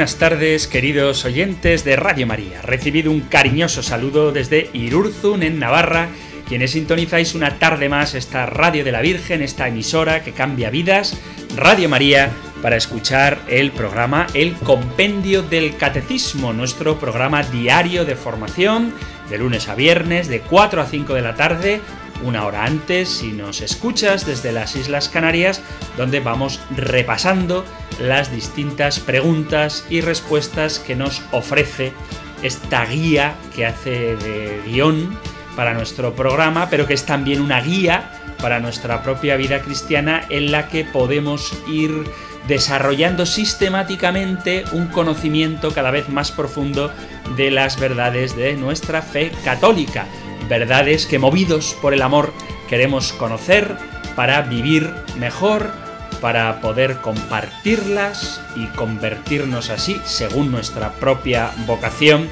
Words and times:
Buenas 0.00 0.16
tardes, 0.16 0.66
queridos 0.66 1.26
oyentes 1.26 1.84
de 1.84 1.94
Radio 1.94 2.26
María. 2.26 2.62
Recibido 2.62 3.10
un 3.10 3.20
cariñoso 3.20 3.82
saludo 3.82 4.32
desde 4.32 4.70
Irurzun, 4.72 5.42
en 5.42 5.58
Navarra, 5.58 6.08
quienes 6.48 6.70
sintonizáis 6.70 7.34
una 7.34 7.58
tarde 7.58 7.90
más 7.90 8.14
esta 8.14 8.46
Radio 8.46 8.82
de 8.82 8.92
la 8.92 9.02
Virgen, 9.02 9.42
esta 9.42 9.68
emisora 9.68 10.22
que 10.22 10.32
cambia 10.32 10.70
vidas, 10.70 11.20
Radio 11.54 11.90
María, 11.90 12.30
para 12.62 12.76
escuchar 12.76 13.40
el 13.46 13.72
programa 13.72 14.26
El 14.32 14.54
Compendio 14.54 15.42
del 15.42 15.76
Catecismo, 15.76 16.54
nuestro 16.54 16.98
programa 16.98 17.42
diario 17.42 18.06
de 18.06 18.16
formación, 18.16 18.94
de 19.28 19.36
lunes 19.36 19.68
a 19.68 19.74
viernes, 19.74 20.28
de 20.28 20.40
4 20.40 20.80
a 20.80 20.86
5 20.86 21.12
de 21.12 21.20
la 21.20 21.34
tarde, 21.34 21.82
una 22.22 22.44
hora 22.46 22.64
antes 22.64 23.08
si 23.08 23.32
nos 23.32 23.60
escuchas 23.60 24.26
desde 24.26 24.52
las 24.52 24.76
Islas 24.76 25.08
Canarias, 25.08 25.62
donde 25.96 26.20
vamos 26.20 26.60
repasando 26.76 27.64
las 28.00 28.32
distintas 28.32 29.00
preguntas 29.00 29.84
y 29.90 30.00
respuestas 30.00 30.78
que 30.78 30.96
nos 30.96 31.22
ofrece 31.32 31.92
esta 32.42 32.84
guía 32.86 33.34
que 33.54 33.66
hace 33.66 34.16
de 34.16 34.62
guion 34.66 35.18
para 35.56 35.74
nuestro 35.74 36.14
programa, 36.14 36.70
pero 36.70 36.86
que 36.86 36.94
es 36.94 37.04
también 37.04 37.40
una 37.40 37.60
guía 37.60 38.12
para 38.40 38.60
nuestra 38.60 39.02
propia 39.02 39.36
vida 39.36 39.60
cristiana 39.60 40.24
en 40.30 40.50
la 40.50 40.68
que 40.68 40.84
podemos 40.84 41.52
ir 41.68 42.04
desarrollando 42.48 43.26
sistemáticamente 43.26 44.64
un 44.72 44.86
conocimiento 44.86 45.72
cada 45.72 45.90
vez 45.90 46.08
más 46.08 46.32
profundo 46.32 46.90
de 47.36 47.50
las 47.50 47.78
verdades 47.78 48.34
de 48.34 48.56
nuestra 48.56 49.02
fe 49.02 49.30
católica 49.44 50.06
verdades 50.50 51.06
que 51.06 51.20
movidos 51.20 51.76
por 51.80 51.94
el 51.94 52.02
amor 52.02 52.32
queremos 52.68 53.12
conocer 53.12 53.76
para 54.16 54.42
vivir 54.42 54.92
mejor, 55.16 55.70
para 56.20 56.60
poder 56.60 56.96
compartirlas 56.96 58.42
y 58.56 58.66
convertirnos 58.66 59.70
así, 59.70 60.00
según 60.04 60.50
nuestra 60.50 60.92
propia 60.94 61.52
vocación, 61.66 62.28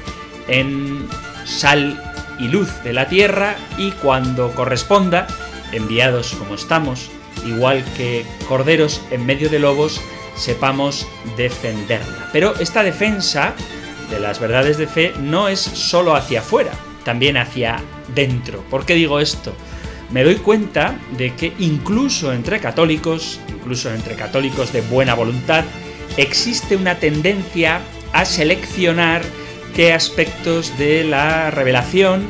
en 0.49 1.07
sal 1.45 2.03
y 2.37 2.49
luz 2.49 2.83
de 2.83 2.91
la 2.91 3.07
tierra 3.07 3.55
y 3.77 3.91
cuando 3.91 4.51
corresponda, 4.51 5.25
enviados 5.71 6.33
como 6.33 6.55
estamos, 6.55 7.09
igual 7.45 7.85
que 7.95 8.25
corderos 8.49 9.01
en 9.11 9.25
medio 9.25 9.49
de 9.49 9.59
lobos, 9.59 10.01
sepamos 10.35 11.07
defenderla. 11.37 12.29
Pero 12.33 12.53
esta 12.59 12.83
defensa 12.83 13.53
de 14.11 14.19
las 14.19 14.39
verdades 14.39 14.77
de 14.77 14.87
fe 14.87 15.13
no 15.19 15.47
es 15.47 15.59
solo 15.61 16.15
hacia 16.15 16.41
afuera, 16.41 16.71
también 17.05 17.37
hacia 17.37 17.81
dentro. 18.15 18.61
¿Por 18.69 18.85
qué 18.85 18.95
digo 18.95 19.19
esto? 19.19 19.53
Me 20.11 20.23
doy 20.23 20.35
cuenta 20.35 20.97
de 21.17 21.35
que 21.35 21.53
incluso 21.59 22.33
entre 22.33 22.59
católicos, 22.59 23.39
incluso 23.47 23.93
entre 23.93 24.15
católicos 24.15 24.73
de 24.73 24.81
buena 24.81 25.13
voluntad, 25.13 25.65
existe 26.17 26.75
una 26.75 26.95
tendencia 26.95 27.81
a 28.11 28.25
seleccionar 28.25 29.21
qué 29.75 29.93
aspectos 29.93 30.77
de 30.77 31.03
la 31.03 31.51
revelación 31.51 32.27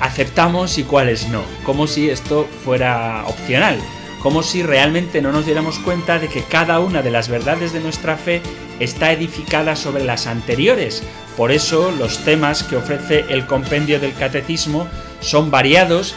aceptamos 0.00 0.78
y 0.78 0.82
cuáles 0.82 1.28
no, 1.28 1.42
como 1.64 1.86
si 1.86 2.10
esto 2.10 2.46
fuera 2.64 3.24
opcional, 3.26 3.78
como 4.20 4.42
si 4.42 4.62
realmente 4.62 5.22
no 5.22 5.32
nos 5.32 5.46
diéramos 5.46 5.78
cuenta 5.78 6.18
de 6.18 6.28
que 6.28 6.42
cada 6.42 6.80
una 6.80 7.02
de 7.02 7.10
las 7.10 7.28
verdades 7.28 7.72
de 7.72 7.80
nuestra 7.80 8.16
fe 8.16 8.42
está 8.82 9.12
edificada 9.12 9.76
sobre 9.76 10.04
las 10.04 10.26
anteriores, 10.26 11.02
por 11.36 11.52
eso 11.52 11.90
los 11.98 12.18
temas 12.24 12.62
que 12.62 12.76
ofrece 12.76 13.24
el 13.28 13.46
compendio 13.46 14.00
del 14.00 14.14
catecismo 14.14 14.86
son 15.20 15.50
variados, 15.50 16.14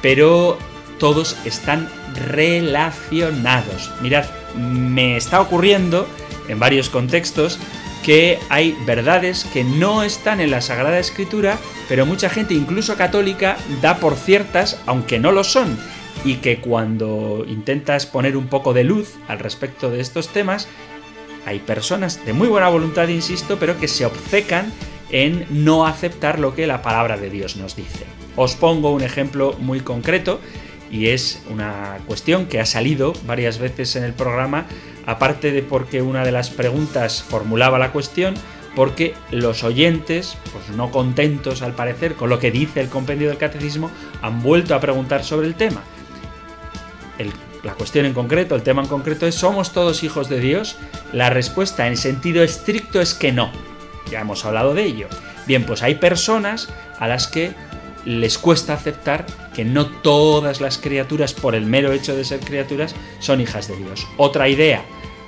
pero 0.00 0.58
todos 0.98 1.36
están 1.44 1.88
relacionados. 2.14 3.90
Mirad, 4.00 4.24
me 4.56 5.16
está 5.16 5.40
ocurriendo 5.40 6.06
en 6.48 6.58
varios 6.58 6.88
contextos 6.88 7.58
que 8.04 8.38
hay 8.50 8.76
verdades 8.86 9.44
que 9.52 9.64
no 9.64 10.02
están 10.02 10.40
en 10.40 10.50
la 10.50 10.60
Sagrada 10.60 10.98
Escritura, 10.98 11.58
pero 11.88 12.04
mucha 12.04 12.28
gente, 12.28 12.54
incluso 12.54 12.96
católica, 12.96 13.56
da 13.80 13.96
por 13.96 14.16
ciertas, 14.16 14.78
aunque 14.86 15.18
no 15.18 15.32
lo 15.32 15.42
son, 15.42 15.78
y 16.22 16.36
que 16.36 16.58
cuando 16.58 17.44
intentas 17.48 18.06
poner 18.06 18.36
un 18.36 18.48
poco 18.48 18.74
de 18.74 18.84
luz 18.84 19.14
al 19.26 19.38
respecto 19.38 19.90
de 19.90 20.00
estos 20.00 20.28
temas, 20.28 20.68
hay 21.46 21.60
personas 21.60 22.24
de 22.24 22.32
muy 22.32 22.48
buena 22.48 22.68
voluntad, 22.68 23.08
insisto, 23.08 23.58
pero 23.58 23.78
que 23.78 23.88
se 23.88 24.06
obcecan 24.06 24.72
en 25.10 25.46
no 25.50 25.86
aceptar 25.86 26.38
lo 26.38 26.54
que 26.54 26.66
la 26.66 26.82
palabra 26.82 27.16
de 27.16 27.30
Dios 27.30 27.56
nos 27.56 27.76
dice. 27.76 28.04
Os 28.36 28.56
pongo 28.56 28.90
un 28.90 29.02
ejemplo 29.02 29.54
muy 29.60 29.80
concreto 29.80 30.40
y 30.90 31.08
es 31.08 31.42
una 31.50 31.98
cuestión 32.06 32.46
que 32.46 32.60
ha 32.60 32.66
salido 32.66 33.12
varias 33.26 33.58
veces 33.58 33.96
en 33.96 34.04
el 34.04 34.12
programa, 34.12 34.66
aparte 35.06 35.52
de 35.52 35.62
porque 35.62 36.02
una 36.02 36.24
de 36.24 36.32
las 36.32 36.50
preguntas 36.50 37.22
formulaba 37.22 37.78
la 37.78 37.92
cuestión, 37.92 38.34
porque 38.74 39.14
los 39.30 39.62
oyentes, 39.62 40.36
pues 40.52 40.76
no 40.76 40.90
contentos 40.90 41.62
al 41.62 41.74
parecer 41.74 42.14
con 42.14 42.28
lo 42.28 42.38
que 42.38 42.50
dice 42.50 42.80
el 42.80 42.88
compendio 42.88 43.28
del 43.28 43.38
catecismo, 43.38 43.90
han 44.20 44.42
vuelto 44.42 44.74
a 44.74 44.80
preguntar 44.80 45.24
sobre 45.24 45.46
el 45.46 45.54
tema. 45.54 45.82
La 47.64 47.74
cuestión 47.74 48.04
en 48.04 48.12
concreto, 48.12 48.54
el 48.54 48.62
tema 48.62 48.82
en 48.82 48.88
concreto 48.88 49.26
es 49.26 49.34
¿somos 49.34 49.72
todos 49.72 50.04
hijos 50.04 50.28
de 50.28 50.38
Dios? 50.38 50.76
La 51.12 51.30
respuesta 51.30 51.88
en 51.88 51.96
sentido 51.96 52.42
estricto 52.42 53.00
es 53.00 53.14
que 53.14 53.32
no. 53.32 53.50
Ya 54.10 54.20
hemos 54.20 54.44
hablado 54.44 54.74
de 54.74 54.84
ello. 54.84 55.08
Bien, 55.46 55.64
pues 55.64 55.82
hay 55.82 55.94
personas 55.94 56.68
a 56.98 57.08
las 57.08 57.26
que 57.26 57.52
les 58.04 58.36
cuesta 58.36 58.74
aceptar 58.74 59.24
que 59.54 59.64
no 59.64 59.86
todas 59.86 60.60
las 60.60 60.76
criaturas, 60.76 61.32
por 61.32 61.54
el 61.54 61.64
mero 61.64 61.92
hecho 61.92 62.14
de 62.14 62.24
ser 62.24 62.40
criaturas, 62.40 62.94
son 63.18 63.40
hijas 63.40 63.66
de 63.66 63.76
Dios. 63.76 64.06
Otra 64.18 64.48
idea, 64.48 64.84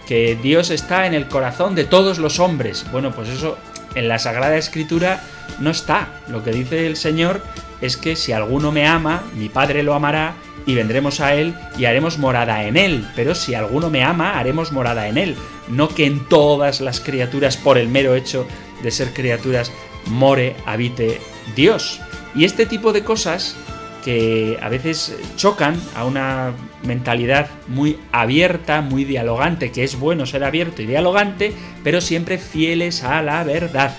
que 0.07 0.37
Dios 0.41 0.71
está 0.71 1.07
en 1.07 1.15
el 1.15 1.29
corazón 1.29 1.75
de 1.75 1.85
todos 1.85 2.19
los 2.19 2.39
hombres. 2.39 2.85
Bueno, 2.93 3.13
pues 3.13 3.29
eso 3.29 3.57
en 3.95 4.09
la 4.09 4.19
Sagrada 4.19 4.57
Escritura 4.57 5.23
no 5.59 5.71
está. 5.71 6.21
Lo 6.29 6.45
que 6.45 6.53
dice 6.53 6.87
el 6.87 6.97
Señor 6.97 7.43
es 7.81 7.97
que 7.97 8.17
si 8.17 8.33
alguno 8.33 8.73
me 8.73 8.87
ama, 8.87 9.23
mi 9.37 9.49
Padre 9.49 9.83
lo 9.83 9.95
amará 9.95 10.35
y 10.67 10.75
vendremos 10.75 11.21
a 11.21 11.35
Él 11.35 11.55
y 11.79 11.85
haremos 11.85 12.19
morada 12.19 12.65
en 12.65 12.77
Él. 12.77 13.07
Pero 13.15 13.35
si 13.35 13.55
alguno 13.55 13.91
me 13.91 14.03
ama, 14.03 14.39
haremos 14.39 14.73
morada 14.73 15.09
en 15.09 15.19
Él. 15.19 15.37
No 15.69 15.89
que 15.89 16.07
en 16.07 16.25
todas 16.29 16.81
las 16.81 17.01
criaturas, 17.01 17.57
por 17.57 17.79
el 17.79 17.89
mero 17.89 18.15
hecho 18.15 18.47
de 18.83 18.91
ser 18.91 19.13
criaturas, 19.13 19.73
more, 20.07 20.57
habite 20.67 21.21
Dios. 21.55 22.01
Y 22.35 22.45
este 22.45 22.67
tipo 22.67 22.93
de 22.93 23.05
cosas 23.05 23.57
que 24.05 24.59
a 24.63 24.69
veces 24.69 25.17
chocan 25.37 25.81
a 25.97 26.05
una 26.05 26.53
mentalidad 26.85 27.49
muy 27.67 27.99
abierta, 28.13 28.81
muy 28.81 29.05
dialogante, 29.05 29.73
que 29.73 29.83
es 29.83 29.99
bueno 29.99 30.27
ser 30.27 30.45
abierto 30.45 30.81
y 30.83 30.87
dialogante, 30.87 31.53
pero 31.83 32.01
siempre 32.01 32.39
fieles 32.39 33.03
a 33.03 33.21
la 33.23 33.43
verdad. 33.43 33.97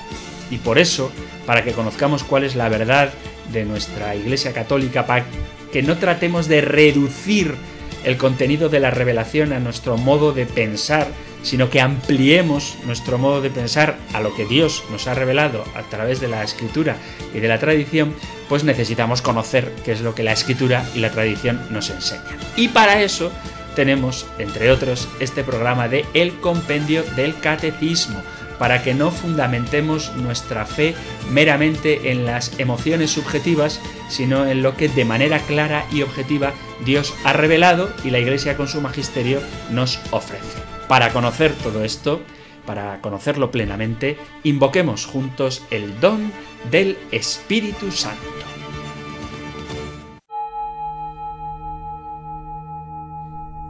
Y 0.49 0.59
por 0.59 0.79
eso, 0.79 1.11
para 1.45 1.63
que 1.63 1.73
conozcamos 1.73 2.23
cuál 2.23 2.45
es 2.45 2.55
la 2.55 2.69
verdad 2.69 3.11
de 3.51 3.65
nuestra 3.65 4.15
Iglesia 4.15 4.53
Católica, 4.53 5.05
para 5.05 5.25
que 5.71 5.81
no 5.83 5.97
tratemos 5.97 6.47
de 6.47 6.61
reducir 6.61 7.55
el 8.03 8.17
contenido 8.17 8.69
de 8.69 8.79
la 8.79 8.91
revelación 8.91 9.53
a 9.53 9.59
nuestro 9.59 9.97
modo 9.97 10.31
de 10.31 10.45
pensar, 10.45 11.07
sino 11.43 11.69
que 11.69 11.81
ampliemos 11.81 12.77
nuestro 12.85 13.17
modo 13.17 13.41
de 13.41 13.49
pensar 13.49 13.97
a 14.13 14.21
lo 14.21 14.33
que 14.33 14.45
Dios 14.45 14.83
nos 14.91 15.07
ha 15.07 15.13
revelado 15.13 15.63
a 15.75 15.83
través 15.83 16.19
de 16.19 16.27
la 16.27 16.43
escritura 16.43 16.95
y 17.33 17.39
de 17.39 17.47
la 17.47 17.59
tradición, 17.59 18.13
pues 18.49 18.63
necesitamos 18.63 19.21
conocer 19.21 19.73
qué 19.83 19.91
es 19.91 20.01
lo 20.01 20.15
que 20.15 20.23
la 20.23 20.31
escritura 20.33 20.85
y 20.95 20.99
la 20.99 21.11
tradición 21.11 21.61
nos 21.69 21.89
enseñan. 21.89 22.37
Y 22.55 22.69
para 22.69 23.01
eso 23.01 23.31
tenemos, 23.75 24.25
entre 24.39 24.71
otros, 24.71 25.07
este 25.19 25.43
programa 25.43 25.87
de 25.87 26.05
El 26.13 26.39
Compendio 26.39 27.03
del 27.15 27.39
Catecismo, 27.39 28.21
para 28.59 28.81
que 28.83 28.93
no 28.93 29.11
fundamentemos 29.11 30.13
nuestra 30.15 30.65
fe 30.65 30.95
meramente 31.29 32.11
en 32.11 32.25
las 32.25 32.59
emociones 32.59 33.11
subjetivas, 33.11 33.79
sino 34.09 34.45
en 34.47 34.63
lo 34.63 34.75
que 34.75 34.89
de 34.89 35.05
manera 35.05 35.39
clara 35.39 35.85
y 35.91 36.01
objetiva 36.01 36.53
Dios 36.85 37.13
ha 37.23 37.33
revelado 37.33 37.89
y 38.03 38.09
la 38.09 38.19
Iglesia 38.19 38.57
con 38.57 38.67
su 38.67 38.81
magisterio 38.81 39.41
nos 39.71 39.99
ofrece. 40.11 40.59
Para 40.87 41.11
conocer 41.11 41.53
todo 41.53 41.83
esto, 41.83 42.21
para 42.65 43.01
conocerlo 43.01 43.51
plenamente, 43.51 44.17
invoquemos 44.43 45.05
juntos 45.05 45.63
el 45.71 45.99
don 45.99 46.31
del 46.69 46.97
Espíritu 47.11 47.91
Santo. 47.91 48.21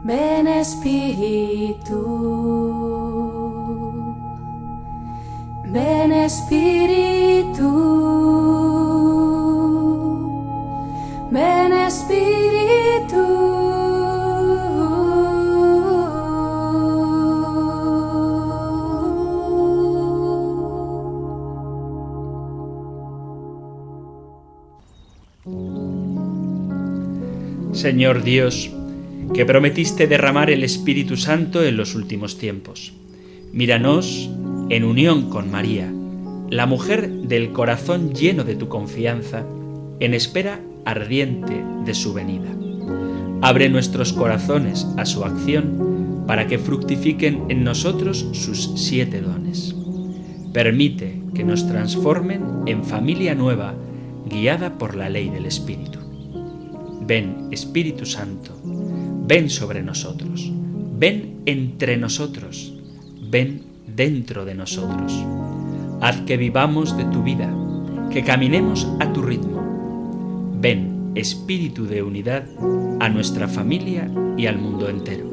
Ven 0.04 0.46
Espíritu 0.46 1.98
Espíritu, 6.28 7.70
Espíritu. 11.86 13.24
Señor 27.72 28.22
Dios, 28.22 28.70
que 29.32 29.46
prometiste 29.46 30.06
derramar 30.06 30.50
el 30.50 30.62
Espíritu 30.62 31.16
Santo 31.16 31.64
en 31.64 31.78
los 31.78 31.94
últimos 31.94 32.36
tiempos. 32.36 32.92
Míranos 33.54 34.28
en 34.68 34.84
unión 34.84 35.30
con 35.30 35.50
María, 35.50 35.90
la 36.50 36.66
mujer 36.66 37.10
del 37.10 37.52
corazón 37.52 38.14
lleno 38.14 38.44
de 38.44 38.56
tu 38.56 38.68
confianza, 38.68 39.44
en 40.00 40.14
espera 40.14 40.60
ardiente 40.84 41.62
de 41.84 41.94
su 41.94 42.14
venida. 42.14 42.48
Abre 43.42 43.68
nuestros 43.68 44.12
corazones 44.12 44.86
a 44.96 45.04
su 45.04 45.24
acción 45.24 46.24
para 46.26 46.46
que 46.46 46.58
fructifiquen 46.58 47.44
en 47.48 47.64
nosotros 47.64 48.26
sus 48.32 48.72
siete 48.76 49.20
dones. 49.20 49.74
Permite 50.52 51.22
que 51.34 51.44
nos 51.44 51.66
transformen 51.66 52.42
en 52.66 52.84
familia 52.84 53.34
nueva, 53.34 53.74
guiada 54.28 54.78
por 54.78 54.94
la 54.94 55.08
ley 55.08 55.28
del 55.28 55.46
Espíritu. 55.46 55.98
Ven, 57.06 57.48
Espíritu 57.50 58.06
Santo, 58.06 58.58
ven 59.26 59.50
sobre 59.50 59.82
nosotros, 59.82 60.50
ven 60.98 61.42
entre 61.46 61.96
nosotros, 61.96 62.74
ven 63.30 63.62
dentro 63.86 64.44
de 64.44 64.54
nosotros. 64.54 65.24
Haz 66.00 66.20
que 66.22 66.36
vivamos 66.36 66.96
de 66.96 67.04
tu 67.06 67.24
vida, 67.24 67.52
que 68.10 68.22
caminemos 68.22 68.86
a 69.00 69.12
tu 69.12 69.20
ritmo. 69.20 69.60
Ven, 70.60 71.10
espíritu 71.16 71.86
de 71.86 72.02
unidad, 72.02 72.44
a 73.00 73.08
nuestra 73.08 73.48
familia 73.48 74.08
y 74.36 74.46
al 74.46 74.58
mundo 74.58 74.88
entero. 74.88 75.28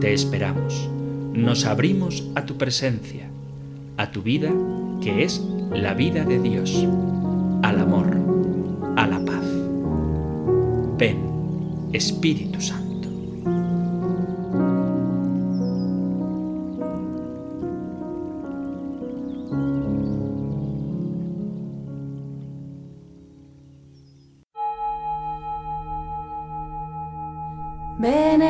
Te 0.00 0.12
esperamos, 0.12 0.90
nos 1.32 1.64
abrimos 1.64 2.28
a 2.34 2.44
tu 2.44 2.56
presencia, 2.56 3.28
a 3.96 4.10
tu 4.10 4.22
vida 4.22 4.50
que 5.00 5.22
es 5.22 5.44
la 5.70 5.94
vida 5.94 6.24
de 6.24 6.40
Dios, 6.40 6.84
al 7.62 7.78
amor, 7.78 8.16
a 8.96 9.06
la 9.06 9.24
paz. 9.24 9.44
Ven, 10.98 11.18
Espíritu 11.92 12.60
Santo. 12.60 12.87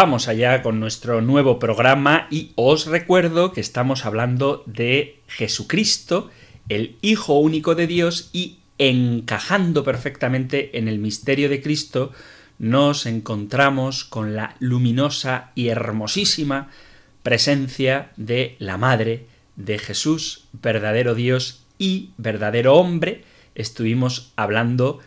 Vamos 0.00 0.28
allá 0.28 0.62
con 0.62 0.78
nuestro 0.78 1.20
nuevo 1.22 1.58
programa 1.58 2.28
y 2.30 2.52
os 2.54 2.86
recuerdo 2.86 3.50
que 3.52 3.60
estamos 3.60 4.06
hablando 4.06 4.62
de 4.64 5.18
Jesucristo, 5.26 6.30
el 6.68 6.94
Hijo 7.02 7.40
único 7.40 7.74
de 7.74 7.88
Dios 7.88 8.30
y 8.32 8.58
encajando 8.78 9.82
perfectamente 9.82 10.78
en 10.78 10.86
el 10.86 11.00
misterio 11.00 11.48
de 11.48 11.60
Cristo 11.60 12.12
nos 12.60 13.06
encontramos 13.06 14.04
con 14.04 14.36
la 14.36 14.54
luminosa 14.60 15.50
y 15.56 15.66
hermosísima 15.66 16.70
presencia 17.24 18.12
de 18.16 18.54
la 18.60 18.76
Madre 18.78 19.26
de 19.56 19.80
Jesús, 19.80 20.44
verdadero 20.52 21.16
Dios 21.16 21.64
y 21.76 22.10
verdadero 22.18 22.76
hombre. 22.76 23.24
Estuvimos 23.56 24.32
hablando 24.36 25.00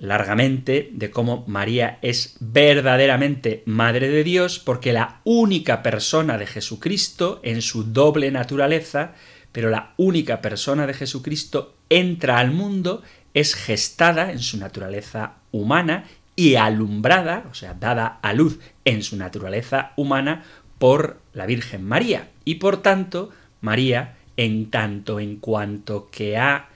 largamente 0.00 0.88
de 0.92 1.10
cómo 1.10 1.44
María 1.46 1.98
es 2.02 2.36
verdaderamente 2.40 3.62
Madre 3.66 4.08
de 4.08 4.24
Dios 4.24 4.58
porque 4.58 4.92
la 4.92 5.20
única 5.24 5.82
persona 5.82 6.38
de 6.38 6.46
Jesucristo 6.46 7.38
en 7.44 7.60
su 7.62 7.84
doble 7.84 8.30
naturaleza, 8.30 9.12
pero 9.52 9.68
la 9.68 9.92
única 9.98 10.40
persona 10.40 10.86
de 10.86 10.94
Jesucristo 10.94 11.76
entra 11.90 12.38
al 12.38 12.50
mundo, 12.50 13.02
es 13.34 13.54
gestada 13.54 14.32
en 14.32 14.38
su 14.38 14.56
naturaleza 14.56 15.34
humana 15.52 16.04
y 16.34 16.54
alumbrada, 16.54 17.44
o 17.50 17.54
sea, 17.54 17.74
dada 17.74 18.18
a 18.22 18.32
luz 18.32 18.58
en 18.86 19.02
su 19.02 19.16
naturaleza 19.16 19.92
humana 19.96 20.44
por 20.78 21.20
la 21.34 21.44
Virgen 21.44 21.84
María. 21.84 22.30
Y 22.46 22.54
por 22.54 22.80
tanto, 22.80 23.28
María, 23.60 24.16
en 24.38 24.70
tanto 24.70 25.20
en 25.20 25.36
cuanto 25.36 26.08
que 26.10 26.38
ha 26.38 26.69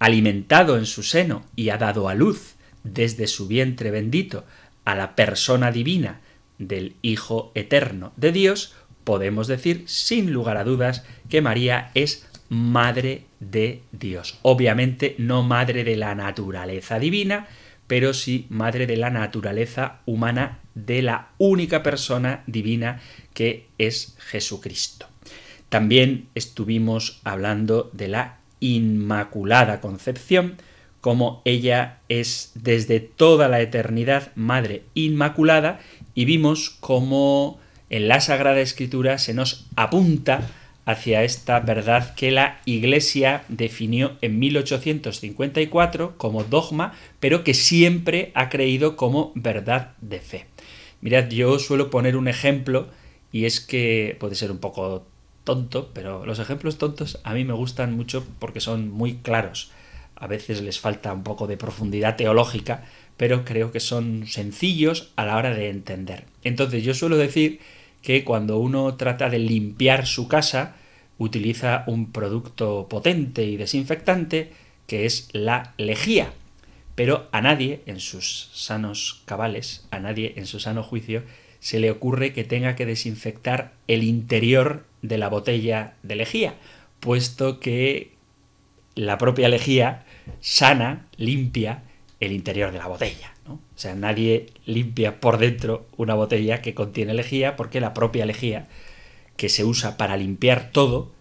alimentado 0.00 0.76
en 0.76 0.86
su 0.86 1.04
seno 1.04 1.44
y 1.54 1.68
ha 1.68 1.78
dado 1.78 2.08
a 2.08 2.14
luz 2.14 2.56
desde 2.82 3.28
su 3.28 3.46
vientre 3.46 3.92
bendito 3.92 4.44
a 4.84 4.96
la 4.96 5.14
persona 5.14 5.70
divina 5.70 6.20
del 6.58 6.96
Hijo 7.02 7.52
eterno 7.54 8.12
de 8.16 8.32
Dios, 8.32 8.74
podemos 9.04 9.46
decir 9.46 9.84
sin 9.86 10.32
lugar 10.32 10.56
a 10.56 10.64
dudas 10.64 11.04
que 11.28 11.42
María 11.42 11.90
es 11.94 12.28
madre 12.48 13.24
de 13.38 13.82
Dios. 13.92 14.38
Obviamente 14.42 15.14
no 15.18 15.42
madre 15.42 15.84
de 15.84 15.96
la 15.96 16.14
naturaleza 16.14 16.98
divina, 16.98 17.46
pero 17.86 18.14
sí 18.14 18.46
madre 18.50 18.86
de 18.86 18.96
la 18.96 19.10
naturaleza 19.10 20.00
humana 20.06 20.60
de 20.74 21.02
la 21.02 21.28
única 21.38 21.82
persona 21.82 22.42
divina 22.46 23.00
que 23.34 23.68
es 23.78 24.16
Jesucristo. 24.18 25.06
También 25.68 26.28
estuvimos 26.34 27.20
hablando 27.24 27.90
de 27.92 28.08
la 28.08 28.39
Inmaculada 28.60 29.80
Concepción, 29.80 30.56
como 31.00 31.42
ella 31.44 31.98
es 32.08 32.52
desde 32.54 33.00
toda 33.00 33.48
la 33.48 33.60
eternidad 33.60 34.32
Madre 34.34 34.82
Inmaculada, 34.94 35.80
y 36.14 36.24
vimos 36.26 36.70
cómo 36.80 37.58
en 37.88 38.08
la 38.08 38.20
Sagrada 38.20 38.60
Escritura 38.60 39.18
se 39.18 39.34
nos 39.34 39.66
apunta 39.76 40.48
hacia 40.84 41.24
esta 41.24 41.60
verdad 41.60 42.14
que 42.14 42.30
la 42.30 42.60
Iglesia 42.64 43.44
definió 43.48 44.16
en 44.20 44.38
1854 44.38 46.14
como 46.16 46.44
dogma, 46.44 46.94
pero 47.20 47.44
que 47.44 47.54
siempre 47.54 48.32
ha 48.34 48.48
creído 48.48 48.96
como 48.96 49.32
verdad 49.34 49.92
de 50.00 50.20
fe. 50.20 50.46
Mirad, 51.00 51.28
yo 51.28 51.58
suelo 51.58 51.90
poner 51.90 52.16
un 52.16 52.28
ejemplo 52.28 52.88
y 53.32 53.44
es 53.44 53.60
que 53.60 54.16
puede 54.18 54.34
ser 54.34 54.50
un 54.50 54.58
poco 54.58 55.06
tonto, 55.50 55.90
pero 55.92 56.24
los 56.24 56.38
ejemplos 56.38 56.78
tontos 56.78 57.18
a 57.24 57.34
mí 57.34 57.44
me 57.44 57.54
gustan 57.54 57.92
mucho 57.92 58.24
porque 58.38 58.60
son 58.60 58.88
muy 58.88 59.16
claros. 59.16 59.72
A 60.14 60.28
veces 60.28 60.62
les 60.62 60.78
falta 60.78 61.12
un 61.12 61.24
poco 61.24 61.48
de 61.48 61.56
profundidad 61.56 62.14
teológica, 62.14 62.84
pero 63.16 63.44
creo 63.44 63.72
que 63.72 63.80
son 63.80 64.28
sencillos 64.28 65.10
a 65.16 65.24
la 65.26 65.36
hora 65.36 65.52
de 65.52 65.68
entender. 65.68 66.26
Entonces 66.44 66.84
yo 66.84 66.94
suelo 66.94 67.16
decir 67.16 67.58
que 68.00 68.22
cuando 68.22 68.58
uno 68.58 68.94
trata 68.94 69.28
de 69.28 69.40
limpiar 69.40 70.06
su 70.06 70.28
casa, 70.28 70.76
utiliza 71.18 71.82
un 71.88 72.12
producto 72.12 72.86
potente 72.88 73.42
y 73.42 73.56
desinfectante 73.56 74.52
que 74.86 75.04
es 75.06 75.30
la 75.32 75.74
lejía. 75.78 76.32
Pero 76.94 77.28
a 77.32 77.40
nadie 77.40 77.82
en 77.86 77.98
sus 77.98 78.50
sanos 78.54 79.22
cabales, 79.24 79.84
a 79.90 79.98
nadie 79.98 80.34
en 80.36 80.46
su 80.46 80.60
sano 80.60 80.84
juicio, 80.84 81.24
se 81.58 81.80
le 81.80 81.90
ocurre 81.90 82.32
que 82.32 82.44
tenga 82.44 82.76
que 82.76 82.86
desinfectar 82.86 83.72
el 83.88 84.04
interior 84.04 84.84
de 85.02 85.18
la 85.18 85.28
botella 85.28 85.94
de 86.02 86.16
lejía, 86.16 86.54
puesto 87.00 87.60
que 87.60 88.12
la 88.94 89.18
propia 89.18 89.48
lejía 89.48 90.04
sana, 90.40 91.06
limpia 91.16 91.82
el 92.20 92.32
interior 92.32 92.72
de 92.72 92.78
la 92.78 92.86
botella. 92.86 93.32
¿no? 93.46 93.54
O 93.54 93.78
sea, 93.78 93.94
nadie 93.94 94.46
limpia 94.66 95.20
por 95.20 95.38
dentro 95.38 95.86
una 95.96 96.14
botella 96.14 96.60
que 96.60 96.74
contiene 96.74 97.14
lejía 97.14 97.56
porque 97.56 97.80
la 97.80 97.94
propia 97.94 98.26
lejía, 98.26 98.68
que 99.36 99.48
se 99.48 99.64
usa 99.64 99.96
para 99.96 100.16
limpiar 100.16 100.70
todo, 100.70 101.12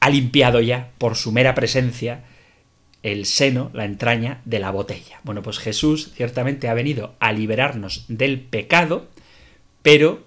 ha 0.00 0.10
limpiado 0.10 0.60
ya 0.60 0.90
por 0.98 1.16
su 1.16 1.32
mera 1.32 1.54
presencia 1.54 2.24
el 3.02 3.26
seno, 3.26 3.70
la 3.74 3.84
entraña 3.84 4.40
de 4.46 4.58
la 4.58 4.70
botella. 4.70 5.20
Bueno, 5.24 5.42
pues 5.42 5.58
Jesús 5.58 6.12
ciertamente 6.14 6.68
ha 6.68 6.74
venido 6.74 7.14
a 7.20 7.32
liberarnos 7.32 8.06
del 8.08 8.40
pecado, 8.40 9.08
pero 9.82 10.24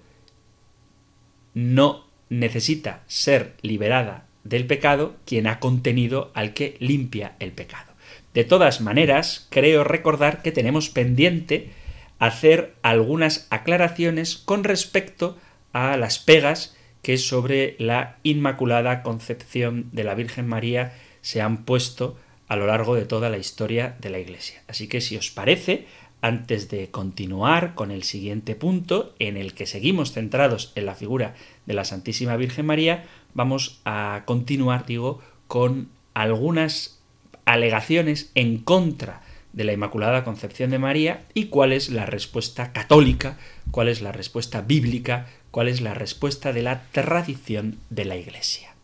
no 1.55 2.06
necesita 2.29 3.03
ser 3.07 3.55
liberada 3.61 4.25
del 4.43 4.65
pecado 4.65 5.15
quien 5.25 5.47
ha 5.47 5.59
contenido 5.59 6.31
al 6.33 6.53
que 6.53 6.77
limpia 6.79 7.35
el 7.39 7.51
pecado. 7.51 7.93
De 8.33 8.43
todas 8.43 8.81
maneras, 8.81 9.47
creo 9.49 9.83
recordar 9.83 10.41
que 10.41 10.51
tenemos 10.51 10.89
pendiente 10.89 11.71
hacer 12.19 12.75
algunas 12.81 13.47
aclaraciones 13.49 14.37
con 14.37 14.63
respecto 14.63 15.37
a 15.73 15.97
las 15.97 16.19
pegas 16.19 16.75
que 17.01 17.17
sobre 17.17 17.75
la 17.79 18.17
Inmaculada 18.23 19.03
Concepción 19.03 19.89
de 19.91 20.03
la 20.03 20.15
Virgen 20.15 20.47
María 20.47 20.93
se 21.21 21.41
han 21.41 21.63
puesto 21.65 22.17
a 22.47 22.55
lo 22.55 22.67
largo 22.67 22.95
de 22.95 23.05
toda 23.05 23.29
la 23.29 23.37
historia 23.37 23.95
de 23.99 24.09
la 24.09 24.19
Iglesia. 24.19 24.61
Así 24.67 24.87
que 24.87 25.01
si 25.01 25.17
os 25.17 25.29
parece, 25.29 25.85
antes 26.21 26.69
de 26.69 26.89
continuar 26.89 27.75
con 27.75 27.91
el 27.91 28.03
siguiente 28.03 28.55
punto, 28.55 29.13
en 29.19 29.37
el 29.37 29.53
que 29.53 29.65
seguimos 29.65 30.13
centrados 30.13 30.71
en 30.75 30.85
la 30.85 30.95
figura 30.95 31.35
de 31.65 31.73
la 31.73 31.85
Santísima 31.85 32.35
Virgen 32.37 32.65
María, 32.65 33.05
vamos 33.33 33.81
a 33.85 34.23
continuar, 34.25 34.85
digo, 34.85 35.21
con 35.47 35.89
algunas 36.13 36.99
alegaciones 37.45 38.31
en 38.35 38.57
contra 38.57 39.21
de 39.53 39.63
la 39.63 39.73
Inmaculada 39.73 40.23
Concepción 40.23 40.69
de 40.69 40.79
María 40.79 41.21
y 41.33 41.45
cuál 41.45 41.71
es 41.71 41.89
la 41.89 42.05
respuesta 42.05 42.73
católica, 42.73 43.37
cuál 43.71 43.87
es 43.87 44.01
la 44.01 44.11
respuesta 44.11 44.61
bíblica, 44.61 45.27
cuál 45.51 45.67
es 45.67 45.81
la 45.81 45.93
respuesta 45.93 46.53
de 46.53 46.61
la 46.61 46.83
tradición 46.91 47.77
de 47.89 48.05
la 48.05 48.17
Iglesia. 48.17 48.76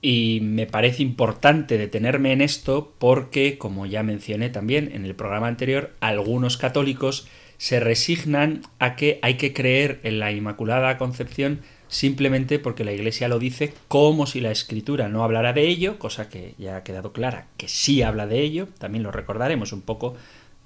Y 0.00 0.40
me 0.42 0.66
parece 0.66 1.02
importante 1.02 1.76
detenerme 1.76 2.32
en 2.32 2.40
esto 2.40 2.94
porque, 2.98 3.58
como 3.58 3.86
ya 3.86 4.02
mencioné 4.02 4.48
también 4.48 4.90
en 4.92 5.04
el 5.04 5.14
programa 5.16 5.48
anterior, 5.48 5.94
algunos 6.00 6.56
católicos 6.56 7.26
se 7.56 7.80
resignan 7.80 8.62
a 8.78 8.94
que 8.94 9.18
hay 9.22 9.34
que 9.34 9.52
creer 9.52 9.98
en 10.04 10.20
la 10.20 10.30
Inmaculada 10.30 10.96
Concepción 10.98 11.60
simplemente 11.88 12.58
porque 12.58 12.84
la 12.84 12.92
Iglesia 12.92 13.28
lo 13.28 13.38
dice 13.38 13.74
como 13.88 14.26
si 14.26 14.40
la 14.40 14.52
Escritura 14.52 15.08
no 15.08 15.24
hablara 15.24 15.52
de 15.52 15.66
ello, 15.66 15.98
cosa 15.98 16.28
que 16.28 16.54
ya 16.58 16.76
ha 16.76 16.84
quedado 16.84 17.12
clara 17.12 17.48
que 17.56 17.66
sí 17.66 18.02
habla 18.02 18.26
de 18.26 18.40
ello, 18.40 18.68
también 18.78 19.02
lo 19.02 19.10
recordaremos 19.10 19.72
un 19.72 19.82
poco 19.82 20.14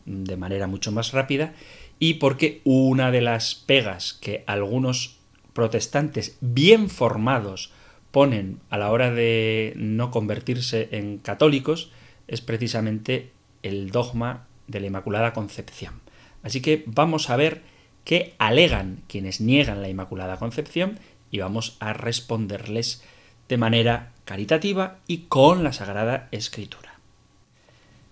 de 0.04 0.36
manera 0.36 0.66
mucho 0.66 0.92
más 0.92 1.12
rápida, 1.12 1.54
y 1.98 2.14
porque 2.14 2.60
una 2.64 3.10
de 3.10 3.20
las 3.20 3.54
pegas 3.54 4.12
que 4.14 4.42
algunos 4.46 5.18
protestantes 5.52 6.36
bien 6.40 6.90
formados 6.90 7.72
ponen 8.12 8.60
a 8.70 8.78
la 8.78 8.90
hora 8.90 9.10
de 9.10 9.72
no 9.76 10.10
convertirse 10.10 10.88
en 10.92 11.18
católicos 11.18 11.90
es 12.28 12.40
precisamente 12.40 13.32
el 13.62 13.90
dogma 13.90 14.46
de 14.68 14.80
la 14.80 14.86
Inmaculada 14.86 15.32
Concepción. 15.32 16.00
Así 16.42 16.60
que 16.60 16.84
vamos 16.86 17.30
a 17.30 17.36
ver 17.36 17.62
qué 18.04 18.34
alegan 18.38 19.02
quienes 19.08 19.40
niegan 19.40 19.82
la 19.82 19.88
Inmaculada 19.88 20.36
Concepción 20.36 20.98
y 21.30 21.38
vamos 21.38 21.76
a 21.80 21.92
responderles 21.94 23.02
de 23.48 23.56
manera 23.56 24.12
caritativa 24.24 24.98
y 25.06 25.18
con 25.28 25.64
la 25.64 25.72
Sagrada 25.72 26.28
Escritura. 26.30 27.00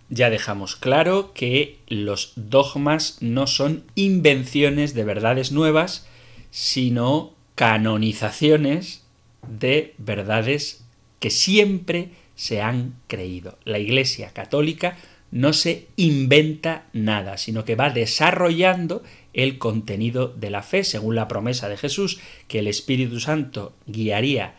Ya 0.08 0.28
dejamos 0.28 0.74
claro 0.74 1.32
que 1.34 1.78
los 1.86 2.32
dogmas 2.34 3.18
no 3.20 3.46
son 3.46 3.84
invenciones 3.94 4.94
de 4.94 5.04
verdades 5.04 5.52
nuevas, 5.52 6.08
sino 6.50 7.32
canonizaciones 7.54 9.04
de 9.48 9.94
verdades 9.98 10.84
que 11.18 11.30
siempre 11.30 12.10
se 12.34 12.62
han 12.62 12.94
creído. 13.06 13.58
La 13.64 13.78
Iglesia 13.78 14.30
Católica 14.30 14.96
no 15.30 15.52
se 15.52 15.86
inventa 15.96 16.86
nada, 16.92 17.36
sino 17.36 17.64
que 17.64 17.76
va 17.76 17.90
desarrollando 17.90 19.02
el 19.32 19.58
contenido 19.58 20.28
de 20.28 20.50
la 20.50 20.62
fe, 20.62 20.82
según 20.82 21.14
la 21.14 21.28
promesa 21.28 21.68
de 21.68 21.76
Jesús, 21.76 22.18
que 22.48 22.58
el 22.58 22.66
Espíritu 22.66 23.20
Santo 23.20 23.74
guiaría 23.86 24.54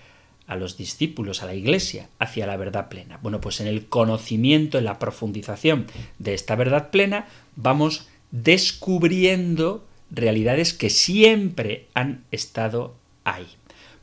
a 0.48 0.56
los 0.56 0.78
discípulos, 0.78 1.44
a 1.44 1.46
la 1.46 1.56
Iglesia, 1.56 2.10
hacia 2.20 2.46
la 2.46 2.58
verdad 2.58 2.90
plena. 2.90 3.20
Bueno, 3.22 3.42
pues 3.42 3.62
en 3.62 3.68
el 3.68 3.88
conocimiento, 3.88 4.78
en 4.78 4.86
la 4.86 5.00
profundización 5.00 5.88
de 6.20 6.34
esta 6.34 6.56
verdad 6.56 6.90
plena, 6.90 7.28
vamos 7.56 8.08
descubriendo 8.32 9.86
realidades 10.10 10.74
que 10.74 10.90
siempre 10.90 11.88
han 11.94 12.24
estado 12.32 12.96
ahí. 13.24 13.48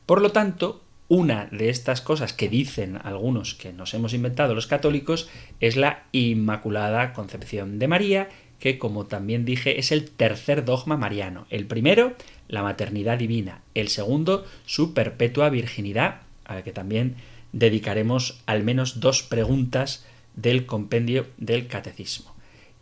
Por 0.05 0.21
lo 0.21 0.31
tanto, 0.31 0.81
una 1.07 1.47
de 1.51 1.69
estas 1.69 2.01
cosas 2.01 2.33
que 2.33 2.49
dicen 2.49 2.99
algunos 3.03 3.55
que 3.55 3.73
nos 3.73 3.95
hemos 3.95 4.13
inventado 4.13 4.53
los 4.53 4.67
católicos 4.67 5.27
es 5.59 5.75
la 5.75 6.03
Inmaculada 6.11 7.13
Concepción 7.13 7.79
de 7.79 7.87
María, 7.87 8.29
que 8.59 8.77
como 8.77 9.07
también 9.07 9.43
dije 9.43 9.79
es 9.79 9.91
el 9.91 10.11
tercer 10.11 10.65
dogma 10.65 10.97
mariano. 10.97 11.47
El 11.49 11.65
primero, 11.65 12.13
la 12.47 12.61
maternidad 12.61 13.17
divina. 13.17 13.61
El 13.73 13.87
segundo, 13.87 14.45
su 14.65 14.93
perpetua 14.93 15.49
virginidad, 15.49 16.21
a 16.45 16.55
la 16.55 16.63
que 16.63 16.71
también 16.71 17.15
dedicaremos 17.53 18.41
al 18.45 18.63
menos 18.63 18.99
dos 18.99 19.23
preguntas 19.23 20.05
del 20.35 20.67
compendio 20.67 21.25
del 21.37 21.67
catecismo. 21.67 22.35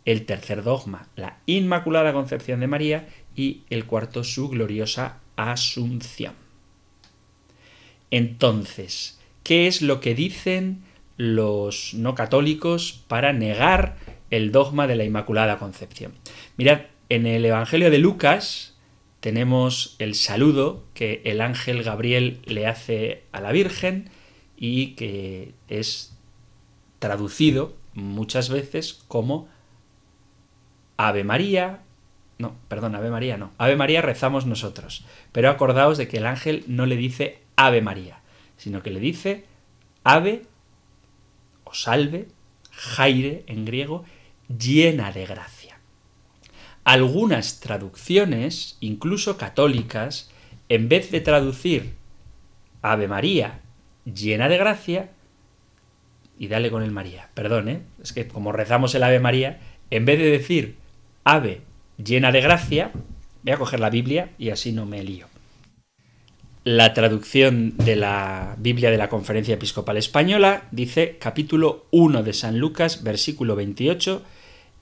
El 0.04 0.26
tercer 0.26 0.62
dogma, 0.62 1.08
la 1.16 1.38
Inmaculada 1.46 2.12
Concepción 2.12 2.60
de 2.60 2.66
María 2.66 3.08
y 3.34 3.62
el 3.70 3.86
cuarto, 3.86 4.24
su 4.24 4.48
gloriosa 4.48 5.18
Asunción. 5.36 6.47
Entonces, 8.10 9.18
¿qué 9.42 9.66
es 9.66 9.82
lo 9.82 10.00
que 10.00 10.14
dicen 10.14 10.82
los 11.16 11.94
no 11.94 12.14
católicos 12.14 13.04
para 13.08 13.32
negar 13.32 13.96
el 14.30 14.52
dogma 14.52 14.86
de 14.86 14.96
la 14.96 15.04
Inmaculada 15.04 15.58
Concepción? 15.58 16.12
Mirad, 16.56 16.82
en 17.08 17.26
el 17.26 17.44
Evangelio 17.44 17.90
de 17.90 17.98
Lucas 17.98 18.76
tenemos 19.20 19.96
el 19.98 20.14
saludo 20.14 20.84
que 20.94 21.22
el 21.24 21.40
ángel 21.40 21.82
Gabriel 21.82 22.40
le 22.44 22.66
hace 22.66 23.24
a 23.32 23.40
la 23.40 23.52
Virgen 23.52 24.10
y 24.56 24.94
que 24.94 25.54
es 25.68 26.16
traducido 26.98 27.74
muchas 27.94 28.48
veces 28.48 29.02
como 29.08 29.48
Ave 30.96 31.24
María, 31.24 31.82
no, 32.38 32.54
perdón, 32.68 32.94
Ave 32.94 33.10
María 33.10 33.36
no. 33.36 33.52
Ave 33.58 33.76
María 33.76 34.02
rezamos 34.02 34.46
nosotros. 34.46 35.04
Pero 35.32 35.50
acordaos 35.50 35.98
de 35.98 36.08
que 36.08 36.18
el 36.18 36.26
ángel 36.26 36.64
no 36.66 36.86
le 36.86 36.96
dice 36.96 37.38
Ave 37.58 37.82
María, 37.82 38.20
sino 38.56 38.84
que 38.84 38.92
le 38.92 39.00
dice 39.00 39.44
Ave 40.04 40.44
o 41.64 41.74
salve, 41.74 42.28
Jaire 42.70 43.42
en 43.48 43.64
griego, 43.64 44.04
llena 44.48 45.10
de 45.10 45.26
gracia. 45.26 45.80
Algunas 46.84 47.58
traducciones, 47.58 48.78
incluso 48.80 49.36
católicas, 49.36 50.30
en 50.68 50.88
vez 50.88 51.10
de 51.10 51.20
traducir 51.20 51.94
Ave 52.80 53.08
María 53.08 53.60
llena 54.04 54.48
de 54.48 54.56
gracia, 54.56 55.10
y 56.38 56.46
dale 56.46 56.70
con 56.70 56.84
el 56.84 56.92
María, 56.92 57.28
perdón, 57.34 57.68
¿eh? 57.68 57.82
es 58.00 58.12
que 58.12 58.28
como 58.28 58.52
rezamos 58.52 58.94
el 58.94 59.02
Ave 59.02 59.18
María, 59.18 59.58
en 59.90 60.04
vez 60.04 60.20
de 60.20 60.30
decir 60.30 60.76
Ave 61.24 61.62
llena 62.02 62.30
de 62.30 62.40
gracia, 62.40 62.92
voy 63.42 63.52
a 63.52 63.56
coger 63.58 63.80
la 63.80 63.90
Biblia 63.90 64.30
y 64.38 64.50
así 64.50 64.70
no 64.70 64.86
me 64.86 65.02
lío. 65.02 65.26
La 66.70 66.92
traducción 66.92 67.78
de 67.78 67.96
la 67.96 68.54
Biblia 68.58 68.90
de 68.90 68.98
la 68.98 69.08
Conferencia 69.08 69.54
Episcopal 69.54 69.96
Española 69.96 70.64
dice 70.70 71.16
capítulo 71.18 71.86
1 71.92 72.22
de 72.22 72.34
San 72.34 72.58
Lucas, 72.58 73.02
versículo 73.02 73.56
28, 73.56 74.22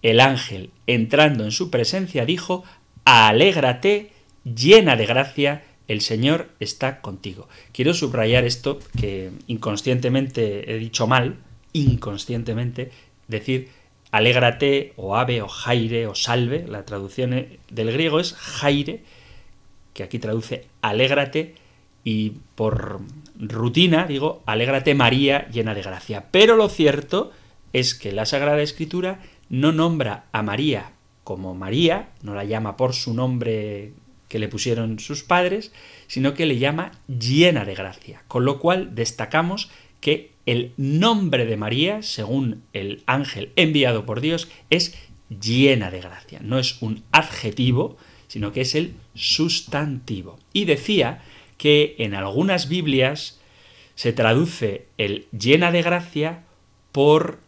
el 0.03 0.19
ángel, 0.19 0.71
entrando 0.89 1.45
en 1.45 1.53
su 1.53 1.71
presencia, 1.71 2.27
dijo, 2.27 2.65
Alégrate, 3.05 4.11
llena 4.43 4.97
de 4.97 5.07
gracia, 5.07 5.63
el 5.87 6.01
Señor 6.01 6.49
está 6.59 7.01
contigo. 7.01 7.49
Quiero 7.71 7.95
subrayar 7.95 8.45
esto 8.45 8.81
que 8.99 9.31
inconscientemente 9.47 10.75
he 10.75 10.79
dicho 10.79 11.07
mal, 11.07 11.37
inconscientemente, 11.73 12.91
decir 13.29 13.69
alégrate 14.11 14.93
o 14.97 15.17
ave 15.17 15.41
o 15.41 15.47
jaire 15.47 16.09
o 16.09 16.17
salve, 16.17 16.67
la 16.67 16.85
traducción 16.85 17.47
del 17.71 17.93
griego 17.93 18.19
es 18.19 18.35
jaire, 18.35 19.05
que 19.95 20.03
aquí 20.03 20.19
traduce 20.19 20.67
alégrate, 20.83 21.55
y 22.07 22.35
por 22.55 23.01
rutina 23.37 24.07
digo, 24.07 24.41
alégrate 24.47 24.95
María 24.95 25.49
llena 25.49 25.75
de 25.75 25.83
gracia. 25.83 26.27
Pero 26.31 26.55
lo 26.55 26.69
cierto 26.69 27.33
es 27.73 27.97
que 27.97 28.13
la 28.13 28.27
Sagrada 28.27 28.63
Escritura 28.63 29.19
no 29.49 29.73
nombra 29.73 30.27
a 30.31 30.45
María 30.45 30.93
como 31.25 31.57
María, 31.57 32.11
no 32.23 32.37
la 32.37 32.45
llama 32.45 32.77
por 32.77 32.95
su 32.95 33.13
nombre 33.13 33.93
que 34.29 34.39
le 34.39 34.47
pusieron 34.47 35.01
sus 35.01 35.25
padres, 35.25 35.73
sino 36.07 36.35
que 36.35 36.47
le 36.47 36.59
llama 36.59 36.93
llena 37.09 37.65
de 37.65 37.75
gracia. 37.75 38.23
Con 38.29 38.45
lo 38.45 38.61
cual 38.61 38.95
destacamos 38.95 39.69
que 40.01 40.31
el 40.47 40.75
nombre 40.77 41.45
de 41.45 41.57
María, 41.57 42.03
según 42.03 42.63
el 42.73 43.03
ángel 43.07 43.51
enviado 43.57 44.07
por 44.07 44.21
Dios, 44.21 44.49
es 44.71 44.95
llena 45.41 45.91
de 45.91 46.03
gracia. 46.03 46.39
No 46.41 46.61
es 46.61 46.81
un 46.81 47.03
adjetivo, 47.11 47.97
sino 48.29 48.53
que 48.53 48.61
es 48.61 48.77
el 48.77 48.95
sustantivo. 49.17 50.39
Y 50.53 50.67
decía 50.67 51.23
que 51.57 51.97
en 51.99 52.15
algunas 52.15 52.69
Biblias 52.69 53.41
se 53.95 54.13
traduce 54.13 54.87
el 54.99 55.27
llena 55.31 55.73
de 55.73 55.83
gracia 55.83 56.45
por 56.93 57.39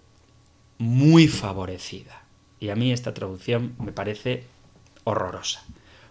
muy 0.79 1.29
favorecida. 1.29 2.25
Y 2.61 2.71
a 2.71 2.77
mí 2.77 2.93
esta 2.93 3.15
traducción 3.15 3.75
me 3.79 3.93
parece 3.93 4.45
horrorosa. 5.05 5.65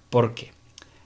¿Por 0.10 0.34
qué? 0.34 0.52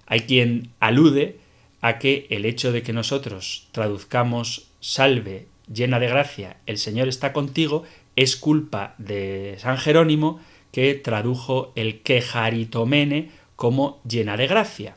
Hay 0.05 0.21
quien 0.21 0.71
alude 0.79 1.39
a 1.81 1.97
que 1.97 2.27
el 2.29 2.45
hecho 2.45 2.71
de 2.71 2.83
que 2.83 2.93
nosotros 2.93 3.67
traduzcamos 3.71 4.67
salve 4.79 5.47
llena 5.71 5.99
de 5.99 6.07
gracia, 6.07 6.57
el 6.65 6.77
Señor 6.77 7.07
está 7.07 7.33
contigo, 7.33 7.83
es 8.15 8.35
culpa 8.35 8.95
de 8.97 9.55
San 9.59 9.77
Jerónimo, 9.77 10.39
que 10.71 10.95
tradujo 10.95 11.71
el 11.75 12.01
quejaritomene 12.01 13.29
como 13.55 14.01
llena 14.07 14.37
de 14.37 14.47
gracia, 14.47 14.95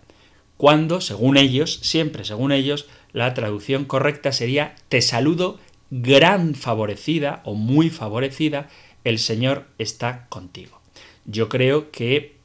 cuando, 0.65 1.03
según 1.03 1.37
ellos, 1.37 1.79
siempre 1.83 2.25
según 2.25 2.51
ellos, 2.51 2.87
la 3.13 3.35
traducción 3.35 3.85
correcta 3.85 4.33
sería 4.33 4.77
te 4.89 5.03
saludo 5.03 5.59
gran 5.91 6.55
favorecida 6.55 7.43
o 7.45 7.53
muy 7.55 7.91
favorecida, 7.91 8.71
el 9.05 9.19
Señor 9.19 9.67
está 9.77 10.27
contigo. 10.31 10.81
Yo 11.27 11.51
creo 11.51 11.91
que 11.91 12.37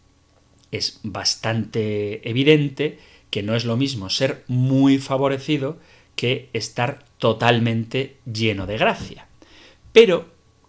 es 0.74 1.00
bastante 1.04 2.30
evidente 2.30 3.00
que 3.30 3.42
no 3.42 3.56
es 3.56 3.64
lo 3.64 3.78
mismo 3.78 4.10
ser 4.10 4.44
muy 4.48 4.98
favorecido 4.98 5.78
que 6.18 6.50
estar 6.52 7.06
totalmente 7.20 8.18
lleno 8.26 8.68
de 8.68 8.78
gracia. 8.78 9.28
Pero, 9.94 10.26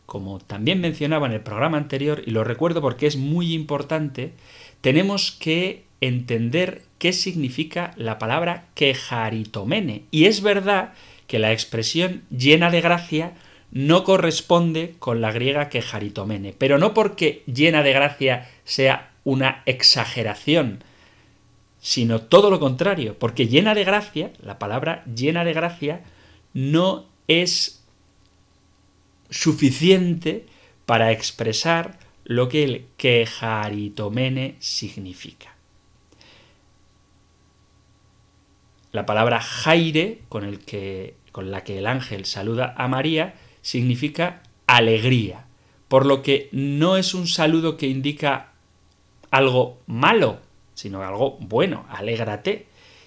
como 0.07 0.38
también 0.38 0.80
mencionaba 0.80 1.26
en 1.26 1.33
el 1.33 1.40
programa 1.40 1.78
anterior, 1.78 2.23
y 2.25 2.30
lo 2.30 2.45
recuerdo 2.45 2.80
porque 2.80 3.09
es 3.09 3.16
muy 3.16 3.54
importante, 3.54 4.35
tenemos 4.83 5.33
que 5.33 5.89
entender 6.00 6.83
qué 6.99 7.12
significa 7.12 7.92
la 7.97 8.19
palabra 8.19 8.66
quejaritomene. 8.75 10.04
Y 10.11 10.26
es 10.26 10.42
verdad 10.42 10.92
que 11.26 11.38
la 11.38 11.52
expresión 11.52 12.23
llena 12.30 12.71
de 12.71 12.80
gracia 12.80 13.35
no 13.71 14.04
corresponde 14.04 14.95
con 14.99 15.21
la 15.21 15.33
griega 15.33 15.69
quejaritomene, 15.69 16.54
pero 16.57 16.78
no 16.78 16.92
porque 16.92 17.42
llena 17.47 17.83
de 17.83 17.92
gracia 17.92 18.49
sea 18.64 19.12
una 19.25 19.62
exageración, 19.66 20.83
sino 21.80 22.21
todo 22.21 22.50
lo 22.50 22.59
contrario, 22.59 23.16
porque 23.19 23.47
llena 23.47 23.75
de 23.75 23.85
gracia, 23.85 24.33
la 24.42 24.59
palabra 24.59 25.04
llena 25.04 25.45
de 25.45 25.52
gracia, 25.52 26.02
no 26.52 27.07
es 27.28 27.85
suficiente 29.30 30.47
para 30.85 31.12
expresar 31.12 31.99
lo 32.25 32.49
que 32.49 32.64
el 32.64 32.87
quejaritomene 32.97 34.57
significa. 34.59 35.54
La 38.92 39.06
palabra 39.06 39.40
jaire, 39.40 40.23
con, 40.28 40.44
el 40.44 40.59
que, 40.61 41.14
con 41.32 41.50
la 41.50 41.62
que 41.62 41.78
el 41.78 41.87
ángel 41.87 42.25
saluda 42.25 42.75
a 42.76 42.88
María, 42.88 43.35
significa 43.62 44.42
alegría, 44.66 45.47
por 45.88 46.06
lo 46.06 46.23
que 46.23 46.49
no 46.52 46.97
es 46.97 47.14
un 47.14 47.26
saludo 47.26 47.76
que 47.76 47.87
indica 47.87 48.52
algo 49.30 49.80
malo, 49.87 50.40
sino 50.75 51.02
algo 51.02 51.37
bueno, 51.40 51.87
alégrate. 51.88 52.66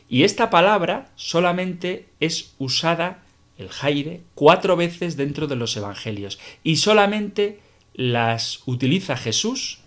Y 0.09 0.23
esta 0.23 0.49
palabra 0.49 1.11
solamente 1.15 2.07
es 2.19 2.55
usada, 2.59 3.23
el 3.57 3.69
jaire, 3.69 4.21
cuatro 4.35 4.75
veces 4.75 5.15
dentro 5.15 5.47
de 5.47 5.55
los 5.55 5.75
evangelios, 5.77 6.39
y 6.63 6.77
solamente 6.77 7.59
las 7.93 8.61
utiliza 8.65 9.15
Jesús, 9.15 9.79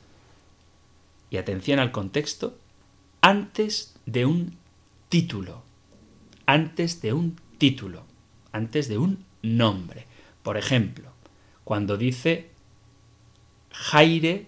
y 1.30 1.36
atención 1.36 1.78
al 1.78 1.92
contexto, 1.92 2.56
antes 3.20 3.96
de 4.06 4.24
un 4.26 4.56
título, 5.08 5.65
antes 6.46 7.02
de 7.02 7.12
un 7.12 7.36
título, 7.58 8.04
antes 8.52 8.88
de 8.88 8.98
un 8.98 9.24
nombre. 9.42 10.06
Por 10.42 10.56
ejemplo, 10.56 11.11
cuando 11.64 11.96
dice 11.96 12.50
Jaire, 13.70 14.46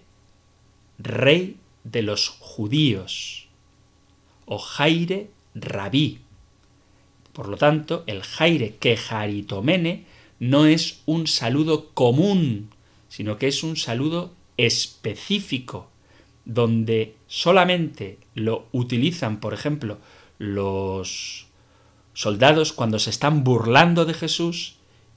rey 0.97 1.57
de 1.83 2.01
los 2.01 2.29
judíos, 2.29 3.47
o 4.45 4.57
Jaire, 4.57 5.29
rabí. 5.53 6.21
Por 7.33 7.47
lo 7.47 7.57
tanto, 7.57 8.03
el 8.07 8.23
Jaire 8.23 8.77
que 8.77 8.97
Jaritomene 8.97 10.05
no 10.39 10.65
es 10.65 11.01
un 11.05 11.27
saludo 11.27 11.89
común, 11.93 12.69
sino 13.09 13.37
que 13.37 13.47
es 13.47 13.63
un 13.63 13.75
saludo 13.75 14.33
específico, 14.57 15.89
donde 16.45 17.15
solamente 17.27 18.17
lo 18.33 18.67
utilizan, 18.71 19.39
por 19.39 19.53
ejemplo, 19.53 19.99
los 20.37 21.48
soldados 22.19 22.73
cuando 22.73 22.99
se 22.99 23.11
están 23.11 23.45
burlando 23.45 24.03
de 24.03 24.13
Jesús 24.13 24.75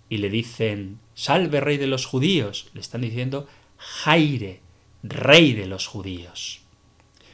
y 0.09 0.19
le 0.19 0.31
dicen, 0.31 1.01
salve 1.15 1.61
rey 1.61 1.77
de 1.77 1.89
los 1.89 2.07
judíos, 2.07 2.71
le 2.75 2.81
están 2.81 3.01
diciendo, 3.01 3.49
Jaire, 3.77 4.61
rey 5.03 5.53
de 5.53 5.67
los 5.67 5.89
judíos. 5.89 6.61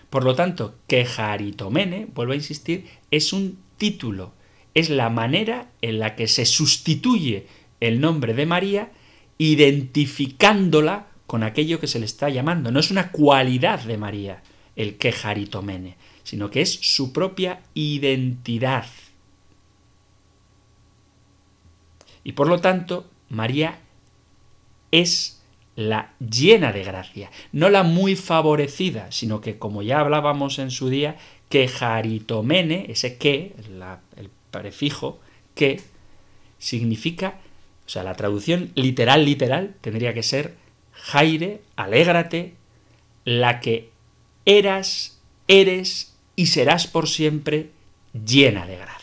Por 0.08 0.24
lo 0.24 0.34
tanto, 0.34 0.76
que 0.86 1.04
Jaritomene, 1.04 2.08
vuelvo 2.14 2.32
a 2.32 2.36
insistir, 2.36 2.86
es 3.10 3.34
un 3.34 3.58
título, 3.76 4.32
es 4.72 4.88
la 4.88 5.10
manera 5.10 5.70
en 5.82 5.98
la 5.98 6.16
que 6.16 6.28
se 6.28 6.46
sustituye 6.46 7.46
el 7.80 8.00
nombre 8.00 8.32
de 8.32 8.46
María 8.46 8.92
identificándola 9.36 11.08
con 11.26 11.42
aquello 11.42 11.78
que 11.78 11.88
se 11.88 11.98
le 11.98 12.06
está 12.06 12.30
llamando. 12.30 12.72
No 12.72 12.80
es 12.80 12.90
una 12.90 13.12
cualidad 13.12 13.80
de 13.80 13.98
María 13.98 14.42
el 14.76 14.96
que 14.96 15.12
Jaritomene, 15.12 15.98
sino 16.22 16.48
que 16.50 16.62
es 16.62 16.72
su 16.72 17.12
propia 17.12 17.60
identidad. 17.74 18.86
Y 22.24 22.32
por 22.32 22.48
lo 22.48 22.60
tanto, 22.60 23.06
María 23.28 23.78
es 24.90 25.42
la 25.76 26.12
llena 26.18 26.72
de 26.72 26.82
gracia, 26.82 27.30
no 27.52 27.70
la 27.70 27.84
muy 27.84 28.16
favorecida, 28.16 29.12
sino 29.12 29.40
que, 29.40 29.58
como 29.58 29.82
ya 29.82 30.00
hablábamos 30.00 30.58
en 30.58 30.70
su 30.70 30.88
día, 30.88 31.16
que 31.48 31.68
jaritomene, 31.68 32.86
ese 32.88 33.16
que, 33.16 33.54
el 34.16 34.30
prefijo 34.50 35.20
que, 35.54 35.80
significa, 36.58 37.38
o 37.86 37.88
sea, 37.88 38.02
la 38.02 38.14
traducción 38.14 38.72
literal, 38.74 39.24
literal, 39.24 39.76
tendría 39.80 40.12
que 40.14 40.22
ser 40.22 40.56
Jaire, 40.92 41.62
alégrate, 41.76 42.54
la 43.24 43.60
que 43.60 43.90
eras, 44.44 45.20
eres 45.46 46.16
y 46.34 46.46
serás 46.46 46.86
por 46.86 47.08
siempre 47.08 47.70
llena 48.12 48.66
de 48.66 48.76
gracia. 48.76 48.97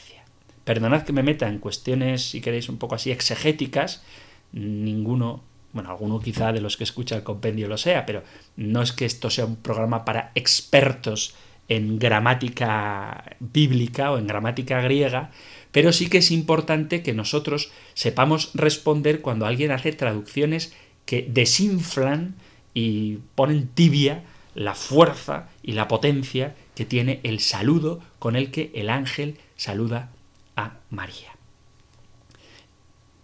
Perdonad 0.66 1.04
que 1.04 1.14
me 1.14 1.24
meta 1.24 1.48
en 1.48 1.60
cuestiones, 1.60 2.32
si 2.32 2.42
queréis, 2.42 2.70
un 2.70 2.78
poco 2.78 2.96
así 2.96 3.12
exegéticas. 3.12 4.04
Ninguno, 4.52 5.44
bueno, 5.74 5.92
alguno 5.92 6.20
quizá 6.20 6.52
de 6.52 6.60
los 6.60 6.76
que 6.76 6.84
escucha 6.84 7.16
el 7.16 7.24
compendio 7.24 7.68
lo 7.68 7.78
sea, 7.78 8.06
pero 8.06 8.24
no 8.58 8.82
es 8.82 8.92
que 8.92 9.06
esto 9.06 9.30
sea 9.30 9.46
un 9.46 9.58
programa 9.58 10.06
para 10.06 10.32
expertos 10.34 11.36
en 11.68 12.00
gramática 12.00 13.38
bíblica 13.40 14.12
o 14.12 14.18
en 14.18 14.28
gramática 14.28 14.82
griega, 14.82 15.32
pero 15.72 15.94
sí 15.94 16.10
que 16.10 16.20
es 16.20 16.32
importante 16.32 17.04
que 17.04 17.14
nosotros 17.14 17.72
sepamos 17.94 18.52
responder 18.54 19.22
cuando 19.22 19.46
alguien 19.46 19.72
hace 19.72 19.92
traducciones 19.92 20.74
que 21.06 21.28
desinflan 21.30 22.36
y 22.74 23.20
ponen 23.36 23.68
tibia 23.68 24.24
la 24.56 24.74
fuerza 24.74 25.50
y 25.62 25.74
la 25.74 25.88
potencia 25.88 26.56
que 26.76 26.86
tiene 26.86 27.20
el 27.24 27.40
saludo 27.40 28.02
con 28.20 28.36
el 28.36 28.52
que 28.52 28.72
el 28.74 28.90
ángel 28.90 29.38
saluda 29.56 30.12
a 30.56 30.80
María. 30.90 31.36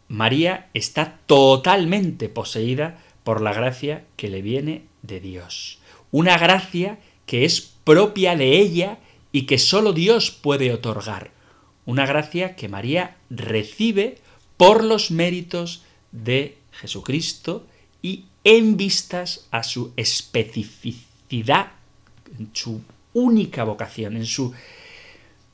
María 0.08 0.70
está 0.74 1.20
totalmente 1.26 2.28
poseída 2.28 3.02
por 3.24 3.42
la 3.42 3.54
gracia 3.54 4.04
que 4.18 4.30
le 4.30 4.42
viene 4.42 4.84
de 5.04 5.20
Dios. 5.20 5.80
Una 6.12 6.38
gracia 6.38 7.00
que 7.26 7.46
es 7.46 7.62
propia 7.62 8.36
de 8.36 8.60
ella 8.60 9.00
y 9.32 9.44
que 9.44 9.58
sólo 9.58 9.94
Dios 9.94 10.32
puede 10.32 10.74
otorgar. 10.74 11.32
Una 11.86 12.06
gracia 12.06 12.56
que 12.56 12.68
María 12.68 13.16
recibe 13.30 14.18
por 14.58 14.84
los 14.84 15.12
méritos 15.12 15.84
de 16.12 16.58
Jesucristo 16.72 17.66
y 18.02 18.26
en 18.44 18.76
vistas 18.76 19.48
a 19.52 19.64
su 19.64 19.94
especificidad, 19.96 21.72
en 22.38 22.50
su 22.54 22.82
única 23.14 23.64
vocación, 23.64 24.18
en 24.18 24.26
su 24.26 24.54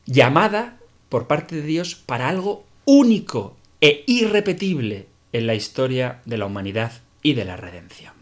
llamada 0.06 0.77
por 1.10 1.28
parte 1.28 1.56
de 1.56 1.64
Dios 1.64 1.96
para 1.96 2.30
algo 2.30 2.66
único 2.86 3.56
e 3.82 4.04
irrepetible 4.08 5.08
en 5.34 5.48
la 5.48 5.56
historia 5.56 6.22
de 6.26 6.38
la 6.38 6.46
humanidad 6.46 6.92
y 7.22 7.34
de 7.34 7.46
la 7.46 7.58
redención. 7.58 8.14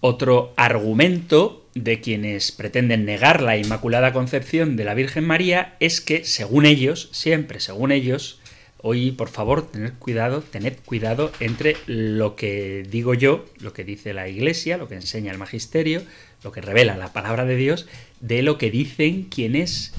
Otro 0.00 0.52
argumento 0.56 1.66
de 1.74 2.00
quienes 2.00 2.52
pretenden 2.52 3.04
negar 3.04 3.42
la 3.42 3.56
Inmaculada 3.56 4.12
Concepción 4.12 4.76
de 4.76 4.84
la 4.84 4.94
Virgen 4.94 5.24
María 5.24 5.76
es 5.80 6.00
que, 6.00 6.24
según 6.24 6.66
ellos, 6.66 7.08
siempre 7.12 7.58
según 7.58 7.90
ellos, 7.90 8.38
hoy 8.86 9.12
por 9.12 9.28
favor 9.28 9.66
tened 9.70 9.94
cuidado, 9.98 10.42
tened 10.42 10.74
cuidado 10.84 11.32
entre 11.40 11.76
lo 11.86 12.36
que 12.36 12.86
digo 12.88 13.14
yo, 13.14 13.46
lo 13.60 13.72
que 13.72 13.82
dice 13.82 14.12
la 14.12 14.28
Iglesia, 14.28 14.76
lo 14.76 14.88
que 14.88 14.94
enseña 14.94 15.32
el 15.32 15.38
Magisterio, 15.38 16.02
lo 16.42 16.52
que 16.52 16.60
revela 16.60 16.96
la 16.96 17.12
palabra 17.14 17.46
de 17.46 17.56
Dios, 17.56 17.86
de 18.20 18.42
lo 18.42 18.58
que 18.58 18.70
dicen 18.70 19.22
quienes 19.24 19.94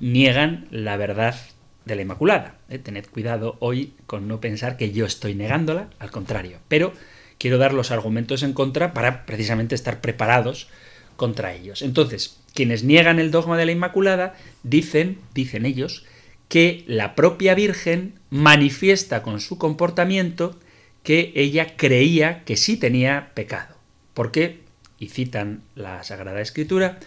niegan 0.00 0.66
la 0.70 0.96
verdad 0.96 1.36
de 1.84 1.96
la 1.96 2.02
Inmaculada. 2.02 2.56
¿eh? 2.68 2.78
Tened 2.78 3.06
cuidado 3.06 3.56
hoy 3.60 3.94
con 4.06 4.28
no 4.28 4.40
pensar 4.40 4.76
que 4.76 4.92
yo 4.92 5.06
estoy 5.06 5.34
negándola, 5.34 5.88
al 5.98 6.10
contrario. 6.10 6.58
Pero 6.68 6.92
quiero 7.38 7.58
dar 7.58 7.72
los 7.72 7.90
argumentos 7.90 8.42
en 8.42 8.52
contra 8.52 8.94
para 8.94 9.26
precisamente 9.26 9.74
estar 9.74 10.00
preparados 10.00 10.68
contra 11.16 11.52
ellos. 11.52 11.82
Entonces, 11.82 12.40
quienes 12.54 12.84
niegan 12.84 13.18
el 13.18 13.30
dogma 13.30 13.56
de 13.56 13.66
la 13.66 13.72
Inmaculada 13.72 14.34
dicen, 14.62 15.18
dicen 15.34 15.66
ellos, 15.66 16.04
que 16.48 16.84
la 16.86 17.14
propia 17.14 17.54
Virgen 17.54 18.14
manifiesta 18.30 19.22
con 19.22 19.40
su 19.40 19.58
comportamiento 19.58 20.58
que 21.02 21.32
ella 21.34 21.76
creía 21.76 22.44
que 22.44 22.56
sí 22.56 22.76
tenía 22.76 23.32
pecado. 23.34 23.76
¿Por 24.14 24.30
qué? 24.30 24.60
Y 24.98 25.08
citan 25.08 25.62
la 25.74 26.02
Sagrada 26.02 26.40
Escritura, 26.40 26.98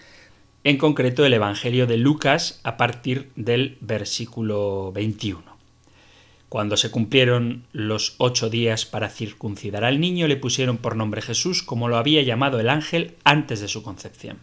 en 0.68 0.76
concreto 0.76 1.26
el 1.26 1.34
Evangelio 1.34 1.88
de 1.88 1.96
Lucas 1.96 2.60
a 2.64 2.76
partir 2.76 3.32
del 3.38 3.78
versículo 3.80 4.92
21. 4.92 5.42
Cuando 6.50 6.76
se 6.76 6.92
cumplieron 6.92 7.64
los 7.72 8.16
ocho 8.18 8.50
días 8.50 8.86
para 8.86 9.08
circuncidar 9.08 9.86
al 9.86 10.02
niño, 10.02 10.28
le 10.28 10.36
pusieron 10.36 10.76
por 10.76 10.98
nombre 10.98 11.22
Jesús, 11.22 11.64
como 11.64 11.88
lo 11.88 11.96
había 11.96 12.22
llamado 12.22 12.60
el 12.60 12.68
ángel 12.68 13.16
antes 13.24 13.62
de 13.62 13.70
su 13.70 13.82
concepción. 13.82 14.40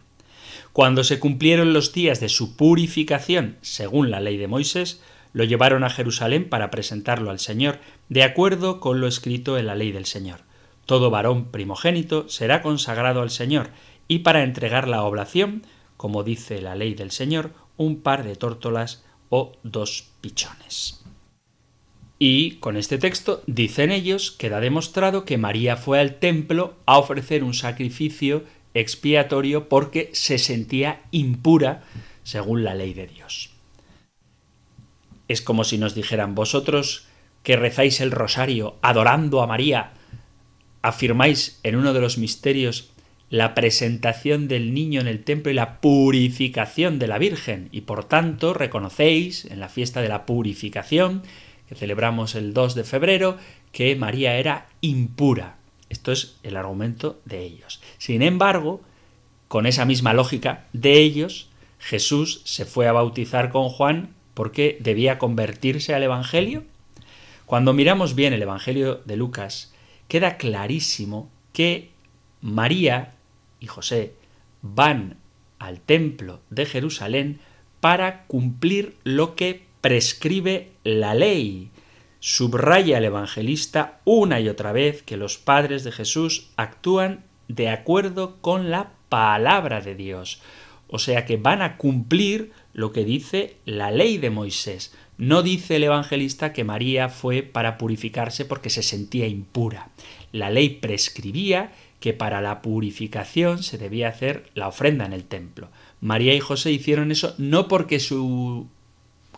Cuando 0.73 1.05
se 1.05 1.21
cumplieron 1.21 1.75
los 1.75 1.93
días 1.93 2.21
de 2.21 2.31
su 2.31 2.57
purificación, 2.57 3.59
según 3.61 4.11
la 4.11 4.21
ley 4.21 4.39
de 4.39 4.49
Moisés, 4.49 5.03
lo 5.35 5.45
llevaron 5.45 5.85
a 5.85 5.91
Jerusalén 5.91 6.49
para 6.49 6.71
presentarlo 6.71 7.31
al 7.31 7.39
Señor, 7.39 7.81
de 8.09 8.23
acuerdo 8.23 8.81
con 8.81 8.99
lo 8.99 9.09
escrito 9.09 9.59
en 9.59 9.67
la 9.67 9.75
ley 9.75 9.93
del 9.93 10.07
Señor. 10.07 10.41
Todo 10.87 11.11
varón 11.11 11.51
primogénito 11.51 12.31
será 12.31 12.63
consagrado 12.63 13.21
al 13.21 13.29
Señor, 13.29 13.69
y 14.09 14.21
para 14.21 14.43
entregar 14.43 14.89
la 14.89 15.03
oblación, 15.03 15.65
como 16.05 16.23
dice 16.23 16.61
la 16.61 16.75
ley 16.75 16.93
del 16.93 17.13
Señor, 17.13 17.55
un 17.79 18.03
par 18.03 18.25
de 18.25 18.37
tórtolas 18.37 19.03
o 19.31 19.53
dos 19.63 20.11
pichones. 20.21 21.03
Y 22.19 22.57
con 22.57 22.77
este 22.77 22.99
texto 22.99 23.43
dicen 23.47 23.91
ellos 23.91 24.31
queda 24.31 24.61
demostrado 24.61 25.25
que 25.25 25.39
María 25.39 25.79
fue 25.79 26.01
al 26.01 26.17
templo 26.17 26.75
a 26.85 26.99
ofrecer 26.99 27.43
un 27.43 27.55
sacrificio 27.55 28.45
expiatorio 28.75 29.71
porque 29.71 30.11
se 30.13 30.37
sentía 30.37 31.01
impura 31.11 31.85
según 32.23 32.65
la 32.65 32.75
ley 32.75 32.93
de 32.93 33.07
Dios. 33.07 33.49
Es 35.27 35.41
como 35.41 35.65
si 35.65 35.79
nos 35.79 35.95
dijeran 35.95 36.35
vosotros 36.35 37.07
que 37.43 37.57
rezáis 37.57 38.03
el 38.03 38.11
rosario 38.11 38.77
adorando 38.83 39.41
a 39.41 39.47
María, 39.47 39.95
afirmáis 40.83 41.61
en 41.63 41.77
uno 41.77 41.95
de 41.95 42.01
los 42.03 42.19
misterios 42.19 42.91
la 43.31 43.55
presentación 43.55 44.49
del 44.49 44.75
niño 44.75 45.01
en 45.01 45.09
el 45.09 45.25
templo 45.25 45.51
y 45.51 45.55
la 45.55 45.81
purificación 45.81 46.99
de 46.99 47.07
la 47.07 47.19
Virgen, 47.19 47.69
y 47.73 47.83
por 47.83 48.05
tanto 48.05 48.55
reconocéis 48.55 49.45
en 49.47 49.61
la 49.61 49.69
fiesta 49.69 50.03
de 50.03 50.09
la 50.09 50.27
purificación, 50.27 51.23
que 51.69 51.75
celebramos 51.75 52.35
el 52.35 52.53
2 52.53 52.75
de 52.75 52.85
febrero, 52.85 53.39
que 53.73 53.97
María 53.97 54.37
era 54.37 54.69
impura. 54.81 55.57
Esto 55.89 56.13
es 56.13 56.37
el 56.43 56.57
argumento 56.57 57.21
de 57.25 57.43
ellos. 57.43 57.81
Sin 57.99 58.23
embargo, 58.23 58.83
con 59.49 59.67
esa 59.67 59.85
misma 59.85 60.13
lógica 60.13 60.67
de 60.73 60.99
ellos, 60.99 61.49
Jesús 61.79 62.43
se 62.45 62.65
fue 62.65 62.89
a 62.89 62.93
bautizar 62.93 63.51
con 63.51 63.69
Juan 63.69 64.15
porque 64.35 64.79
debía 64.81 65.19
convertirse 65.19 65.95
al 65.95 66.03
Evangelio. 66.03 66.65
Cuando 67.47 67.73
miramos 67.73 68.15
bien 68.15 68.33
el 68.33 68.43
Evangelio 68.43 69.03
de 69.05 69.17
Lucas, 69.17 69.73
queda 70.09 70.37
clarísimo 70.37 71.31
que 71.53 71.94
María 72.45 73.15
y 73.59 73.69
José 73.69 74.13
van 74.61 75.17
al 75.59 75.81
templo 75.81 76.41
de 76.51 76.67
Jerusalén 76.67 77.41
para 77.81 78.25
cumplir 78.27 78.99
lo 79.03 79.35
que 79.35 79.63
prescribe 79.81 80.73
la 80.85 81.15
ley. 81.15 81.71
Subraya 82.21 82.99
el 82.99 83.05
evangelista 83.05 84.01
una 84.05 84.41
y 84.41 84.51
otra 84.51 84.73
vez 84.73 85.03
que 85.03 85.17
los 85.17 85.39
padres 85.39 85.85
de 85.85 85.93
Jesús 85.93 86.51
actúan 86.57 87.25
de 87.49 87.71
acuerdo 87.71 88.37
con 88.43 88.71
la 88.71 88.91
palabra 89.09 89.81
de 89.81 89.95
Dios. 89.95 90.43
O 90.89 90.99
sea 90.99 91.25
que 91.25 91.39
van 91.39 91.63
a 91.63 91.79
cumplir 91.79 92.53
lo 92.75 92.93
que 92.93 93.07
dice 93.07 93.57
la 93.65 93.91
ley 93.91 94.19
de 94.19 94.29
Moisés. 94.29 94.95
No 95.17 95.43
dice 95.43 95.77
el 95.77 95.85
evangelista 95.85 96.53
que 96.53 96.63
María 96.63 97.09
fue 97.09 97.43
para 97.43 97.79
purificarse 97.79 98.45
porque 98.45 98.69
se 98.69 98.83
sentía 98.83 99.27
impura. 99.27 99.89
La 100.31 100.51
ley 100.51 100.69
prescribía 100.69 101.73
que 102.05 102.13
para 102.13 102.43
la 102.43 102.61
purificación 102.61 103.63
se 103.63 103.79
debía 103.79 104.09
hacer 104.09 104.51
la 104.53 104.69
ofrenda 104.69 105.07
en 105.07 105.15
el 105.15 105.25
templo. 105.25 105.71
María 106.03 106.35
y 106.35 106.39
José 106.39 106.71
hicieron 106.71 107.11
eso 107.11 107.35
no 107.39 107.67
porque 107.67 107.99
su 107.99 108.69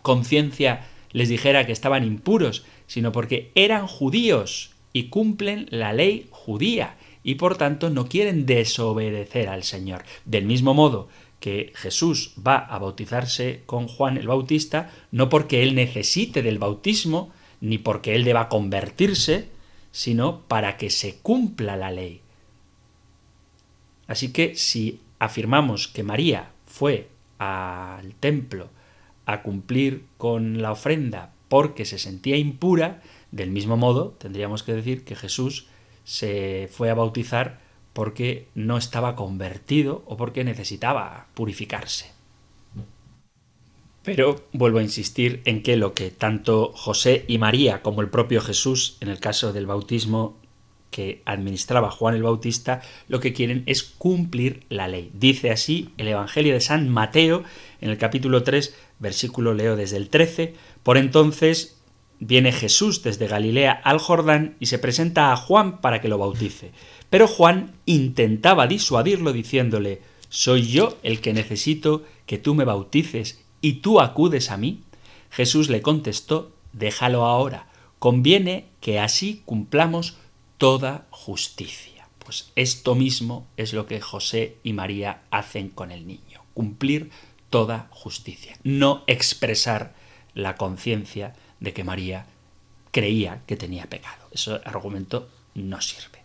conciencia 0.02 0.88
les 1.12 1.28
dijera 1.28 1.64
que 1.64 1.70
estaban 1.70 2.02
impuros, 2.04 2.64
sino 2.88 3.12
porque 3.12 3.52
eran 3.54 3.86
judíos 3.86 4.72
y 4.92 5.04
cumplen 5.10 5.68
la 5.70 5.92
ley 5.92 6.26
judía 6.32 6.96
y 7.22 7.36
por 7.36 7.56
tanto 7.56 7.88
no 7.88 8.08
quieren 8.08 8.46
desobedecer 8.46 9.48
al 9.48 9.62
Señor. 9.62 10.02
Del 10.24 10.44
mismo 10.44 10.74
modo 10.74 11.06
que 11.38 11.72
Jesús 11.76 12.34
va 12.44 12.56
a 12.56 12.80
bautizarse 12.80 13.62
con 13.66 13.86
Juan 13.86 14.16
el 14.16 14.26
Bautista, 14.26 14.90
no 15.12 15.28
porque 15.28 15.62
él 15.62 15.76
necesite 15.76 16.42
del 16.42 16.58
bautismo, 16.58 17.30
ni 17.60 17.78
porque 17.78 18.16
él 18.16 18.24
deba 18.24 18.48
convertirse, 18.48 19.50
sino 19.92 20.40
para 20.48 20.76
que 20.76 20.90
se 20.90 21.18
cumpla 21.18 21.76
la 21.76 21.92
ley. 21.92 22.22
Así 24.06 24.32
que 24.32 24.54
si 24.54 25.00
afirmamos 25.18 25.88
que 25.88 26.02
María 26.02 26.50
fue 26.66 27.08
al 27.38 28.14
templo 28.14 28.68
a 29.24 29.42
cumplir 29.42 30.04
con 30.18 30.62
la 30.62 30.72
ofrenda 30.72 31.32
porque 31.48 31.84
se 31.84 31.98
sentía 31.98 32.36
impura, 32.36 33.02
del 33.30 33.50
mismo 33.50 33.76
modo 33.76 34.16
tendríamos 34.18 34.62
que 34.62 34.72
decir 34.72 35.04
que 35.04 35.16
Jesús 35.16 35.66
se 36.04 36.68
fue 36.72 36.90
a 36.90 36.94
bautizar 36.94 37.60
porque 37.92 38.48
no 38.54 38.76
estaba 38.76 39.16
convertido 39.16 40.02
o 40.06 40.16
porque 40.16 40.44
necesitaba 40.44 41.26
purificarse. 41.34 42.12
Pero 44.02 44.44
vuelvo 44.52 44.78
a 44.78 44.84
insistir 44.84 45.42
en 45.46 45.64
que 45.64 45.76
lo 45.76 45.92
que 45.92 46.12
tanto 46.12 46.72
José 46.74 47.24
y 47.26 47.38
María 47.38 47.82
como 47.82 48.02
el 48.02 48.08
propio 48.08 48.40
Jesús, 48.40 48.98
en 49.00 49.08
el 49.08 49.18
caso 49.18 49.52
del 49.52 49.66
bautismo 49.66 50.36
que 50.90 51.22
administraba 51.24 51.90
Juan 51.90 52.14
el 52.14 52.22
Bautista, 52.22 52.80
lo 53.08 53.20
que 53.20 53.32
quieren 53.32 53.62
es 53.66 53.82
cumplir 53.82 54.64
la 54.68 54.88
ley. 54.88 55.10
Dice 55.14 55.50
así 55.50 55.90
el 55.98 56.08
Evangelio 56.08 56.54
de 56.54 56.60
San 56.60 56.88
Mateo 56.88 57.44
en 57.80 57.90
el 57.90 57.98
capítulo 57.98 58.42
3, 58.42 58.74
versículo 58.98 59.54
leo 59.54 59.76
desde 59.76 59.96
el 59.96 60.08
13, 60.08 60.54
por 60.82 60.96
entonces 60.96 61.76
viene 62.18 62.52
Jesús 62.52 63.02
desde 63.02 63.26
Galilea 63.26 63.72
al 63.72 63.98
Jordán 63.98 64.56
y 64.60 64.66
se 64.66 64.78
presenta 64.78 65.32
a 65.32 65.36
Juan 65.36 65.80
para 65.80 66.00
que 66.00 66.08
lo 66.08 66.18
bautice. 66.18 66.72
Pero 67.10 67.28
Juan 67.28 67.74
intentaba 67.84 68.66
disuadirlo 68.66 69.32
diciéndole, 69.32 70.00
¿soy 70.28 70.66
yo 70.66 70.96
el 71.02 71.20
que 71.20 71.32
necesito 71.32 72.04
que 72.26 72.38
tú 72.38 72.54
me 72.54 72.64
bautices 72.64 73.44
y 73.60 73.74
tú 73.74 74.00
acudes 74.00 74.50
a 74.50 74.56
mí? 74.56 74.82
Jesús 75.30 75.68
le 75.68 75.82
contestó, 75.82 76.52
déjalo 76.72 77.26
ahora, 77.26 77.68
conviene 77.98 78.66
que 78.80 78.98
así 78.98 79.42
cumplamos 79.44 80.16
toda 80.58 81.06
justicia. 81.10 82.08
Pues 82.18 82.50
esto 82.56 82.94
mismo 82.94 83.46
es 83.56 83.72
lo 83.72 83.86
que 83.86 84.00
José 84.00 84.56
y 84.62 84.72
María 84.72 85.22
hacen 85.30 85.68
con 85.68 85.92
el 85.92 86.06
niño, 86.06 86.42
cumplir 86.54 87.10
toda 87.50 87.86
justicia, 87.90 88.56
no 88.64 89.04
expresar 89.06 89.94
la 90.34 90.56
conciencia 90.56 91.34
de 91.60 91.72
que 91.72 91.84
María 91.84 92.26
creía 92.90 93.42
que 93.46 93.56
tenía 93.56 93.86
pecado. 93.86 94.28
Ese 94.32 94.60
argumento 94.64 95.28
no 95.54 95.80
sirve. 95.80 96.20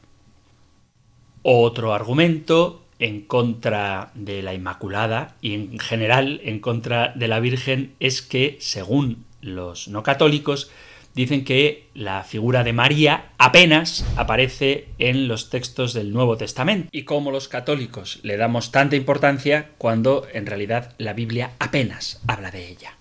Otro 1.43 1.93
argumento 1.93 2.85
en 2.99 3.21
contra 3.21 4.11
de 4.13 4.43
la 4.43 4.53
Inmaculada 4.53 5.35
y 5.41 5.53
en 5.55 5.79
general 5.79 6.39
en 6.43 6.59
contra 6.59 7.13
de 7.15 7.27
la 7.27 7.39
Virgen 7.39 7.95
es 7.99 8.21
que, 8.21 8.57
según 8.59 9.25
los 9.41 9.87
no 9.87 10.03
católicos, 10.03 10.69
dicen 11.13 11.43
que 11.43 11.89
la 11.93 12.23
figura 12.23 12.63
de 12.63 12.73
María 12.73 13.31
apenas 13.37 14.05
aparece 14.15 14.87
en 14.97 15.27
los 15.27 15.49
textos 15.49 15.93
del 15.93 16.13
Nuevo 16.13 16.37
Testamento. 16.37 16.89
Y 16.91 17.03
como 17.03 17.31
los 17.31 17.47
católicos 17.47 18.19
le 18.23 18.37
damos 18.37 18.71
tanta 18.71 18.95
importancia 18.95 19.71
cuando 19.77 20.27
en 20.33 20.45
realidad 20.45 20.95
la 20.97 21.13
Biblia 21.13 21.51
apenas 21.59 22.21
habla 22.27 22.51
de 22.51 22.69
ella. 22.69 22.97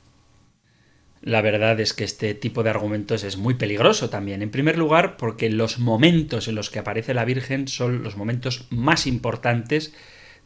La 1.22 1.42
verdad 1.42 1.78
es 1.80 1.92
que 1.92 2.04
este 2.04 2.32
tipo 2.32 2.62
de 2.62 2.70
argumentos 2.70 3.24
es 3.24 3.36
muy 3.36 3.54
peligroso 3.54 4.08
también. 4.08 4.40
En 4.40 4.50
primer 4.50 4.78
lugar, 4.78 5.18
porque 5.18 5.50
los 5.50 5.78
momentos 5.78 6.48
en 6.48 6.54
los 6.54 6.70
que 6.70 6.78
aparece 6.78 7.12
la 7.12 7.26
Virgen 7.26 7.68
son 7.68 8.02
los 8.02 8.16
momentos 8.16 8.66
más 8.70 9.06
importantes 9.06 9.92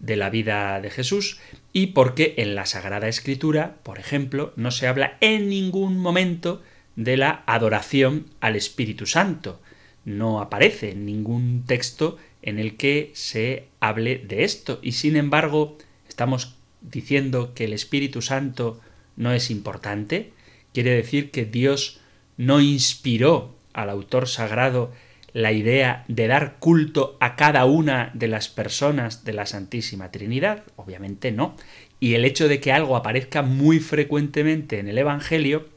de 0.00 0.16
la 0.16 0.30
vida 0.30 0.80
de 0.80 0.90
Jesús 0.90 1.38
y 1.72 1.88
porque 1.88 2.34
en 2.38 2.56
la 2.56 2.66
Sagrada 2.66 3.06
Escritura, 3.06 3.76
por 3.84 4.00
ejemplo, 4.00 4.52
no 4.56 4.72
se 4.72 4.88
habla 4.88 5.16
en 5.20 5.48
ningún 5.48 5.98
momento 5.98 6.60
de 6.96 7.16
la 7.16 7.42
adoración 7.46 8.26
al 8.40 8.56
Espíritu 8.56 9.06
Santo. 9.06 9.60
No 10.04 10.40
aparece 10.40 10.94
ningún 10.94 11.64
texto 11.66 12.18
en 12.42 12.58
el 12.58 12.76
que 12.76 13.10
se 13.14 13.68
hable 13.80 14.18
de 14.18 14.44
esto 14.44 14.78
y 14.82 14.92
sin 14.92 15.16
embargo 15.16 15.78
estamos 16.08 16.56
diciendo 16.82 17.54
que 17.54 17.64
el 17.64 17.72
Espíritu 17.72 18.22
Santo 18.22 18.80
no 19.16 19.32
es 19.32 19.50
importante. 19.50 20.32
Quiere 20.72 20.90
decir 20.90 21.30
que 21.30 21.44
Dios 21.44 22.00
no 22.36 22.60
inspiró 22.60 23.54
al 23.72 23.90
autor 23.90 24.28
sagrado 24.28 24.92
la 25.32 25.52
idea 25.52 26.04
de 26.06 26.28
dar 26.28 26.58
culto 26.60 27.16
a 27.20 27.34
cada 27.34 27.64
una 27.64 28.10
de 28.14 28.28
las 28.28 28.48
personas 28.48 29.24
de 29.24 29.32
la 29.32 29.46
Santísima 29.46 30.10
Trinidad? 30.10 30.62
Obviamente 30.76 31.32
no. 31.32 31.56
Y 31.98 32.14
el 32.14 32.24
hecho 32.24 32.48
de 32.48 32.60
que 32.60 32.72
algo 32.72 32.96
aparezca 32.96 33.42
muy 33.42 33.80
frecuentemente 33.80 34.78
en 34.78 34.88
el 34.88 34.98
Evangelio 34.98 35.73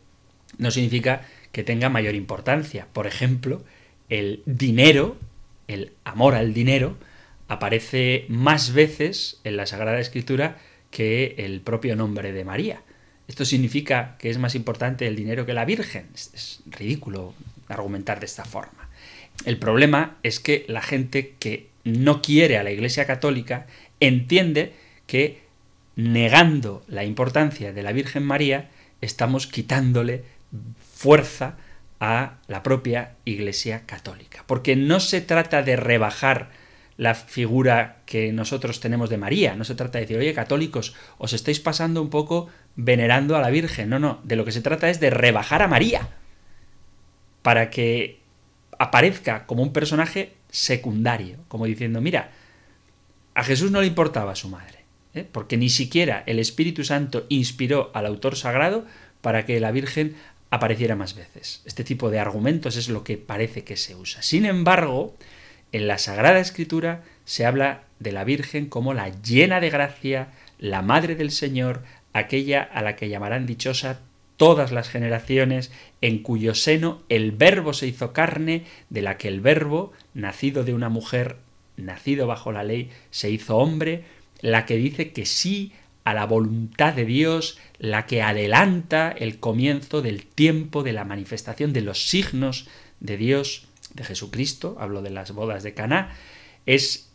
no 0.57 0.71
significa 0.71 1.21
que 1.51 1.63
tenga 1.63 1.89
mayor 1.89 2.15
importancia. 2.15 2.87
Por 2.93 3.07
ejemplo, 3.07 3.63
el 4.09 4.41
dinero, 4.45 5.17
el 5.67 5.91
amor 6.03 6.35
al 6.35 6.53
dinero, 6.53 6.97
aparece 7.47 8.25
más 8.29 8.73
veces 8.73 9.39
en 9.43 9.57
la 9.57 9.65
Sagrada 9.65 9.99
Escritura 9.99 10.57
que 10.91 11.35
el 11.37 11.61
propio 11.61 11.95
nombre 11.95 12.31
de 12.31 12.45
María. 12.45 12.81
Esto 13.27 13.43
significa 13.45 14.15
que 14.19 14.29
es 14.29 14.37
más 14.37 14.55
importante 14.55 15.07
el 15.07 15.15
dinero 15.15 15.45
que 15.45 15.53
la 15.53 15.65
Virgen. 15.65 16.07
Es, 16.13 16.61
ridículo 16.65 17.33
argumentar 17.67 18.19
de 18.19 18.25
esta 18.25 18.45
forma. 18.45 18.89
El 19.45 19.57
problema 19.57 20.17
es 20.23 20.39
que 20.39 20.65
la 20.67 20.81
gente 20.81 21.35
que 21.39 21.67
no 21.83 22.21
quiere 22.21 22.57
a 22.57 22.63
la 22.63 22.71
Iglesia 22.71 23.05
Católica 23.05 23.67
entiende 23.99 24.73
que 25.05 25.41
negando 25.95 26.83
la 26.87 27.03
importancia 27.03 27.73
de 27.73 27.83
la 27.83 27.91
Virgen 27.91 28.23
María 28.23 28.69
estamos 29.01 29.47
quitándole 29.47 30.23
fuerza 30.79 31.57
a 31.99 32.37
la 32.47 32.63
propia 32.63 33.15
Iglesia 33.25 33.83
Católica. 33.85 34.43
Porque 34.47 34.75
no 34.75 34.99
se 34.99 35.21
trata 35.21 35.63
de 35.63 35.75
rebajar 35.75 36.49
la 36.97 37.13
figura 37.13 37.97
que 38.05 38.33
nosotros 38.33 38.79
tenemos 38.79 39.09
de 39.09 39.17
María. 39.17 39.55
No 39.55 39.63
se 39.63 39.75
trata 39.75 39.97
de 39.97 40.05
decir, 40.05 40.17
oye, 40.17 40.33
católicos, 40.33 40.95
os 41.17 41.33
estáis 41.33 41.59
pasando 41.59 42.01
un 42.01 42.09
poco 42.09 42.49
venerando 42.75 43.35
a 43.35 43.41
la 43.41 43.49
Virgen. 43.49 43.89
No, 43.89 43.99
no, 43.99 44.19
de 44.23 44.35
lo 44.35 44.45
que 44.45 44.51
se 44.51 44.61
trata 44.61 44.89
es 44.89 44.99
de 44.99 45.09
rebajar 45.09 45.61
a 45.61 45.67
María 45.67 46.09
para 47.41 47.69
que 47.69 48.19
aparezca 48.79 49.45
como 49.45 49.63
un 49.63 49.73
personaje 49.73 50.33
secundario, 50.49 51.37
como 51.47 51.65
diciendo, 51.65 52.01
mira, 52.01 52.31
a 53.35 53.43
Jesús 53.43 53.71
no 53.71 53.81
le 53.81 53.87
importaba 53.87 54.35
su 54.35 54.49
madre, 54.49 54.85
¿eh? 55.13 55.25
porque 55.31 55.57
ni 55.57 55.69
siquiera 55.69 56.23
el 56.25 56.39
Espíritu 56.39 56.83
Santo 56.83 57.25
inspiró 57.29 57.91
al 57.93 58.05
autor 58.05 58.35
sagrado 58.35 58.85
para 59.21 59.45
que 59.45 59.59
la 59.59 59.71
Virgen 59.71 60.15
apareciera 60.49 60.95
más 60.95 61.15
veces. 61.15 61.61
Este 61.65 61.83
tipo 61.83 62.09
de 62.09 62.19
argumentos 62.19 62.77
es 62.77 62.89
lo 62.89 63.03
que 63.03 63.17
parece 63.17 63.63
que 63.63 63.77
se 63.77 63.95
usa. 63.95 64.21
Sin 64.21 64.45
embargo, 64.45 65.15
en 65.71 65.87
la 65.87 65.97
Sagrada 65.97 66.39
Escritura 66.39 67.03
se 67.25 67.45
habla 67.45 67.83
de 67.99 68.11
la 68.11 68.23
Virgen 68.23 68.67
como 68.67 68.93
la 68.93 69.09
llena 69.21 69.59
de 69.59 69.69
gracia, 69.69 70.29
la 70.59 70.81
Madre 70.81 71.15
del 71.15 71.31
Señor, 71.31 71.83
aquella 72.13 72.61
a 72.61 72.81
la 72.81 72.95
que 72.95 73.09
llamarán 73.09 73.45
dichosa 73.45 73.99
todas 74.37 74.71
las 74.71 74.87
generaciones, 74.87 75.71
en 76.01 76.19
cuyo 76.19 76.53
seno 76.53 77.01
el 77.09 77.31
Verbo 77.31 77.73
se 77.73 77.87
hizo 77.87 78.13
carne, 78.13 78.65
de 78.89 79.01
la 79.01 79.17
que 79.17 79.27
el 79.27 79.41
Verbo, 79.41 79.91
nacido 80.13 80.63
de 80.63 80.73
una 80.73 80.89
mujer, 80.89 81.37
nacido 81.75 82.27
bajo 82.27 82.51
la 82.51 82.63
ley, 82.63 82.91
se 83.09 83.29
hizo 83.29 83.57
hombre, 83.57 84.03
la 84.41 84.65
que 84.65 84.77
dice 84.77 85.11
que 85.11 85.25
sí 85.25 85.73
a 86.07 86.13
la 86.13 86.25
voluntad 86.25 86.93
de 86.93 87.03
Dios, 87.03 87.59
la 87.79 88.05
que 88.05 88.21
adelanta 88.21 89.11
el 89.11 89.41
comienzo 89.41 90.01
del 90.01 90.25
tiempo 90.25 90.81
de 90.81 90.93
la 90.93 91.03
manifestación 91.03 91.73
de 91.73 91.81
los 91.81 92.07
signos 92.07 92.69
de 93.01 93.17
Dios, 93.17 93.67
de 93.93 94.05
Jesucristo, 94.05 94.77
hablo 94.79 95.01
de 95.01 95.09
las 95.09 95.33
bodas 95.33 95.63
de 95.63 95.73
Caná, 95.73 96.15
es 96.65 97.11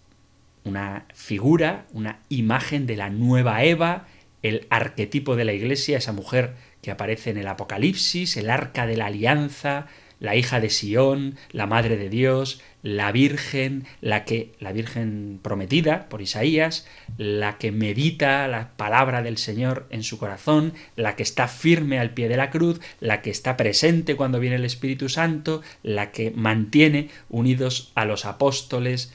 una 0.64 1.06
figura, 1.14 1.86
una 1.94 2.20
imagen 2.28 2.86
de 2.86 2.96
la 2.96 3.08
nueva 3.08 3.64
Eva, 3.64 4.08
el 4.42 4.66
arquetipo 4.68 5.36
de 5.36 5.46
la 5.46 5.54
iglesia, 5.54 5.96
esa 5.96 6.12
mujer 6.12 6.54
que 6.82 6.90
aparece 6.90 7.30
en 7.30 7.38
el 7.38 7.46
Apocalipsis, 7.46 8.36
el 8.36 8.50
arca 8.50 8.86
de 8.86 8.98
la 8.98 9.06
alianza, 9.06 9.86
la 10.22 10.36
hija 10.36 10.60
de 10.60 10.70
Sión, 10.70 11.34
la 11.50 11.66
madre 11.66 11.96
de 11.96 12.08
Dios, 12.08 12.60
la 12.84 13.10
Virgen, 13.10 13.86
la 14.00 14.24
que 14.24 14.52
la 14.60 14.72
Virgen 14.72 15.40
prometida 15.42 16.08
por 16.08 16.22
Isaías, 16.22 16.86
la 17.18 17.58
que 17.58 17.72
medita 17.72 18.46
la 18.46 18.70
palabra 18.76 19.22
del 19.22 19.36
Señor 19.36 19.88
en 19.90 20.04
su 20.04 20.18
corazón, 20.18 20.74
la 20.94 21.16
que 21.16 21.24
está 21.24 21.48
firme 21.48 21.98
al 21.98 22.10
pie 22.10 22.28
de 22.28 22.36
la 22.36 22.50
cruz, 22.50 22.80
la 23.00 23.20
que 23.20 23.30
está 23.30 23.56
presente 23.56 24.14
cuando 24.14 24.38
viene 24.38 24.56
el 24.56 24.64
Espíritu 24.64 25.08
Santo, 25.08 25.60
la 25.82 26.12
que 26.12 26.30
mantiene 26.30 27.10
unidos 27.28 27.90
a 27.96 28.04
los 28.04 28.24
apóstoles 28.24 29.12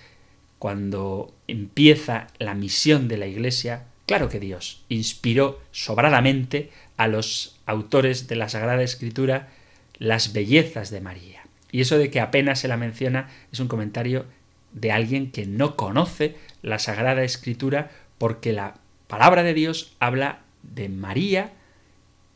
cuando 0.59 1.33
empieza 1.47 2.27
la 2.37 2.53
misión 2.53 3.07
de 3.07 3.15
la 3.15 3.27
Iglesia. 3.27 3.85
Claro 4.07 4.27
que 4.27 4.41
Dios 4.41 4.83
inspiró 4.89 5.61
sobradamente 5.71 6.69
a 6.97 7.07
los 7.07 7.55
autores 7.65 8.27
de 8.27 8.35
la 8.35 8.49
Sagrada 8.49 8.83
Escritura 8.83 9.47
las 9.97 10.33
bellezas 10.33 10.89
de 10.89 11.01
María. 11.01 11.43
Y 11.71 11.81
eso 11.81 11.97
de 11.97 12.09
que 12.09 12.19
apenas 12.19 12.59
se 12.59 12.67
la 12.67 12.77
menciona 12.77 13.29
es 13.51 13.59
un 13.59 13.67
comentario 13.67 14.25
de 14.71 14.91
alguien 14.91 15.31
que 15.31 15.45
no 15.45 15.75
conoce 15.75 16.35
la 16.61 16.79
Sagrada 16.79 17.23
Escritura 17.23 17.91
porque 18.17 18.53
la 18.53 18.75
palabra 19.07 19.43
de 19.43 19.53
Dios 19.53 19.95
habla 19.99 20.39
de 20.63 20.89
María 20.89 21.53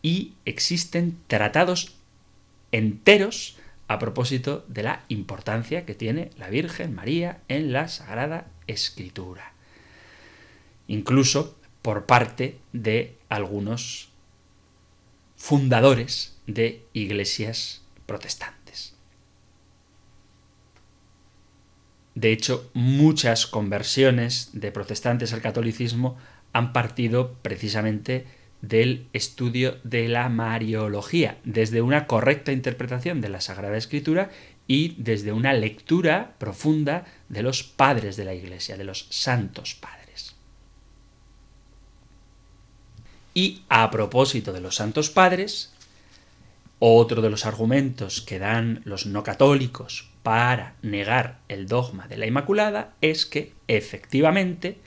y 0.02 0.34
existen 0.45 1.17
tratados 1.28 1.95
enteros 2.71 3.58
a 3.88 4.00
propósito 4.00 4.63
de 4.67 4.84
la 4.84 5.04
importancia 5.10 5.86
que 5.86 5.95
tiene 5.95 6.30
la 6.38 6.50
Virgen 6.50 6.95
María 6.95 7.39
en 7.50 7.74
la 7.74 7.88
Sagrada 7.88 8.47
Escritura. 8.67 9.52
Incluso 10.88 11.58
por 11.82 12.06
parte 12.06 12.58
de 12.74 13.15
algunos 13.30 14.10
fundadores 15.36 16.31
de 16.54 16.86
iglesias 16.94 17.82
protestantes. 18.06 18.96
De 22.16 22.32
hecho, 22.32 22.70
muchas 22.74 23.48
conversiones 23.48 24.50
de 24.54 24.72
protestantes 24.72 25.34
al 25.34 25.42
catolicismo 25.42 26.18
han 26.54 26.74
partido 26.74 27.34
precisamente 27.42 28.26
del 28.62 29.08
estudio 29.14 29.78
de 29.84 30.08
la 30.08 30.30
Mariología, 30.30 31.38
desde 31.44 31.82
una 31.82 32.06
correcta 32.06 32.52
interpretación 32.52 33.22
de 33.22 33.30
la 33.30 33.42
Sagrada 33.42 33.78
Escritura 33.78 34.30
y 34.68 34.96
desde 34.98 35.32
una 35.32 35.54
lectura 35.54 36.36
profunda 36.38 37.06
de 37.30 37.44
los 37.44 37.64
padres 37.64 38.18
de 38.18 38.26
la 38.26 38.34
Iglesia, 38.34 38.78
de 38.78 38.84
los 38.84 39.08
santos 39.10 39.74
padres. 39.74 40.36
Y 43.34 43.64
a 43.70 43.90
propósito 43.90 44.54
de 44.54 44.62
los 44.62 44.76
santos 44.76 45.10
padres, 45.10 45.74
otro 46.84 47.22
de 47.22 47.30
los 47.30 47.46
argumentos 47.46 48.22
que 48.22 48.39
dan 48.39 48.82
los 48.86 49.06
no 49.06 49.22
católicos 49.22 50.10
para 50.24 50.78
negar 50.82 51.39
el 51.48 51.67
dogma 51.67 52.08
de 52.08 52.17
la 52.17 52.26
Inmaculada 52.26 52.96
es 53.02 53.28
que, 53.28 53.54
efectivamente, 53.67 54.80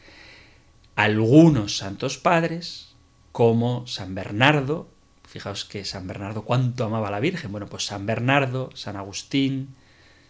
algunos 0.96 1.76
santos 1.76 2.18
padres, 2.18 2.96
como 3.30 3.86
San 3.86 4.16
Bernardo, 4.16 4.88
fijaos 5.22 5.64
que 5.64 5.84
San 5.84 6.08
Bernardo 6.08 6.42
cuánto 6.42 6.84
amaba 6.84 7.08
a 7.08 7.10
la 7.12 7.20
Virgen, 7.20 7.52
bueno, 7.52 7.68
pues 7.68 7.86
San 7.86 8.06
Bernardo, 8.06 8.70
San 8.74 8.96
Agustín, 8.96 9.76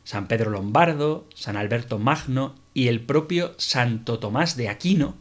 San 0.05 0.29
Pedro 0.29 0.51
Lombardo, 0.51 1.27
San 1.35 1.57
Alberto 1.57 1.99
Magno 1.99 2.57
y 2.75 2.89
el 2.89 3.01
propio 3.01 3.55
Santo 3.57 4.19
Tomás 4.19 4.59
de 4.59 4.69
Aquino, 4.69 5.17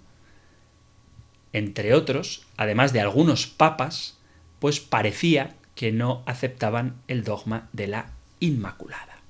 entre 1.54 1.94
otros, 1.94 2.46
además 2.58 2.92
de 2.92 3.00
algunos 3.00 3.48
papas, 3.48 4.20
pues 4.60 4.82
parecía 4.82 5.56
que 5.76 5.92
no 5.92 6.24
aceptaban 6.26 7.02
el 7.08 7.24
dogma 7.24 7.70
de 7.74 7.88
la 7.88 8.12
Inmaculada. 8.40 9.22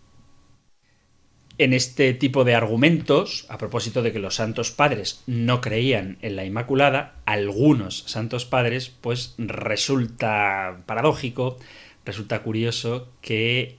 En 1.60 1.72
este 1.72 2.14
tipo 2.14 2.44
de 2.46 2.56
argumentos, 2.56 3.46
a 3.48 3.60
propósito 3.60 4.02
de 4.02 4.12
que 4.12 4.18
los 4.18 4.36
santos 4.36 4.72
padres 4.72 5.22
no 5.28 5.62
creían 5.62 6.18
en 6.22 6.36
la 6.36 6.46
Inmaculada, 6.46 7.16
algunos 7.26 8.00
santos 8.08 8.46
padres, 8.46 8.90
pues 8.90 9.36
resulta 9.38 10.82
paradójico, 10.88 11.58
resulta 12.06 12.42
curioso 12.42 13.08
que 13.22 13.78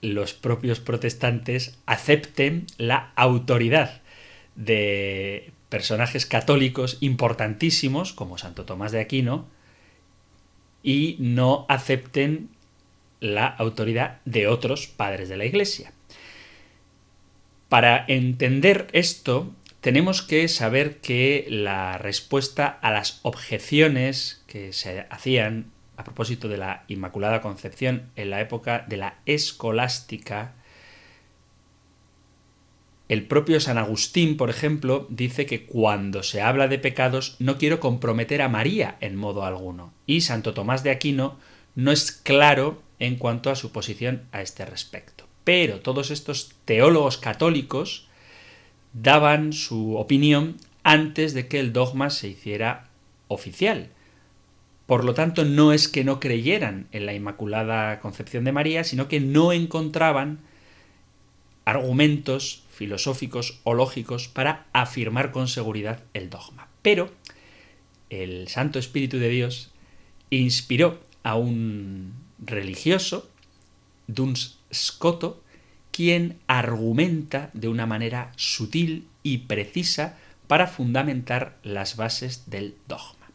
los 0.00 0.34
propios 0.34 0.80
protestantes 0.80 1.78
acepten 1.86 2.66
la 2.78 3.12
autoridad 3.14 4.02
de 4.56 5.52
personajes 5.68 6.26
católicos 6.26 6.98
importantísimos, 7.00 8.12
como 8.12 8.38
Santo 8.38 8.64
Tomás 8.64 8.92
de 8.92 9.00
Aquino, 9.00 9.46
y 10.84 11.16
no 11.18 11.66
acepten 11.68 12.50
la 13.18 13.46
autoridad 13.46 14.20
de 14.26 14.46
otros 14.46 14.86
padres 14.86 15.28
de 15.28 15.38
la 15.38 15.46
Iglesia. 15.46 15.92
Para 17.68 18.04
entender 18.06 18.86
esto, 18.92 19.50
tenemos 19.80 20.22
que 20.22 20.46
saber 20.46 20.98
que 20.98 21.46
la 21.48 21.98
respuesta 21.98 22.66
a 22.66 22.92
las 22.92 23.18
objeciones 23.22 24.44
que 24.46 24.72
se 24.72 25.06
hacían 25.10 25.72
a 25.96 26.04
propósito 26.04 26.48
de 26.48 26.58
la 26.58 26.84
Inmaculada 26.86 27.40
Concepción 27.40 28.10
en 28.14 28.30
la 28.30 28.40
época 28.40 28.84
de 28.86 28.98
la 28.98 29.16
escolástica 29.26 30.52
el 33.08 33.26
propio 33.26 33.60
San 33.60 33.76
Agustín, 33.76 34.36
por 34.36 34.48
ejemplo, 34.48 35.06
dice 35.10 35.44
que 35.44 35.66
cuando 35.66 36.22
se 36.22 36.40
habla 36.40 36.68
de 36.68 36.78
pecados 36.78 37.36
no 37.38 37.58
quiero 37.58 37.78
comprometer 37.78 38.40
a 38.40 38.48
María 38.48 38.96
en 39.00 39.16
modo 39.16 39.44
alguno. 39.44 39.92
Y 40.06 40.22
Santo 40.22 40.54
Tomás 40.54 40.82
de 40.82 40.90
Aquino 40.90 41.36
no 41.74 41.92
es 41.92 42.12
claro 42.12 42.80
en 42.98 43.16
cuanto 43.16 43.50
a 43.50 43.56
su 43.56 43.72
posición 43.72 44.22
a 44.32 44.40
este 44.40 44.64
respecto. 44.64 45.26
Pero 45.44 45.80
todos 45.80 46.10
estos 46.10 46.54
teólogos 46.64 47.18
católicos 47.18 48.08
daban 48.94 49.52
su 49.52 49.96
opinión 49.96 50.56
antes 50.82 51.34
de 51.34 51.46
que 51.46 51.60
el 51.60 51.74
dogma 51.74 52.08
se 52.08 52.28
hiciera 52.28 52.88
oficial. 53.28 53.88
Por 54.86 55.04
lo 55.04 55.12
tanto, 55.12 55.44
no 55.44 55.72
es 55.72 55.88
que 55.88 56.04
no 56.04 56.20
creyeran 56.20 56.86
en 56.92 57.04
la 57.04 57.14
Inmaculada 57.14 58.00
Concepción 58.00 58.44
de 58.44 58.52
María, 58.52 58.84
sino 58.84 59.08
que 59.08 59.20
no 59.20 59.52
encontraban 59.52 60.40
argumentos 61.64 62.63
filosóficos 62.74 63.60
o 63.64 63.74
lógicos 63.74 64.28
para 64.28 64.66
afirmar 64.72 65.30
con 65.30 65.48
seguridad 65.48 66.02
el 66.12 66.28
dogma. 66.28 66.68
Pero 66.82 67.10
el 68.10 68.48
Santo 68.48 68.78
Espíritu 68.78 69.18
de 69.18 69.28
Dios 69.28 69.70
inspiró 70.30 71.00
a 71.22 71.36
un 71.36 72.12
religioso, 72.38 73.30
Duns 74.06 74.58
Scoto, 74.72 75.42
quien 75.90 76.38
argumenta 76.46 77.50
de 77.54 77.68
una 77.68 77.86
manera 77.86 78.32
sutil 78.36 79.06
y 79.22 79.38
precisa 79.38 80.18
para 80.46 80.66
fundamentar 80.66 81.58
las 81.62 81.96
bases 81.96 82.50
del 82.50 82.74
dogma. 82.88 83.30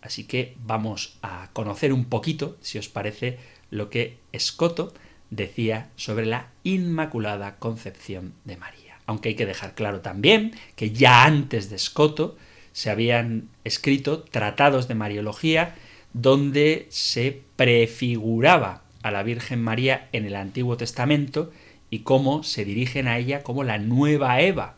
Así 0.00 0.24
que 0.24 0.56
vamos 0.64 1.18
a 1.22 1.50
conocer 1.52 1.92
un 1.92 2.04
poquito, 2.04 2.56
si 2.60 2.78
os 2.78 2.88
parece, 2.88 3.38
lo 3.70 3.90
que 3.90 4.18
Escoto 4.32 4.94
decía 5.30 5.90
sobre 5.96 6.26
la 6.26 6.48
Inmaculada 6.64 7.56
Concepción 7.56 8.34
de 8.44 8.56
María. 8.56 8.98
Aunque 9.06 9.30
hay 9.30 9.34
que 9.34 9.46
dejar 9.46 9.74
claro 9.74 10.00
también 10.00 10.52
que 10.74 10.90
ya 10.90 11.24
antes 11.24 11.70
de 11.70 11.76
Escoto 11.76 12.36
se 12.72 12.90
habían 12.90 13.48
escrito 13.64 14.22
tratados 14.22 14.88
de 14.88 14.94
Mariología 14.94 15.74
donde 16.12 16.86
se 16.90 17.42
prefiguraba 17.56 18.82
a 19.02 19.10
la 19.10 19.22
Virgen 19.22 19.62
María 19.62 20.08
en 20.12 20.24
el 20.24 20.34
Antiguo 20.34 20.76
Testamento 20.76 21.52
y 21.90 22.00
cómo 22.00 22.42
se 22.42 22.64
dirigen 22.64 23.06
a 23.06 23.18
ella 23.18 23.42
como 23.42 23.64
la 23.64 23.78
nueva 23.78 24.40
Eva, 24.40 24.76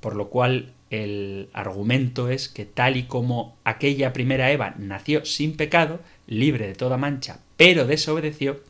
por 0.00 0.16
lo 0.16 0.28
cual 0.28 0.72
el 0.90 1.48
argumento 1.52 2.28
es 2.28 2.48
que 2.48 2.66
tal 2.66 2.96
y 2.96 3.04
como 3.04 3.56
aquella 3.64 4.12
primera 4.12 4.50
Eva 4.50 4.74
nació 4.76 5.24
sin 5.24 5.56
pecado, 5.56 6.00
libre 6.26 6.66
de 6.66 6.74
toda 6.74 6.98
mancha, 6.98 7.40
pero 7.56 7.86
desobedeció, 7.86 8.60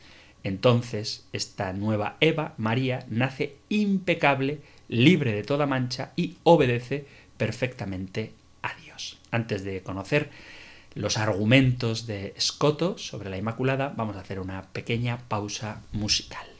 entonces 0.44 1.24
esta 1.32 1.72
nueva 1.72 2.16
Eva, 2.20 2.54
María, 2.56 3.06
nace 3.08 3.56
impecable, 3.68 4.60
libre 4.88 5.32
de 5.32 5.42
toda 5.42 5.66
mancha 5.66 6.12
y 6.16 6.36
obedece 6.42 7.06
perfectamente 7.36 8.32
a 8.62 8.74
Dios. 8.74 9.18
Antes 9.30 9.64
de 9.64 9.82
conocer 9.82 10.30
los 10.94 11.16
argumentos 11.16 12.06
de 12.06 12.34
Escoto 12.36 12.98
sobre 12.98 13.30
la 13.30 13.38
Inmaculada, 13.38 13.92
vamos 13.96 14.16
a 14.16 14.20
hacer 14.20 14.40
una 14.40 14.62
pequeña 14.72 15.18
pausa 15.28 15.82
musical. 15.92 16.51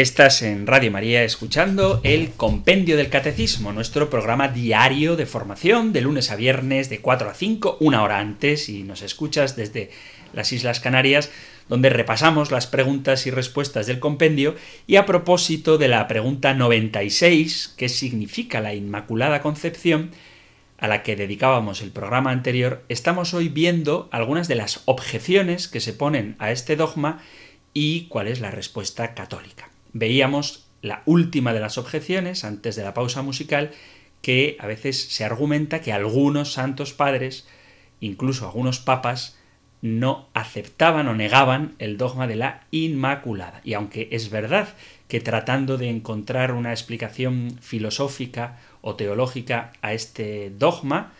Estás 0.00 0.40
en 0.40 0.66
Radio 0.66 0.90
María 0.90 1.24
escuchando 1.24 2.00
el 2.04 2.30
Compendio 2.30 2.96
del 2.96 3.10
Catecismo, 3.10 3.70
nuestro 3.70 4.08
programa 4.08 4.48
diario 4.48 5.14
de 5.14 5.26
formación 5.26 5.92
de 5.92 6.00
lunes 6.00 6.30
a 6.30 6.36
viernes 6.36 6.88
de 6.88 7.02
4 7.02 7.28
a 7.28 7.34
5, 7.34 7.76
una 7.80 8.02
hora 8.02 8.18
antes, 8.18 8.70
y 8.70 8.82
nos 8.82 9.02
escuchas 9.02 9.56
desde 9.56 9.90
las 10.32 10.54
Islas 10.54 10.80
Canarias, 10.80 11.30
donde 11.68 11.90
repasamos 11.90 12.50
las 12.50 12.66
preguntas 12.66 13.26
y 13.26 13.30
respuestas 13.30 13.86
del 13.86 14.00
compendio, 14.00 14.56
y 14.86 14.96
a 14.96 15.04
propósito 15.04 15.76
de 15.76 15.88
la 15.88 16.08
pregunta 16.08 16.54
96, 16.54 17.74
¿qué 17.76 17.90
significa 17.90 18.62
la 18.62 18.72
Inmaculada 18.72 19.42
Concepción? 19.42 20.12
a 20.78 20.88
la 20.88 21.02
que 21.02 21.14
dedicábamos 21.14 21.82
el 21.82 21.90
programa 21.90 22.30
anterior, 22.30 22.84
estamos 22.88 23.34
hoy 23.34 23.50
viendo 23.50 24.08
algunas 24.12 24.48
de 24.48 24.54
las 24.54 24.80
objeciones 24.86 25.68
que 25.68 25.80
se 25.80 25.92
ponen 25.92 26.36
a 26.38 26.52
este 26.52 26.74
dogma 26.74 27.20
y 27.74 28.06
cuál 28.06 28.28
es 28.28 28.40
la 28.40 28.50
respuesta 28.50 29.12
católica 29.12 29.69
veíamos 29.92 30.66
la 30.82 31.02
última 31.04 31.52
de 31.52 31.60
las 31.60 31.78
objeciones, 31.78 32.44
antes 32.44 32.76
de 32.76 32.84
la 32.84 32.94
pausa 32.94 33.22
musical, 33.22 33.70
que 34.22 34.56
a 34.60 34.66
veces 34.66 35.00
se 35.00 35.24
argumenta 35.24 35.80
que 35.80 35.92
algunos 35.92 36.52
santos 36.52 36.92
padres, 36.92 37.46
incluso 38.00 38.46
algunos 38.46 38.78
papas, 38.78 39.38
no 39.82 40.28
aceptaban 40.34 41.08
o 41.08 41.14
negaban 41.14 41.74
el 41.78 41.96
dogma 41.96 42.26
de 42.26 42.36
la 42.36 42.64
Inmaculada. 42.70 43.60
Y 43.64 43.74
aunque 43.74 44.08
es 44.10 44.30
verdad 44.30 44.74
que 45.08 45.20
tratando 45.20 45.78
de 45.78 45.88
encontrar 45.88 46.52
una 46.52 46.72
explicación 46.72 47.58
filosófica 47.60 48.58
o 48.82 48.94
teológica 48.94 49.72
a 49.80 49.94
este 49.94 50.50
dogma, 50.50 51.12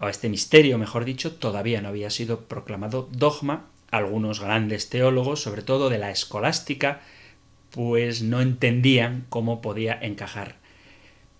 o 0.00 0.06
a 0.06 0.10
este 0.10 0.28
misterio, 0.28 0.78
mejor 0.78 1.04
dicho, 1.04 1.34
todavía 1.34 1.82
no 1.82 1.88
había 1.88 2.10
sido 2.10 2.40
proclamado 2.44 3.08
dogma, 3.12 3.66
algunos 3.90 4.40
grandes 4.40 4.88
teólogos, 4.88 5.42
sobre 5.42 5.62
todo 5.62 5.90
de 5.90 5.98
la 5.98 6.10
escolástica, 6.10 7.00
pues 7.70 8.22
no 8.22 8.40
entendían 8.40 9.26
cómo 9.28 9.60
podía 9.62 9.98
encajar. 10.00 10.56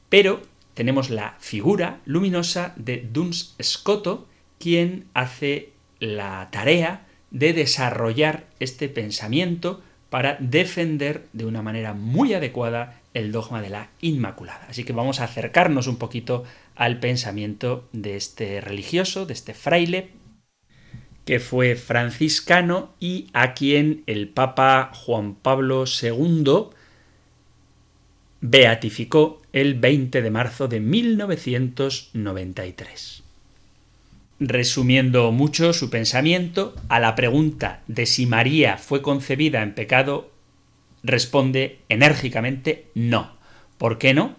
Pero 0.09 0.43
tenemos 0.75 1.11
la 1.11 1.37
figura 1.39 2.01
luminosa 2.05 2.73
de 2.77 3.07
Duns 3.13 3.55
Scoto, 3.63 4.27
quien 4.59 5.07
hace 5.15 5.73
la 5.99 6.49
tarea 6.51 7.07
de 7.31 7.53
desarrollar 7.53 8.47
este 8.59 8.89
pensamiento 8.89 9.83
para 10.11 10.37
defender 10.41 11.27
de 11.33 11.47
una 11.47 11.63
manera 11.63 11.95
muy 11.95 12.35
adecuada 12.35 13.01
el 13.15 13.33
dogma 13.33 13.63
de 13.63 13.71
la 13.71 13.91
Inmaculada. 14.01 14.67
Así 14.69 14.85
que 14.85 14.93
vamos 14.93 15.21
a 15.21 15.25
acercarnos 15.25 15.87
un 15.87 15.97
poquito 15.97 16.45
al 16.75 16.99
pensamiento 16.99 17.89
de 17.93 18.17
este 18.17 18.61
religioso, 18.61 19.27
de 19.27 19.33
este 19.33 19.55
fraile, 19.55 20.11
que 21.31 21.39
fue 21.39 21.77
franciscano 21.77 22.91
y 22.99 23.29
a 23.35 23.55
quien 23.55 24.03
el 24.09 24.27
Papa 24.27 24.91
Juan 24.93 25.37
Pablo 25.37 25.85
II 25.85 26.71
beatificó 28.41 29.41
el 29.53 29.75
20 29.75 30.23
de 30.23 30.31
marzo 30.33 30.67
de 30.67 30.81
1993. 30.81 33.23
Resumiendo 34.41 35.31
mucho 35.31 35.73
su 35.73 35.89
pensamiento, 35.89 36.75
a 36.89 36.99
la 36.99 37.15
pregunta 37.15 37.85
de 37.87 38.07
si 38.07 38.27
María 38.27 38.77
fue 38.77 39.01
concebida 39.01 39.63
en 39.63 39.77
pecado, 39.77 40.33
responde 41.05 41.79
enérgicamente 41.89 42.87
no. 42.97 43.37
¿Por 43.79 43.99
qué 43.99 44.15
no? 44.15 44.35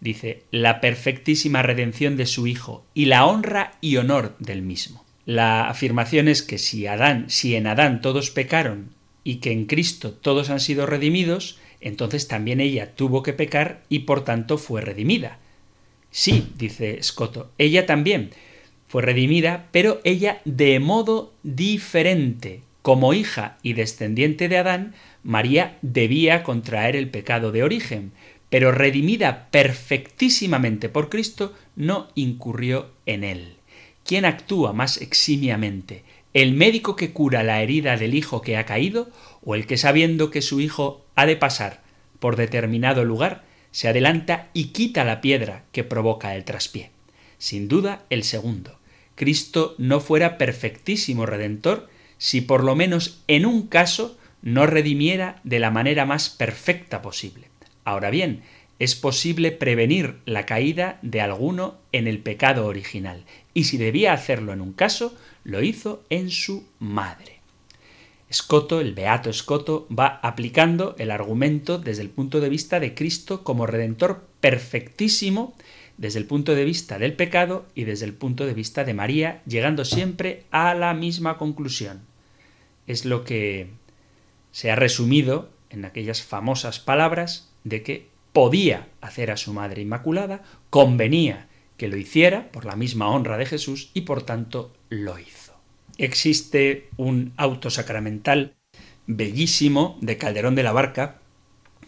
Dice, 0.00 0.42
la 0.50 0.82
perfectísima 0.82 1.62
redención 1.62 2.18
de 2.18 2.26
su 2.26 2.46
Hijo 2.46 2.84
y 2.92 3.06
la 3.06 3.24
honra 3.24 3.78
y 3.80 3.96
honor 3.96 4.36
del 4.38 4.60
mismo. 4.60 5.05
La 5.26 5.68
afirmación 5.68 6.28
es 6.28 6.42
que 6.42 6.56
si 6.56 6.86
Adán, 6.86 7.24
si 7.28 7.56
en 7.56 7.66
Adán 7.66 8.00
todos 8.00 8.30
pecaron 8.30 8.90
y 9.24 9.36
que 9.36 9.50
en 9.50 9.66
Cristo 9.66 10.12
todos 10.12 10.50
han 10.50 10.60
sido 10.60 10.86
redimidos, 10.86 11.58
entonces 11.80 12.28
también 12.28 12.60
ella 12.60 12.94
tuvo 12.94 13.24
que 13.24 13.32
pecar 13.32 13.82
y 13.88 14.00
por 14.00 14.24
tanto 14.24 14.56
fue 14.56 14.82
redimida. 14.82 15.38
Sí, 16.12 16.46
dice 16.56 17.02
Scotto, 17.02 17.50
ella 17.58 17.86
también, 17.86 18.30
fue 18.86 19.02
redimida, 19.02 19.66
pero 19.72 20.00
ella 20.04 20.40
de 20.44 20.78
modo 20.78 21.34
diferente. 21.42 22.62
Como 22.82 23.12
hija 23.12 23.58
y 23.64 23.72
descendiente 23.72 24.48
de 24.48 24.58
Adán, 24.58 24.94
María 25.24 25.76
debía 25.82 26.44
contraer 26.44 26.94
el 26.94 27.10
pecado 27.10 27.50
de 27.50 27.64
origen, 27.64 28.12
pero 28.48 28.70
redimida 28.70 29.48
perfectísimamente 29.50 30.88
por 30.88 31.08
Cristo, 31.08 31.52
no 31.74 32.06
incurrió 32.14 32.92
en 33.06 33.24
él. 33.24 33.55
¿Quién 34.06 34.24
actúa 34.24 34.72
más 34.72 35.02
eximiamente? 35.02 36.04
¿El 36.32 36.52
médico 36.52 36.94
que 36.94 37.12
cura 37.12 37.42
la 37.42 37.60
herida 37.60 37.96
del 37.96 38.14
hijo 38.14 38.40
que 38.40 38.56
ha 38.56 38.64
caído 38.64 39.10
o 39.44 39.56
el 39.56 39.66
que 39.66 39.76
sabiendo 39.76 40.30
que 40.30 40.42
su 40.42 40.60
hijo 40.60 41.04
ha 41.16 41.26
de 41.26 41.34
pasar 41.34 41.82
por 42.20 42.36
determinado 42.36 43.04
lugar, 43.04 43.44
se 43.72 43.88
adelanta 43.88 44.48
y 44.52 44.66
quita 44.66 45.02
la 45.02 45.20
piedra 45.20 45.64
que 45.72 45.82
provoca 45.82 46.36
el 46.36 46.44
traspié? 46.44 46.90
Sin 47.38 47.66
duda, 47.66 48.04
el 48.08 48.22
segundo. 48.22 48.78
Cristo 49.16 49.74
no 49.78 49.98
fuera 49.98 50.38
perfectísimo 50.38 51.26
redentor 51.26 51.88
si 52.16 52.42
por 52.42 52.62
lo 52.62 52.76
menos 52.76 53.24
en 53.26 53.44
un 53.44 53.66
caso 53.66 54.16
no 54.40 54.66
redimiera 54.66 55.40
de 55.42 55.58
la 55.58 55.72
manera 55.72 56.06
más 56.06 56.30
perfecta 56.30 57.02
posible. 57.02 57.48
Ahora 57.84 58.10
bien, 58.10 58.42
es 58.78 58.94
posible 58.94 59.52
prevenir 59.52 60.16
la 60.26 60.46
caída 60.46 60.98
de 61.02 61.22
alguno 61.22 61.78
en 61.92 62.06
el 62.06 62.18
pecado 62.18 62.66
original, 62.66 63.24
y 63.56 63.64
si 63.64 63.78
debía 63.78 64.12
hacerlo 64.12 64.52
en 64.52 64.60
un 64.60 64.74
caso, 64.74 65.16
lo 65.42 65.62
hizo 65.62 66.04
en 66.10 66.30
su 66.30 66.66
madre. 66.78 67.40
Escoto, 68.28 68.82
el 68.82 68.92
beato 68.92 69.30
Escoto, 69.30 69.88
va 69.88 70.20
aplicando 70.22 70.94
el 70.98 71.10
argumento 71.10 71.78
desde 71.78 72.02
el 72.02 72.10
punto 72.10 72.40
de 72.40 72.50
vista 72.50 72.80
de 72.80 72.92
Cristo 72.94 73.44
como 73.44 73.66
redentor 73.66 74.26
perfectísimo 74.42 75.54
desde 75.96 76.18
el 76.18 76.26
punto 76.26 76.54
de 76.54 76.66
vista 76.66 76.98
del 76.98 77.14
pecado 77.14 77.64
y 77.74 77.84
desde 77.84 78.04
el 78.04 78.12
punto 78.12 78.44
de 78.44 78.52
vista 78.52 78.84
de 78.84 78.92
María, 78.92 79.40
llegando 79.46 79.86
siempre 79.86 80.42
a 80.50 80.74
la 80.74 80.92
misma 80.92 81.38
conclusión. 81.38 82.02
Es 82.86 83.06
lo 83.06 83.24
que 83.24 83.70
se 84.52 84.70
ha 84.70 84.76
resumido 84.76 85.48
en 85.70 85.86
aquellas 85.86 86.22
famosas 86.22 86.78
palabras 86.78 87.48
de 87.64 87.82
que 87.82 88.08
podía 88.34 88.88
hacer 89.00 89.30
a 89.30 89.38
su 89.38 89.54
Madre 89.54 89.80
Inmaculada, 89.80 90.42
convenía 90.68 91.48
que 91.76 91.88
lo 91.88 91.96
hiciera 91.96 92.50
por 92.52 92.64
la 92.64 92.76
misma 92.76 93.08
honra 93.08 93.36
de 93.36 93.46
Jesús 93.46 93.90
y 93.94 94.02
por 94.02 94.22
tanto 94.22 94.72
lo 94.88 95.18
hizo. 95.18 95.54
Existe 95.98 96.88
un 96.96 97.32
auto 97.36 97.70
sacramental 97.70 98.54
bellísimo 99.06 99.98
de 100.00 100.18
Calderón 100.18 100.54
de 100.54 100.62
la 100.62 100.72
Barca 100.72 101.18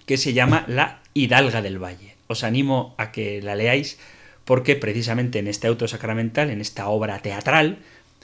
que 0.06 0.16
se 0.16 0.32
llama 0.32 0.64
La 0.68 1.02
Hidalga 1.14 1.62
del 1.62 1.82
Valle 1.82 2.18
os 2.28 2.44
animo 2.44 2.94
a 2.98 3.10
que 3.10 3.42
la 3.42 3.56
leáis 3.56 3.98
porque 4.44 4.76
precisamente 4.76 5.40
en 5.40 5.48
este 5.48 5.66
auto 5.66 5.88
sacramental, 5.88 6.48
en 6.48 6.60
esta 6.60 6.88
obra 6.88 7.18
teatral, 7.18 7.78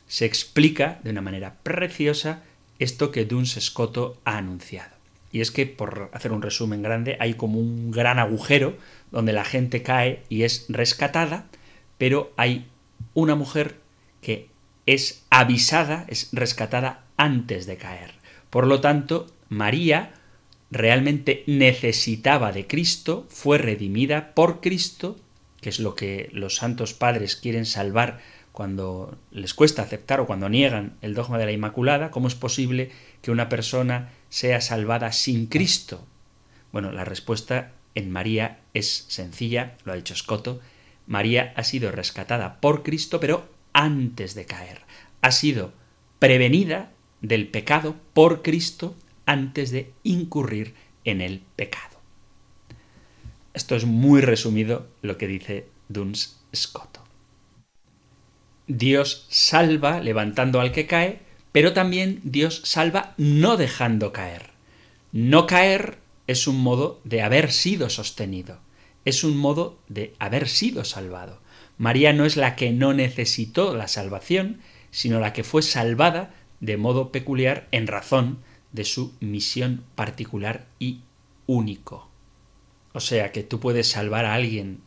se 0.07 0.25
explica 0.25 1.01
de 1.03 1.11
una 1.11 1.21
manera 1.21 1.57
preciosa 1.62 2.43
esto 2.79 3.11
que 3.11 3.25
Duns 3.25 3.59
Scoto 3.61 4.17
ha 4.25 4.39
anunciado. 4.39 4.95
Y 5.33 5.41
es 5.41 5.51
que, 5.51 5.67
por 5.67 6.11
hacer 6.12 6.33
un 6.33 6.41
resumen 6.41 6.81
grande, 6.81 7.17
hay 7.19 7.35
como 7.35 7.59
un 7.59 7.91
gran 7.91 8.19
agujero 8.19 8.77
donde 9.11 9.33
la 9.33 9.45
gente 9.45 9.83
cae 9.83 10.23
y 10.29 10.45
es 10.45 10.67
rescatada, 10.69 11.47
pero 11.99 12.33
hay 12.37 12.67
una 13.15 13.35
mujer 13.35 13.81
que 14.21 14.51
es 14.87 15.25
avisada, 15.31 16.05
es 16.09 16.29
rescatada 16.33 17.05
antes 17.17 17.67
de 17.67 17.77
caer. 17.77 18.13
Por 18.51 18.67
lo 18.67 18.81
tanto, 18.81 19.27
María 19.49 20.15
realmente 20.71 21.45
necesitaba 21.47 22.53
de 22.53 22.67
Cristo, 22.67 23.27
fue 23.29 23.59
redimida 23.59 24.35
por 24.35 24.61
Cristo, 24.61 25.17
que 25.61 25.69
es 25.69 25.79
lo 25.79 25.95
que 25.95 26.29
los 26.33 26.57
santos 26.57 26.95
padres 26.95 27.37
quieren 27.37 27.67
salvar 27.67 28.21
cuando 28.55 29.19
les 29.33 29.53
cuesta 29.53 29.83
aceptar 29.83 30.21
o 30.21 30.27
cuando 30.27 30.49
niegan 30.49 30.97
el 31.03 31.15
dogma 31.15 31.39
de 31.39 31.47
la 31.47 31.53
Inmaculada, 31.53 32.13
¿cómo 32.13 32.29
es 32.29 32.37
posible 32.37 32.93
que 33.21 33.33
una 33.33 33.49
persona 33.49 34.13
sea 34.29 34.61
salvada 34.61 35.11
sin 35.11 35.47
Cristo? 35.47 36.07
Bueno, 36.71 36.93
la 36.93 37.05
respuesta 37.05 37.73
en 37.97 38.13
María 38.13 38.61
es 38.73 39.07
sencilla, 39.09 39.77
lo 39.85 39.93
ha 39.93 39.97
dicho 39.97 40.15
Scotto, 40.15 40.61
María 41.07 41.53
ha 41.57 41.65
sido 41.65 41.91
rescatada 41.93 42.61
por 42.61 42.83
Cristo, 42.83 43.21
pero 43.21 43.49
antes 43.73 44.35
de 44.35 44.47
caer. 44.47 44.81
Ha 45.21 45.33
sido 45.33 45.73
prevenida 46.19 46.93
del 47.21 47.49
pecado 47.49 47.97
por 48.13 48.43
Cristo 48.43 48.97
antes 49.27 49.71
de 49.71 49.93
incurrir 50.03 50.75
en 51.05 51.21
el 51.21 51.43
pecado. 51.57 52.01
Esto 53.53 53.77
es 53.77 53.85
muy 53.85 54.21
resumido 54.21 54.89
lo 55.03 55.17
que 55.17 55.27
dice 55.27 55.69
Duns 55.89 56.41
Scotto. 56.55 57.05
Dios 58.67 59.27
salva 59.29 60.01
levantando 60.01 60.61
al 60.61 60.73
que 60.73 60.87
cae, 60.87 61.21
pero 61.53 61.73
también 61.73 62.21
Dios 62.25 62.63
salva 62.65 63.15
no 63.17 63.57
dejando 63.57 64.13
caer. 64.13 64.51
No 65.13 65.47
caer 65.47 65.99
es 66.27 66.47
un 66.47 66.61
modo 66.61 67.01
de 67.05 67.23
haber 67.23 67.53
sido 67.53 67.91
sostenido, 67.91 68.59
es 69.05 69.25
un 69.25 69.37
modo 69.37 69.79
de 69.89 70.15
haber 70.19 70.49
sido 70.49 70.85
salvado. 70.85 71.41
María 71.79 72.13
no 72.13 72.25
es 72.25 72.37
la 72.37 72.57
que 72.57 72.73
no 72.73 72.95
necesitó 72.95 73.77
la 73.77 73.89
salvación, 73.89 74.61
sino 74.91 75.21
la 75.21 75.33
que 75.33 75.45
fue 75.45 75.63
salvada 75.63 76.35
de 76.61 76.77
modo 76.77 77.11
peculiar 77.11 77.69
en 77.73 77.87
razón 77.87 78.39
de 78.73 78.85
su 78.85 79.15
misión 79.21 79.85
particular 79.95 80.67
y 80.79 81.01
único. 81.47 82.09
O 82.93 83.01
sea 83.01 83.33
que 83.33 83.43
tú 83.43 83.61
puedes 83.61 83.89
salvar 83.89 84.25
a 84.25 84.35
alguien 84.35 84.81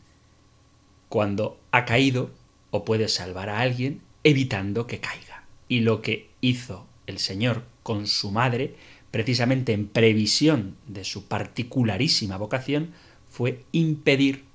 cuando 1.08 1.60
ha 1.72 1.84
caído 1.84 2.30
o 2.70 2.84
puedes 2.84 3.14
salvar 3.14 3.48
a 3.48 3.60
alguien 3.60 4.00
evitando 4.24 4.86
que 4.86 5.00
caiga. 5.00 5.44
Y 5.68 5.80
lo 5.80 6.02
que 6.02 6.30
hizo 6.40 6.86
el 7.06 7.18
Señor 7.18 7.64
con 7.82 8.06
su 8.06 8.30
madre, 8.30 8.74
precisamente 9.10 9.72
en 9.72 9.88
previsión 9.88 10.76
de 10.86 11.04
su 11.04 11.26
particularísima 11.26 12.36
vocación, 12.36 12.92
fue 13.38 13.62
impedir 13.70 14.46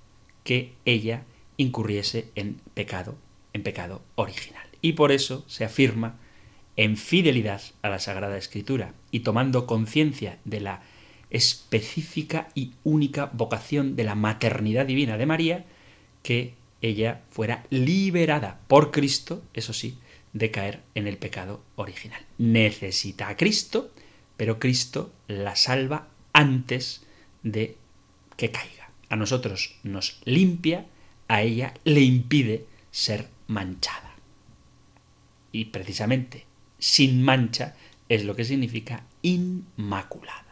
que 0.43 0.73
ella 0.84 1.23
incurriese 1.55 2.31
en 2.36 2.55
pecado, 2.73 3.15
en 3.53 3.63
pecado 3.63 4.01
original. 4.15 4.67
Y 4.81 4.91
por 4.91 5.13
eso 5.13 5.45
se 5.47 5.63
afirma 5.63 6.19
en 6.75 6.97
fidelidad 6.97 7.61
a 7.81 7.88
la 7.88 7.99
Sagrada 7.99 8.38
Escritura 8.38 8.93
y 9.09 9.21
tomando 9.21 9.67
conciencia 9.67 10.38
de 10.43 10.59
la 10.59 10.81
específica 11.29 12.49
y 12.55 12.73
única 12.84 13.27
vocación 13.27 13.95
de 13.95 14.03
la 14.03 14.15
maternidad 14.15 14.86
divina 14.86 15.15
de 15.15 15.27
María, 15.27 15.65
que 16.21 16.55
ella 16.81 17.21
fuera 17.29 17.65
liberada 17.69 18.59
por 18.67 18.91
Cristo, 18.91 19.43
eso 19.53 19.71
sí, 19.71 19.97
de 20.34 20.51
caer 20.51 20.81
en 20.93 21.07
el 21.07 21.15
pecado 21.15 21.63
original. 21.77 22.21
Necesita 22.38 23.29
a 23.29 23.38
Cristo, 23.38 23.93
pero 24.36 24.59
Cristo 24.59 25.13
la 25.29 25.55
salva 25.55 26.09
antes 26.34 27.05
de 27.43 27.77
que 28.43 28.51
caiga. 28.51 28.91
A 29.07 29.15
nosotros 29.15 29.75
nos 29.83 30.19
limpia, 30.25 30.85
a 31.29 31.43
ella 31.43 31.73
le 31.85 32.01
impide 32.01 32.65
ser 32.91 33.29
manchada. 33.47 34.15
Y 35.53 35.65
precisamente 35.65 36.45
sin 36.77 37.23
mancha 37.23 37.77
es 38.09 38.25
lo 38.25 38.35
que 38.35 38.43
significa 38.43 39.05
inmaculada. 39.21 40.43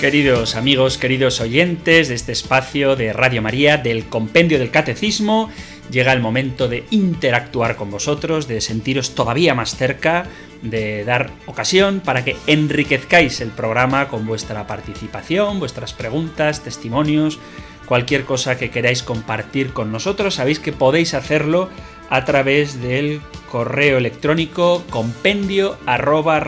Queridos 0.00 0.56
amigos, 0.56 0.98
queridos 0.98 1.40
oyentes 1.40 2.08
de 2.08 2.14
este 2.14 2.32
espacio 2.32 2.96
de 2.96 3.12
Radio 3.12 3.42
María, 3.42 3.76
del 3.76 4.06
Compendio 4.06 4.58
del 4.58 4.72
Catecismo, 4.72 5.50
llega 5.90 6.12
el 6.12 6.20
momento 6.20 6.68
de 6.68 6.84
interactuar 6.90 7.76
con 7.76 7.90
vosotros, 7.90 8.48
de 8.48 8.60
sentiros 8.60 9.14
todavía 9.14 9.54
más 9.54 9.76
cerca, 9.76 10.26
de 10.62 11.04
dar 11.04 11.30
ocasión 11.46 12.00
para 12.00 12.24
que 12.24 12.36
enriquezcáis 12.46 13.40
el 13.40 13.50
programa 13.50 14.08
con 14.08 14.26
vuestra 14.26 14.66
participación, 14.66 15.58
vuestras 15.58 15.92
preguntas, 15.92 16.62
testimonios, 16.62 17.38
cualquier 17.86 18.24
cosa 18.24 18.56
que 18.56 18.70
queráis 18.70 19.02
compartir 19.02 19.72
con 19.72 19.90
nosotros. 19.90 20.34
Sabéis 20.34 20.60
que 20.60 20.72
podéis 20.72 21.14
hacerlo 21.14 21.68
a 22.08 22.24
través 22.24 22.80
del 22.80 23.20
correo 23.50 23.98
electrónico 23.98 24.84
compendio 24.90 25.76
arroba 25.86 26.40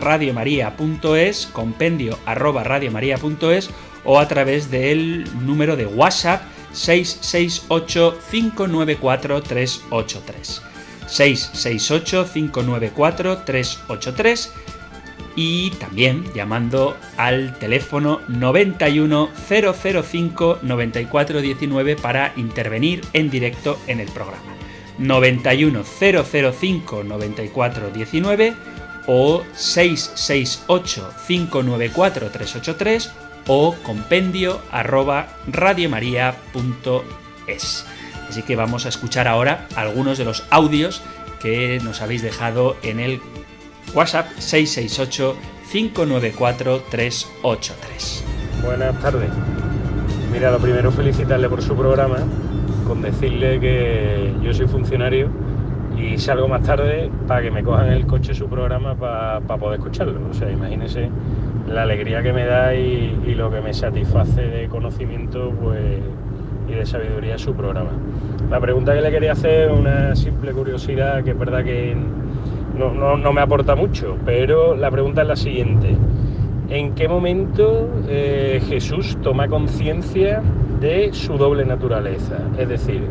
compendio 1.53 2.19
arroba 2.25 2.63
o 4.05 4.19
a 4.19 4.27
través 4.27 4.71
del 4.71 5.25
número 5.45 5.75
de 5.75 5.85
WhatsApp 5.85 6.41
668 6.73 8.19
594 8.29 9.41
383. 9.41 10.61
668 11.07 12.27
594 12.33 13.37
383 13.45 14.51
y 15.35 15.71
también 15.71 16.23
llamando 16.35 16.95
al 17.17 17.57
teléfono 17.57 18.21
91005 18.27 20.59
9419 20.61 21.95
para 21.95 22.33
intervenir 22.35 23.01
en 23.13 23.29
directo 23.29 23.79
en 23.87 23.99
el 23.99 24.09
programa. 24.09 24.53
91005 24.99 27.03
9419 27.03 28.53
o 29.07 29.43
668 29.53 31.11
594 31.27 32.29
383 32.29 33.11
o 33.47 33.75
compendio 33.83 34.59
arroba 34.71 35.27
radiomaria.es. 35.47 37.85
Así 38.29 38.43
que 38.43 38.55
vamos 38.55 38.85
a 38.85 38.89
escuchar 38.89 39.27
ahora 39.27 39.67
algunos 39.75 40.17
de 40.17 40.25
los 40.25 40.45
audios 40.49 41.01
que 41.41 41.79
nos 41.83 42.01
habéis 42.01 42.21
dejado 42.21 42.77
en 42.83 42.99
el 42.99 43.19
WhatsApp 43.93 44.27
668 44.37 45.35
594 45.71 46.83
383. 46.89 48.23
Buenas 48.63 48.99
tardes. 49.01 49.29
Mira, 50.31 50.51
lo 50.51 50.59
primero 50.59 50.91
felicitarle 50.91 51.49
por 51.49 51.61
su 51.61 51.75
programa 51.75 52.17
con 52.87 53.01
decirle 53.01 53.59
que 53.59 54.33
yo 54.41 54.53
soy 54.53 54.67
funcionario 54.67 55.29
y 55.97 56.17
salgo 56.17 56.47
más 56.47 56.63
tarde 56.63 57.09
para 57.27 57.41
que 57.41 57.51
me 57.51 57.63
cojan 57.63 57.87
el 57.87 58.07
coche 58.07 58.33
su 58.33 58.47
programa 58.47 58.95
para 58.95 59.57
poder 59.57 59.79
escucharlo. 59.79 60.19
O 60.29 60.33
sea, 60.33 60.51
imagínense 60.51 61.09
la 61.73 61.83
alegría 61.83 62.21
que 62.21 62.31
me 62.31 62.45
da 62.45 62.75
y, 62.75 63.33
lo 63.35 63.49
que 63.49 63.61
me 63.61 63.73
satisface 63.73 64.41
de 64.41 64.67
conocimiento 64.67 65.51
pues, 65.61 65.81
y 66.67 66.73
de 66.73 66.85
sabiduría 66.85 67.37
su 67.37 67.53
programa. 67.53 67.91
La 68.49 68.59
pregunta 68.59 68.93
que 68.93 69.01
le 69.01 69.11
quería 69.11 69.31
hacer 69.31 69.71
una 69.71 70.15
simple 70.15 70.51
curiosidad 70.51 71.23
que 71.23 71.31
es 71.31 71.39
verdad 71.39 71.63
que 71.63 71.95
no, 72.77 73.17
no 73.17 73.33
me 73.33 73.41
aporta 73.41 73.75
mucho, 73.75 74.17
pero 74.25 74.75
la 74.75 74.91
pregunta 74.91 75.23
es 75.23 75.27
la 75.27 75.35
siguiente. 75.35 75.95
¿En 76.69 76.95
qué 76.95 77.07
momento 77.07 77.89
eh, 78.07 78.61
Jesús 78.67 79.17
toma 79.21 79.47
conciencia 79.47 80.41
de 80.79 81.11
su 81.13 81.37
doble 81.37 81.65
naturaleza? 81.65 82.37
Es 82.57 82.69
decir, 82.69 83.01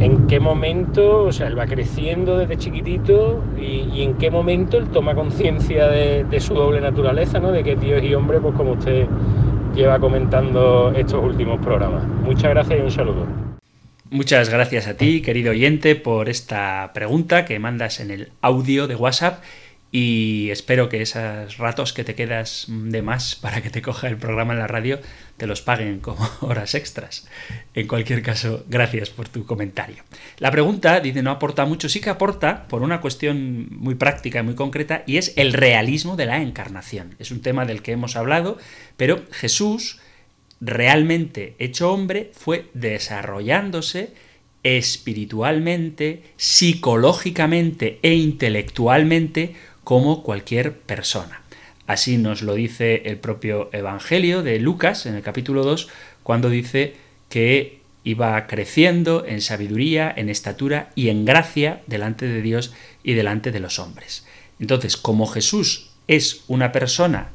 ¿en 0.00 0.26
qué 0.26 0.40
momento, 0.40 1.24
o 1.24 1.32
sea, 1.32 1.46
él 1.46 1.58
va 1.58 1.66
creciendo 1.66 2.38
desde 2.38 2.56
chiquitito 2.56 3.42
y, 3.58 4.02
en 4.02 4.14
qué 4.14 4.30
momento 4.30 4.76
él 4.76 4.88
toma 4.88 5.14
conciencia 5.14 5.88
de, 5.88 6.40
su 6.40 6.54
doble 6.54 6.80
naturaleza, 6.80 7.38
¿no? 7.40 7.52
De 7.52 7.64
que 7.64 7.76
Dios 7.76 8.02
y 8.02 8.14
hombre, 8.14 8.40
pues 8.40 8.54
como 8.54 8.72
usted 8.72 9.06
lleva 9.74 9.98
comentando 9.98 10.92
estos 10.96 11.22
últimos 11.22 11.58
programas. 11.60 12.04
Muchas 12.22 12.50
gracias 12.50 12.78
y 12.78 12.82
un 12.82 12.90
saludo. 12.90 13.26
Muchas 14.10 14.48
gracias 14.50 14.86
a 14.86 14.96
ti, 14.96 15.20
querido 15.20 15.50
oyente, 15.50 15.96
por 15.96 16.28
esta 16.28 16.92
pregunta 16.94 17.44
que 17.44 17.58
mandas 17.58 17.98
en 17.98 18.12
el 18.12 18.28
audio 18.40 18.86
de 18.86 18.94
WhatsApp 18.94 19.42
y 19.98 20.50
espero 20.50 20.90
que 20.90 21.00
esos 21.00 21.56
ratos 21.56 21.94
que 21.94 22.04
te 22.04 22.14
quedas 22.14 22.66
de 22.68 23.00
más 23.00 23.34
para 23.40 23.62
que 23.62 23.70
te 23.70 23.80
coja 23.80 24.08
el 24.08 24.18
programa 24.18 24.52
en 24.52 24.58
la 24.58 24.66
radio 24.66 25.00
te 25.38 25.46
los 25.46 25.62
paguen 25.62 26.00
como 26.00 26.28
horas 26.42 26.74
extras. 26.74 27.26
En 27.72 27.86
cualquier 27.86 28.22
caso, 28.22 28.62
gracias 28.68 29.08
por 29.08 29.30
tu 29.30 29.46
comentario. 29.46 30.04
La 30.36 30.50
pregunta, 30.50 31.00
dice, 31.00 31.22
no 31.22 31.30
aporta 31.30 31.64
mucho, 31.64 31.88
sí 31.88 32.02
que 32.02 32.10
aporta 32.10 32.68
por 32.68 32.82
una 32.82 33.00
cuestión 33.00 33.68
muy 33.70 33.94
práctica 33.94 34.40
y 34.40 34.42
muy 34.42 34.54
concreta 34.54 35.02
y 35.06 35.16
es 35.16 35.32
el 35.38 35.54
realismo 35.54 36.14
de 36.14 36.26
la 36.26 36.42
encarnación. 36.42 37.14
Es 37.18 37.30
un 37.30 37.40
tema 37.40 37.64
del 37.64 37.80
que 37.80 37.92
hemos 37.92 38.16
hablado, 38.16 38.58
pero 38.98 39.24
Jesús, 39.30 40.00
realmente 40.60 41.56
hecho 41.58 41.90
hombre, 41.90 42.32
fue 42.34 42.68
desarrollándose 42.74 44.12
espiritualmente, 44.66 46.24
psicológicamente 46.36 48.00
e 48.02 48.14
intelectualmente 48.14 49.54
como 49.86 50.24
cualquier 50.24 50.76
persona. 50.80 51.42
Así 51.86 52.18
nos 52.18 52.42
lo 52.42 52.54
dice 52.54 53.02
el 53.04 53.18
propio 53.18 53.70
Evangelio 53.72 54.42
de 54.42 54.58
Lucas 54.58 55.06
en 55.06 55.14
el 55.14 55.22
capítulo 55.22 55.62
2, 55.62 55.88
cuando 56.24 56.50
dice 56.50 56.96
que 57.28 57.78
iba 58.02 58.48
creciendo 58.48 59.24
en 59.24 59.40
sabiduría, 59.40 60.12
en 60.16 60.28
estatura 60.28 60.90
y 60.96 61.08
en 61.10 61.24
gracia 61.24 61.82
delante 61.86 62.26
de 62.26 62.42
Dios 62.42 62.74
y 63.04 63.14
delante 63.14 63.52
de 63.52 63.60
los 63.60 63.78
hombres. 63.78 64.26
Entonces, 64.58 64.96
como 64.96 65.28
Jesús 65.28 65.90
es 66.08 66.42
una 66.48 66.72
persona 66.72 67.28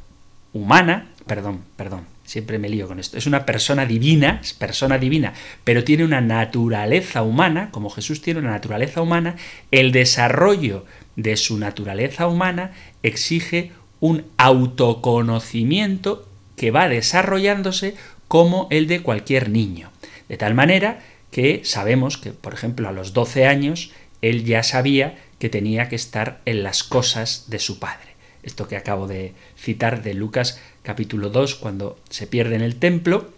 humana, 0.51 1.07
perdón, 1.27 1.61
perdón, 1.77 2.05
siempre 2.25 2.59
me 2.59 2.67
lío 2.67 2.85
con 2.85 2.99
esto, 2.99 3.17
es 3.17 3.27
una 3.27 3.45
persona 3.45 3.85
divina, 3.85 4.41
es 4.43 4.51
persona 4.51 4.97
divina, 4.97 5.31
pero 5.63 5.85
tiene 5.85 6.03
una 6.03 6.19
naturaleza 6.19 7.23
humana, 7.23 7.69
como 7.71 7.89
Jesús 7.89 8.21
tiene 8.21 8.41
una 8.41 8.51
naturaleza 8.51 9.01
humana, 9.01 9.37
el 9.71 9.93
desarrollo 9.93 10.85
de 11.21 11.37
su 11.37 11.57
naturaleza 11.57 12.27
humana 12.27 12.71
exige 13.03 13.71
un 13.99 14.25
autoconocimiento 14.37 16.27
que 16.55 16.71
va 16.71 16.89
desarrollándose 16.89 17.95
como 18.27 18.67
el 18.71 18.87
de 18.87 19.01
cualquier 19.01 19.49
niño. 19.49 19.91
De 20.29 20.37
tal 20.37 20.53
manera 20.53 21.01
que 21.31 21.61
sabemos 21.63 22.17
que, 22.17 22.31
por 22.31 22.53
ejemplo, 22.53 22.87
a 22.87 22.91
los 22.91 23.13
12 23.13 23.45
años, 23.45 23.91
él 24.21 24.45
ya 24.45 24.63
sabía 24.63 25.17
que 25.39 25.49
tenía 25.49 25.89
que 25.89 25.95
estar 25.95 26.41
en 26.45 26.63
las 26.63 26.83
cosas 26.83 27.45
de 27.49 27.59
su 27.59 27.79
padre. 27.79 28.11
Esto 28.43 28.67
que 28.67 28.77
acabo 28.77 29.07
de 29.07 29.33
citar 29.57 30.03
de 30.03 30.13
Lucas 30.13 30.59
capítulo 30.83 31.29
2, 31.29 31.55
cuando 31.55 31.99
se 32.09 32.27
pierde 32.27 32.55
en 32.55 32.61
el 32.61 32.77
templo 32.77 33.29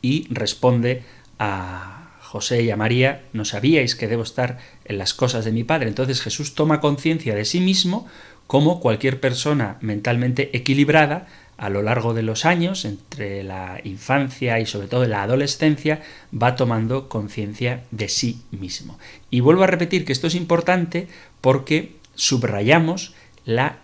y 0.00 0.26
responde 0.30 1.02
a 1.38 1.97
José 2.28 2.62
y 2.62 2.70
a 2.70 2.76
María, 2.76 3.22
no 3.32 3.46
sabíais 3.46 3.96
que 3.96 4.06
debo 4.06 4.22
estar 4.22 4.58
en 4.84 4.98
las 4.98 5.14
cosas 5.14 5.46
de 5.46 5.52
mi 5.52 5.64
Padre. 5.64 5.88
Entonces 5.88 6.20
Jesús 6.20 6.54
toma 6.54 6.78
conciencia 6.78 7.34
de 7.34 7.46
sí 7.46 7.58
mismo 7.58 8.06
como 8.46 8.80
cualquier 8.80 9.18
persona 9.18 9.78
mentalmente 9.80 10.54
equilibrada 10.54 11.26
a 11.56 11.70
lo 11.70 11.80
largo 11.80 12.12
de 12.12 12.22
los 12.22 12.44
años, 12.44 12.84
entre 12.84 13.42
la 13.44 13.80
infancia 13.82 14.60
y 14.60 14.66
sobre 14.66 14.88
todo 14.88 15.06
la 15.06 15.22
adolescencia, 15.22 16.02
va 16.30 16.54
tomando 16.54 17.08
conciencia 17.08 17.84
de 17.92 18.10
sí 18.10 18.42
mismo. 18.50 18.98
Y 19.30 19.40
vuelvo 19.40 19.62
a 19.62 19.66
repetir 19.66 20.04
que 20.04 20.12
esto 20.12 20.26
es 20.26 20.34
importante 20.34 21.08
porque 21.40 21.96
subrayamos 22.14 23.14
la 23.46 23.78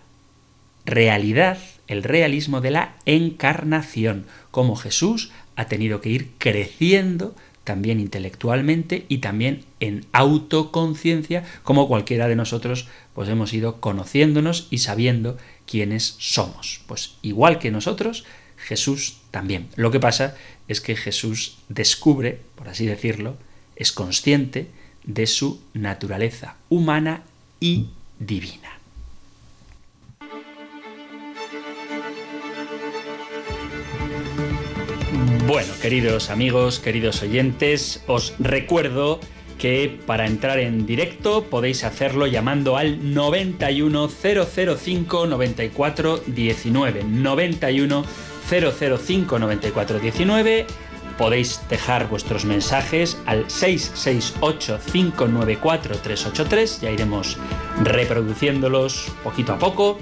realidad, 0.85 1.57
el 1.87 2.03
realismo 2.03 2.61
de 2.61 2.69
la 2.69 2.93
encarnación, 3.07 4.27
como 4.51 4.75
Jesús 4.75 5.31
ha 5.55 5.65
tenido 5.65 5.99
que 5.99 6.09
ir 6.09 6.29
creciendo 6.37 7.33
también 7.65 7.99
intelectualmente 7.99 9.05
y 9.09 9.17
también 9.17 9.65
en 9.81 10.05
autoconciencia, 10.13 11.43
como 11.63 11.89
cualquiera 11.89 12.29
de 12.29 12.37
nosotros 12.37 12.87
pues 13.13 13.27
hemos 13.27 13.53
ido 13.53 13.81
conociéndonos 13.81 14.67
y 14.69 14.77
sabiendo 14.77 15.37
quiénes 15.65 16.15
somos. 16.19 16.81
Pues 16.87 17.15
igual 17.21 17.59
que 17.59 17.71
nosotros, 17.71 18.23
Jesús 18.55 19.17
también. 19.31 19.67
Lo 19.75 19.91
que 19.91 19.99
pasa 19.99 20.35
es 20.67 20.79
que 20.79 20.95
Jesús 20.95 21.57
descubre, 21.67 22.39
por 22.55 22.69
así 22.69 22.85
decirlo, 22.85 23.37
es 23.75 23.91
consciente 23.91 24.67
de 25.03 25.27
su 25.27 25.61
naturaleza 25.73 26.55
humana 26.69 27.23
y 27.59 27.87
divina. 28.19 28.74
Bueno, 35.47 35.73
queridos 35.79 36.31
amigos, 36.31 36.79
queridos 36.79 37.21
oyentes, 37.21 38.03
os 38.07 38.33
recuerdo 38.39 39.19
que 39.59 39.99
para 40.07 40.25
entrar 40.25 40.57
en 40.57 40.87
directo 40.87 41.43
podéis 41.43 41.83
hacerlo 41.83 42.25
llamando 42.25 42.77
al 42.77 43.13
91005 43.13 45.27
94 45.27 46.23
19 46.25 47.03
91 47.03 48.05
005 48.49 49.39
94 49.39 49.99
19 49.99 50.65
podéis 51.15 51.61
dejar 51.69 52.09
vuestros 52.09 52.43
mensajes 52.45 53.15
al 53.27 53.47
668 53.47 54.79
594 54.91 55.97
383 55.97 56.81
ya 56.81 56.89
iremos 56.89 57.37
reproduciéndolos 57.83 59.11
poquito 59.23 59.53
a 59.53 59.59
poco 59.59 59.99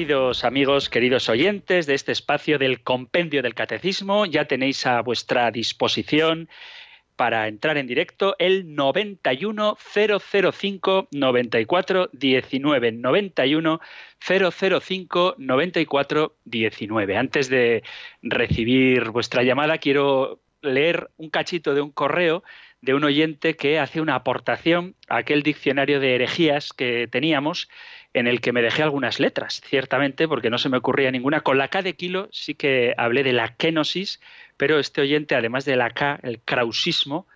Queridos 0.07 0.45
amigos, 0.45 0.89
queridos 0.89 1.29
oyentes 1.29 1.87
de 1.87 1.95
este 1.95 2.13
espacio 2.13 2.61
del 2.61 2.85
Compendio 2.85 3.43
del 3.43 3.57
Catecismo, 3.57 4.25
ya 4.25 4.45
tenéis 4.45 4.87
a 4.87 5.01
vuestra 5.01 5.51
disposición 5.51 6.49
para 7.17 7.49
entrar 7.49 7.77
en 7.77 7.89
directo 7.89 8.37
el 8.39 8.77
91 8.77 9.77
005 9.77 11.09
94 11.11 12.11
19 12.13 12.93
91 12.93 13.81
005 14.21 15.35
94 15.39 16.37
19. 16.45 17.17
Antes 17.17 17.49
de 17.49 17.83
recibir 18.23 19.11
vuestra 19.11 19.43
llamada 19.43 19.79
quiero 19.79 20.41
leer 20.63 21.11
un 21.17 21.31
cachito 21.31 21.75
de 21.75 21.81
un 21.81 21.91
correo 21.91 22.45
de 22.81 22.95
un 22.95 23.03
oyente 23.03 23.57
que 23.57 23.81
hace 23.81 24.01
una 24.01 24.15
aportación 24.15 24.95
a 25.09 25.17
aquel 25.17 25.43
diccionario 25.43 25.99
de 25.99 26.15
herejías 26.15 26.73
que 26.73 27.09
teníamos 27.11 27.69
en 28.17 28.27
el 28.27 28.41
que 28.41 28.53
me 28.53 28.62
dejé 28.62 28.83
algunas 28.83 29.21
letras, 29.21 29.61
ciertamente, 29.67 30.27
porque 30.27 30.49
no 30.49 30.57
se 30.57 30.71
me 30.71 30.79
ocurría 30.79 31.11
ninguna. 31.11 31.43
Con 31.43 31.59
la 31.59 31.69
K 31.69 31.83
de 31.83 31.97
kilo 31.97 32.31
sí 32.33 32.55
que 32.55 32.95
hablé 32.97 33.23
de 33.23 33.35
la 33.35 33.55
kenosis, 33.57 34.23
pero 34.57 34.79
este 34.79 35.03
oyente, 35.03 35.35
además 35.35 35.67
de 35.67 35.77
la 35.77 35.91
K, 35.91 36.19
el 36.23 36.41
krausismo, 36.41 37.27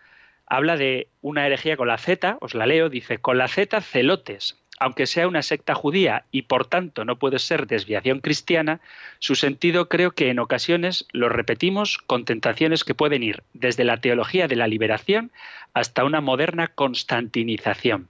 habla 0.46 0.78
de 0.78 1.08
una 1.20 1.46
herejía 1.46 1.76
con 1.76 1.88
la 1.88 1.98
Z, 1.98 2.38
os 2.40 2.54
la 2.54 2.64
leo, 2.64 2.88
dice, 2.88 3.18
con 3.18 3.36
la 3.36 3.46
Z 3.48 3.78
celotes, 3.82 4.56
aunque 4.78 5.04
sea 5.04 5.28
una 5.28 5.42
secta 5.42 5.74
judía 5.74 6.24
y 6.30 6.42
por 6.42 6.66
tanto 6.66 7.04
no 7.04 7.18
puede 7.18 7.38
ser 7.40 7.66
desviación 7.66 8.20
cristiana, 8.20 8.80
su 9.18 9.34
sentido 9.34 9.90
creo 9.90 10.12
que 10.12 10.30
en 10.30 10.38
ocasiones 10.38 11.06
lo 11.12 11.28
repetimos 11.28 11.98
con 11.98 12.24
tentaciones 12.24 12.84
que 12.84 12.94
pueden 12.94 13.22
ir 13.22 13.42
desde 13.52 13.84
la 13.84 13.98
teología 13.98 14.48
de 14.48 14.56
la 14.56 14.66
liberación 14.66 15.30
hasta 15.74 16.04
una 16.04 16.22
moderna 16.22 16.68
constantinización. 16.68 18.08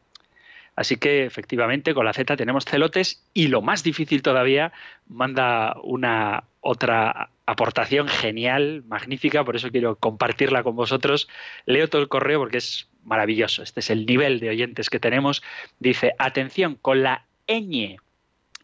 Así 0.80 0.96
que 0.96 1.26
efectivamente 1.26 1.92
con 1.92 2.06
la 2.06 2.14
Z 2.14 2.38
tenemos 2.38 2.64
celotes 2.64 3.22
y 3.34 3.48
lo 3.48 3.60
más 3.60 3.82
difícil 3.82 4.22
todavía 4.22 4.72
manda 5.08 5.76
una 5.82 6.44
otra 6.62 7.28
aportación 7.44 8.08
genial, 8.08 8.82
magnífica, 8.88 9.44
por 9.44 9.56
eso 9.56 9.70
quiero 9.70 9.96
compartirla 9.96 10.62
con 10.62 10.76
vosotros. 10.76 11.28
Leo 11.66 11.90
todo 11.90 12.00
el 12.00 12.08
correo 12.08 12.38
porque 12.38 12.56
es 12.56 12.88
maravilloso. 13.04 13.62
Este 13.62 13.80
es 13.80 13.90
el 13.90 14.06
nivel 14.06 14.40
de 14.40 14.48
oyentes 14.48 14.88
que 14.88 14.98
tenemos. 14.98 15.42
Dice, 15.80 16.14
atención, 16.18 16.78
con 16.80 17.02
la 17.02 17.26
ñ, 17.46 17.98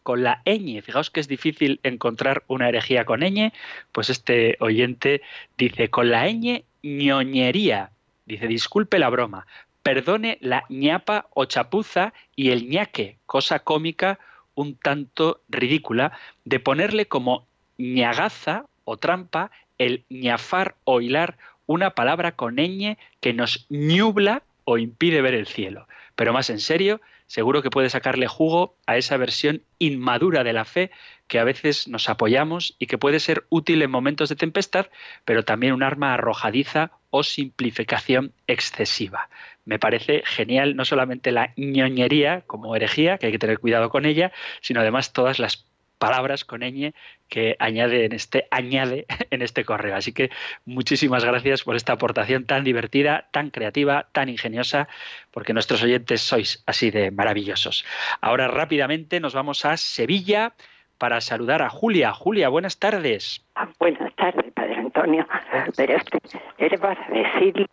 con 0.01 0.23
la 0.23 0.41
ñ, 0.43 0.81
fijaos 0.81 1.11
que 1.11 1.19
es 1.19 1.27
difícil 1.27 1.79
encontrar 1.83 2.43
una 2.47 2.67
herejía 2.67 3.05
con 3.05 3.19
ñ, 3.19 3.53
pues 3.91 4.09
este 4.09 4.57
oyente 4.59 5.21
dice, 5.55 5.91
con 5.91 6.09
la 6.09 6.27
ñ 6.27 6.63
ñoñería. 6.81 7.91
Dice, 8.25 8.47
disculpe 8.47 8.97
la 8.99 9.09
broma, 9.09 9.45
perdone 9.87 10.37
la 10.41 10.65
ñapa 10.67 11.27
o 11.33 11.45
chapuza 11.45 12.11
y 12.35 12.49
el 12.51 12.67
ñaque, 12.67 13.19
cosa 13.25 13.59
cómica 13.59 14.19
un 14.53 14.75
tanto 14.75 15.39
ridícula, 15.47 16.11
de 16.43 16.59
ponerle 16.59 17.05
como 17.05 17.47
ñagaza 17.77 18.65
o 18.83 18.97
trampa 18.97 19.49
el 19.77 20.03
ñafar 20.09 20.75
o 20.83 20.99
hilar 20.99 21.37
una 21.67 21.91
palabra 21.91 22.33
con 22.33 22.57
ñ 22.57 22.97
que 23.21 23.31
nos 23.31 23.65
ñubla 23.69 24.43
o 24.65 24.77
impide 24.77 25.21
ver 25.21 25.35
el 25.35 25.47
cielo. 25.47 25.87
Pero 26.17 26.33
más 26.33 26.49
en 26.49 26.59
serio, 26.59 26.99
seguro 27.27 27.61
que 27.61 27.69
puede 27.69 27.89
sacarle 27.89 28.27
jugo 28.27 28.75
a 28.87 28.97
esa 28.97 29.15
versión 29.15 29.61
inmadura 29.79 30.43
de 30.43 30.51
la 30.51 30.65
fe 30.65 30.91
que 31.29 31.39
a 31.39 31.45
veces 31.45 31.87
nos 31.87 32.09
apoyamos 32.09 32.75
y 32.77 32.87
que 32.87 32.97
puede 32.97 33.21
ser 33.21 33.45
útil 33.47 33.81
en 33.81 33.91
momentos 33.91 34.27
de 34.27 34.35
tempestad, 34.35 34.87
pero 35.23 35.43
también 35.43 35.71
un 35.71 35.83
arma 35.83 36.13
arrojadiza 36.13 36.91
o 37.09 37.23
simplificación 37.23 38.33
excesiva 38.47 39.29
me 39.67 39.79
parece 39.79 40.23
genial 40.25 40.75
no 40.77 40.85
solamente 40.85 41.31
la 41.31 41.51
ñoñería 41.57 42.41
como 42.47 42.75
herejía, 42.75 43.17
que 43.17 43.27
hay 43.27 43.31
que 43.33 43.37
tener 43.39 43.59
cuidado 43.59 43.89
con 43.89 44.05
ella, 44.05 44.31
sino 44.61 44.79
además 44.79 45.11
todas 45.11 45.39
las 45.39 45.67
palabras 45.97 46.45
con 46.45 46.61
ñ 46.61 46.93
que 47.27 47.57
añade 47.59 48.05
en 48.05 48.13
este 48.13 48.47
añade 48.49 49.05
en 49.29 49.41
este 49.41 49.65
correo. 49.65 49.95
Así 49.95 50.13
que 50.13 50.29
muchísimas 50.65 51.25
gracias 51.25 51.63
por 51.63 51.75
esta 51.75 51.93
aportación 51.93 52.45
tan 52.45 52.63
divertida, 52.63 53.27
tan 53.31 53.49
creativa, 53.49 54.07
tan 54.13 54.29
ingeniosa, 54.29 54.87
porque 55.31 55.53
nuestros 55.53 55.83
oyentes 55.83 56.21
sois 56.21 56.63
así 56.65 56.89
de 56.89 57.11
maravillosos. 57.11 57.85
Ahora 58.21 58.47
rápidamente 58.47 59.19
nos 59.19 59.33
vamos 59.33 59.65
a 59.65 59.75
Sevilla 59.75 60.53
para 60.97 61.19
saludar 61.19 61.61
a 61.61 61.69
Julia. 61.69 62.13
Julia, 62.13 62.47
buenas 62.47 62.79
tardes. 62.79 63.45
Ah, 63.55 63.69
buenas 63.79 64.15
tardes, 64.15 64.51
Padre 64.53 64.75
Antonio. 64.75 65.27
Pero 65.75 65.97
este, 65.97 66.19
era 66.57 66.77
para 66.77 67.07
decirle 67.09 67.67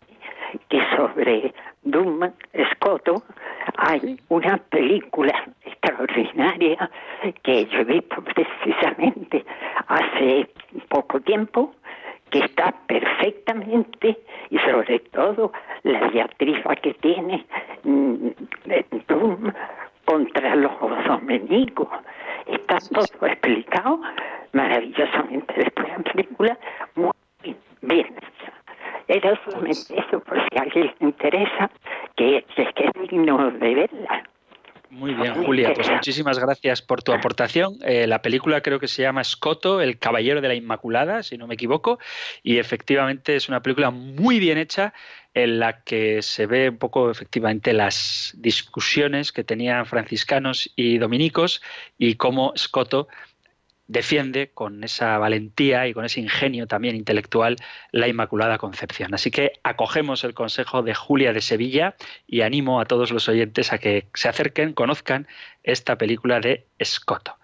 que 0.69 0.81
sobre 0.95 1.53
Dum 1.83 2.19
Scotto 2.73 3.23
hay 3.77 4.19
una 4.29 4.57
película 4.57 5.33
extraordinaria 5.63 6.89
que 7.43 7.65
yo 7.65 7.85
visto 7.85 8.23
precisamente 8.23 9.45
hace 9.87 10.49
poco 10.89 11.19
tiempo 11.21 11.73
que 12.29 12.39
está 12.39 12.73
perfectamente 12.87 14.17
y 14.49 14.57
sobre 14.59 14.99
todo 14.99 15.51
la 15.83 16.09
diatriba 16.09 16.75
que 16.75 16.93
tiene 16.95 17.45
mm, 17.83 18.29
Dum 19.07 19.51
contra 20.05 20.55
los 20.55 20.71
dominicos. 21.05 21.87
Está 22.45 22.77
todo 22.91 23.27
explicado 23.27 24.01
maravillosamente 24.53 25.53
después 25.55 25.87
de 25.87 25.93
la 25.93 26.03
película. 26.03 26.59
Muy 26.95 27.11
bien 27.81 28.15
era 29.07 29.39
solamente 29.43 29.93
eso, 29.95 30.19
por 30.21 30.37
si 30.37 30.57
a 30.57 30.61
alguien 30.63 30.93
le 30.99 31.07
interesa, 31.07 31.69
que, 32.15 32.37
es 32.37 32.73
que 32.73 32.85
es 32.85 33.09
digno 33.09 33.51
de 33.51 33.75
verla. 33.75 34.23
Muy 34.89 35.13
bien, 35.13 35.43
Julia, 35.43 35.73
pues 35.73 35.91
muchísimas 35.91 36.39
gracias 36.39 36.81
por 36.81 37.03
tu 37.03 37.11
aportación. 37.11 37.73
Eh, 37.83 38.07
la 38.07 38.21
película 38.21 38.61
creo 38.61 38.79
que 38.79 38.87
se 38.87 39.01
llama 39.01 39.25
Scotto, 39.25 39.81
El 39.81 39.97
Caballero 39.99 40.39
de 40.39 40.47
la 40.47 40.55
Inmaculada, 40.55 41.21
si 41.21 41.37
no 41.37 41.47
me 41.47 41.55
equivoco, 41.55 41.99
y 42.43 42.59
efectivamente 42.59 43.35
es 43.35 43.49
una 43.49 43.61
película 43.61 43.91
muy 43.91 44.39
bien 44.39 44.57
hecha 44.57 44.93
en 45.33 45.59
la 45.59 45.81
que 45.81 46.21
se 46.21 46.45
ve 46.45 46.69
un 46.69 46.77
poco 46.77 47.11
efectivamente 47.11 47.73
las 47.73 48.33
discusiones 48.37 49.33
que 49.33 49.43
tenían 49.43 49.85
franciscanos 49.85 50.71
y 50.77 50.97
dominicos 50.97 51.61
y 51.97 52.15
cómo 52.15 52.53
Scotto 52.55 53.09
defiende 53.87 54.51
con 54.53 54.83
esa 54.83 55.17
valentía 55.17 55.87
y 55.87 55.93
con 55.93 56.05
ese 56.05 56.19
ingenio 56.19 56.67
también 56.67 56.95
intelectual 56.95 57.57
la 57.91 58.07
Inmaculada 58.07 58.57
Concepción. 58.57 59.13
Así 59.13 59.31
que 59.31 59.53
acogemos 59.63 60.23
el 60.23 60.33
consejo 60.33 60.81
de 60.81 60.95
Julia 60.95 61.33
de 61.33 61.41
Sevilla 61.41 61.95
y 62.27 62.41
animo 62.41 62.79
a 62.79 62.85
todos 62.85 63.11
los 63.11 63.29
oyentes 63.29 63.73
a 63.73 63.77
que 63.77 64.07
se 64.13 64.29
acerquen, 64.29 64.73
conozcan 64.73 65.27
esta 65.63 65.97
película 65.97 66.39
de 66.39 66.65
Scotto. 66.83 67.37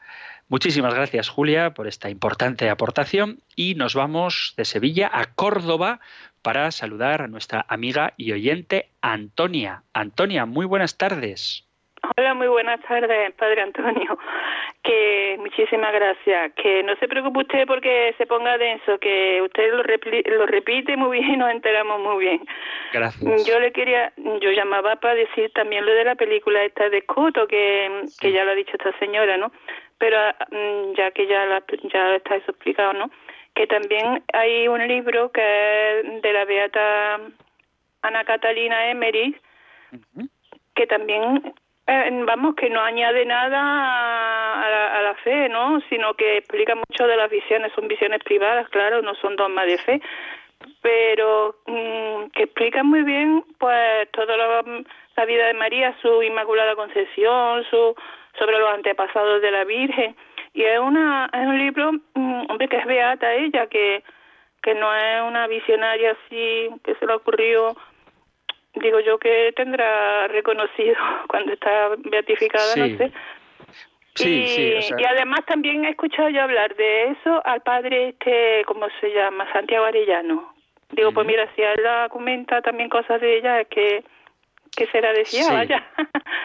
Muchísimas 0.48 0.94
gracias 0.94 1.30
Julia 1.30 1.74
por 1.74 1.88
esta 1.88 2.10
importante 2.10 2.70
aportación 2.70 3.42
y 3.56 3.76
nos 3.76 3.96
vamos 3.96 4.54
de 4.58 4.66
Sevilla 4.66 5.10
a 5.14 5.34
Córdoba 5.34 6.02
para 6.42 6.72
saludar 6.72 7.22
a 7.22 7.28
nuestra 7.28 7.66
amiga 7.70 8.14
y 8.18 8.34
oyente 8.34 8.90
Antonia. 9.02 9.84
Antonia, 9.94 10.46
muy 10.46 10.66
buenas 10.66 10.98
tardes. 10.98 11.71
Hola, 12.02 12.34
muy 12.34 12.48
buenas 12.48 12.82
tardes, 12.82 13.34
Padre 13.36 13.62
Antonio. 13.62 14.18
Que 14.84 15.36
muchísimas 15.40 15.94
gracias. 15.94 16.54
Que 16.54 16.82
no 16.82 16.96
se 16.96 17.08
preocupe 17.08 17.42
usted 17.42 17.68
porque 17.68 18.16
se 18.18 18.26
ponga 18.26 18.58
denso, 18.58 18.98
que 18.98 19.42
usted 19.44 19.72
lo, 19.72 19.84
lo 19.84 20.46
repite 20.48 20.98
muy 20.98 21.20
bien 21.20 21.34
y 21.34 21.38
nos 21.38 21.52
enteramos 21.52 22.00
muy 22.00 22.26
bien. 22.26 22.42
Gracias. 22.92 23.46
Yo 23.46 23.60
le 23.60 23.72
quería, 23.72 24.12
yo 24.18 24.52
llamaba 24.52 24.96
para 24.96 25.14
decir 25.14 25.52
también 25.54 25.86
lo 25.86 25.94
de 25.94 26.06
la 26.06 26.16
película 26.16 26.64
esta 26.64 26.90
de 26.90 26.98
Escoto, 27.00 27.46
que, 27.46 28.06
que 28.20 28.32
ya 28.32 28.44
lo 28.44 28.52
ha 28.52 28.56
dicho 28.56 28.72
esta 28.74 28.98
señora, 28.98 29.38
¿no? 29.38 29.52
Pero 30.00 30.18
mm, 30.50 30.94
ya 30.96 31.12
que 31.12 31.28
ya, 31.28 31.46
la, 31.46 31.64
ya 31.94 32.16
está 32.16 32.36
eso 32.36 32.52
explicado, 32.52 32.94
¿no? 32.94 33.12
Que 33.54 33.68
también 33.68 34.24
hay 34.34 34.68
un 34.68 34.88
libro 34.88 35.32
que 35.32 36.00
es 36.00 36.22
de 36.24 36.34
la 36.34 36.46
beata 36.46 37.20
Ana 38.02 38.24
Catalina 38.24 38.90
Emery, 38.90 39.36
que 40.74 40.88
también 40.88 41.54
eh, 41.88 42.24
vamos, 42.26 42.56
que 42.56 42.70
no 42.70 42.82
añade 42.82 43.26
nada 43.26 44.98
a 44.98 45.02
la, 45.02 45.16
fe, 45.24 45.50
¿no? 45.50 45.82
Sino 45.90 46.14
que 46.14 46.38
explica 46.38 46.74
mucho 46.76 47.06
de 47.06 47.18
las 47.18 47.30
visiones, 47.30 47.72
son 47.74 47.88
visiones 47.88 48.24
privadas, 48.24 48.68
claro, 48.70 49.02
no 49.02 49.14
son 49.16 49.36
dogmas 49.36 49.66
de 49.66 49.78
fe, 49.78 50.02
pero 50.82 51.56
mm, 51.68 52.30
que 52.34 52.44
explica 52.44 52.84
muy 52.84 53.04
bien, 53.04 53.44
pues, 53.60 54.10
toda 54.12 54.38
la, 54.38 55.26
vida 55.26 55.48
de 55.48 55.54
María, 55.54 55.96
su 56.02 56.24
Inmaculada 56.24 56.76
Concepción, 56.76 57.64
su 57.70 57.96
sobre 58.40 58.58
los 58.58 58.74
antepasados 58.74 59.42
de 59.42 59.52
la 59.52 59.66
Virgen, 59.66 60.16
y 60.54 60.64
es 60.64 60.80
una 60.80 61.30
es 61.32 61.48
un 61.48 61.58
libro, 61.60 61.92
mm, 62.16 62.46
hombre, 62.50 62.68
que 62.68 62.78
es 62.78 62.86
beata 62.86 63.34
ella, 63.34 63.68
que 63.68 64.04
que 64.62 64.76
no 64.76 64.94
es 64.96 65.22
una 65.24 65.48
visionaria 65.48 66.12
así 66.12 66.70
que 66.84 66.96
se 66.96 67.06
le 67.06 67.14
ocurrió 67.14 67.76
digo 68.76 69.00
yo 69.00 69.18
que 69.18 69.54
tendrá 69.56 70.28
reconocido 70.28 70.96
cuando 71.28 71.54
está 71.54 71.90
beatificada, 71.98 72.76
no 72.76 72.98
sé. 72.98 73.12
Sí, 74.16 74.44
y, 74.44 74.48
sí, 74.82 74.94
y 74.98 75.06
además 75.06 75.46
también 75.46 75.86
he 75.86 75.92
escuchado 75.92 76.30
yo 76.30 76.42
hablar 76.42 76.76
de 76.76 77.12
eso 77.12 77.42
al 77.46 77.62
padre 77.62 78.10
este, 78.10 78.64
¿cómo 78.66 78.88
se 79.00 79.14
llama? 79.14 79.52
Santiago 79.54 79.86
Arellano. 79.86 80.54
Digo, 80.92 81.14
pues 81.14 81.26
mira, 81.26 81.50
si 81.56 81.62
él 81.62 81.80
comenta 82.10 82.62
también 82.62 82.90
cosas 82.90 83.22
de 83.22 83.38
ella, 83.38 83.62
es 83.62 83.68
que 83.70 84.04
¿Qué 84.76 84.88
será 84.88 85.12
decía? 85.12 85.44
Sí. 85.44 85.52
Vaya. 85.52 85.86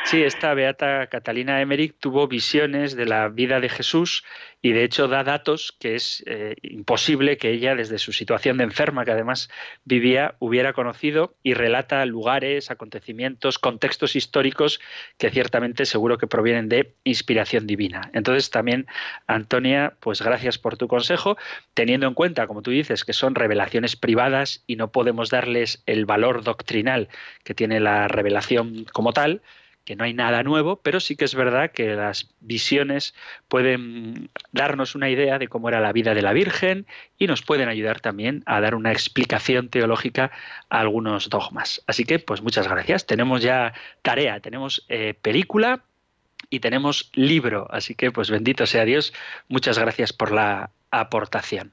sí, 0.04 0.22
esta 0.22 0.52
beata 0.54 1.06
Catalina 1.06 1.60
Emmerich 1.60 1.94
tuvo 1.98 2.26
visiones 2.26 2.96
de 2.96 3.06
la 3.06 3.28
vida 3.28 3.60
de 3.60 3.68
Jesús 3.68 4.24
y 4.66 4.72
de 4.72 4.82
hecho 4.82 5.06
da 5.06 5.22
datos 5.22 5.76
que 5.78 5.94
es 5.94 6.24
eh, 6.26 6.56
imposible 6.62 7.36
que 7.38 7.50
ella 7.50 7.76
desde 7.76 7.98
su 7.98 8.12
situación 8.12 8.56
de 8.56 8.64
enferma 8.64 9.04
que 9.04 9.12
además 9.12 9.48
vivía 9.84 10.34
hubiera 10.40 10.72
conocido 10.72 11.36
y 11.44 11.54
relata 11.54 12.04
lugares, 12.04 12.72
acontecimientos, 12.72 13.60
contextos 13.60 14.16
históricos 14.16 14.80
que 15.18 15.30
ciertamente 15.30 15.86
seguro 15.86 16.18
que 16.18 16.26
provienen 16.26 16.68
de 16.68 16.94
inspiración 17.04 17.68
divina. 17.68 18.10
Entonces 18.12 18.50
también 18.50 18.88
Antonia, 19.28 19.94
pues 20.00 20.20
gracias 20.20 20.58
por 20.58 20.76
tu 20.76 20.88
consejo, 20.88 21.36
teniendo 21.74 22.08
en 22.08 22.14
cuenta, 22.14 22.48
como 22.48 22.62
tú 22.62 22.72
dices, 22.72 23.04
que 23.04 23.12
son 23.12 23.36
revelaciones 23.36 23.94
privadas 23.94 24.64
y 24.66 24.74
no 24.74 24.90
podemos 24.90 25.30
darles 25.30 25.84
el 25.86 26.06
valor 26.06 26.42
doctrinal 26.42 27.08
que 27.44 27.54
tiene 27.54 27.78
la 27.78 28.08
revelación 28.08 28.84
como 28.92 29.12
tal, 29.12 29.42
que 29.86 29.96
no 29.96 30.04
hay 30.04 30.12
nada 30.12 30.42
nuevo, 30.42 30.80
pero 30.82 31.00
sí 31.00 31.16
que 31.16 31.24
es 31.24 31.34
verdad 31.34 31.70
que 31.70 31.94
las 31.94 32.28
visiones 32.40 33.14
pueden 33.48 34.28
darnos 34.52 34.96
una 34.96 35.08
idea 35.08 35.38
de 35.38 35.46
cómo 35.46 35.68
era 35.68 35.80
la 35.80 35.92
vida 35.92 36.12
de 36.12 36.22
la 36.22 36.32
Virgen 36.32 36.86
y 37.18 37.28
nos 37.28 37.42
pueden 37.42 37.68
ayudar 37.68 38.00
también 38.00 38.42
a 38.46 38.60
dar 38.60 38.74
una 38.74 38.90
explicación 38.92 39.68
teológica 39.68 40.32
a 40.68 40.80
algunos 40.80 41.30
dogmas. 41.30 41.82
Así 41.86 42.04
que, 42.04 42.18
pues 42.18 42.42
muchas 42.42 42.68
gracias. 42.68 43.06
Tenemos 43.06 43.42
ya 43.42 43.72
tarea, 44.02 44.40
tenemos 44.40 44.84
eh, 44.88 45.14
película 45.14 45.84
y 46.50 46.58
tenemos 46.58 47.10
libro. 47.14 47.68
Así 47.70 47.94
que, 47.94 48.10
pues 48.10 48.28
bendito 48.28 48.66
sea 48.66 48.84
Dios. 48.84 49.14
Muchas 49.48 49.78
gracias 49.78 50.12
por 50.12 50.32
la 50.32 50.70
aportación. 50.90 51.72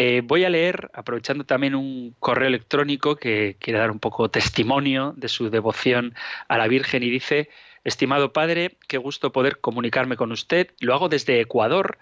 Eh, 0.00 0.22
voy 0.24 0.44
a 0.44 0.48
leer, 0.48 0.90
aprovechando 0.94 1.44
también 1.44 1.74
un 1.74 2.14
correo 2.20 2.46
electrónico 2.46 3.16
que 3.16 3.56
quiere 3.58 3.80
dar 3.80 3.90
un 3.90 3.98
poco 3.98 4.30
testimonio 4.30 5.12
de 5.16 5.28
su 5.28 5.50
devoción 5.50 6.14
a 6.46 6.56
la 6.56 6.68
Virgen 6.68 7.02
y 7.02 7.10
dice, 7.10 7.50
estimado 7.82 8.32
padre, 8.32 8.76
qué 8.86 8.96
gusto 8.96 9.32
poder 9.32 9.58
comunicarme 9.58 10.16
con 10.16 10.30
usted. 10.30 10.68
Lo 10.78 10.94
hago 10.94 11.08
desde 11.08 11.40
Ecuador, 11.40 11.98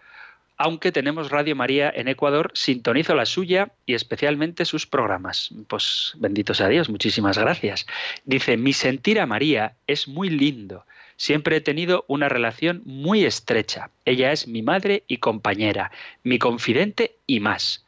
aunque 0.59 0.93
tenemos 0.93 1.31
Radio 1.31 1.57
María 1.57 1.91
en 1.95 2.09
Ecuador, 2.09 2.51
sintonizo 2.53 3.15
la 3.15 3.25
suya 3.25 3.73
y 3.87 3.95
especialmente 3.95 4.67
sus 4.67 4.87
programas. 4.87 5.55
Pues 5.67 6.13
bendito 6.19 6.53
sea 6.53 6.69
Dios, 6.69 6.91
muchísimas 6.91 7.39
gracias. 7.39 7.87
Dice, 8.27 8.59
mi 8.59 8.75
sentir 8.75 9.21
a 9.21 9.27
María 9.27 9.75
es 9.87 10.07
muy 10.07 10.29
lindo. 10.29 10.85
Siempre 11.17 11.57
he 11.57 11.61
tenido 11.63 12.05
una 12.09 12.29
relación 12.29 12.83
muy 12.85 13.25
estrecha. 13.25 13.89
Ella 14.05 14.33
es 14.33 14.47
mi 14.47 14.61
madre 14.61 15.05
y 15.09 15.17
compañera, 15.17 15.91
mi 16.25 16.39
confidente 16.39 17.17
y 17.27 17.41
más. 17.41 17.86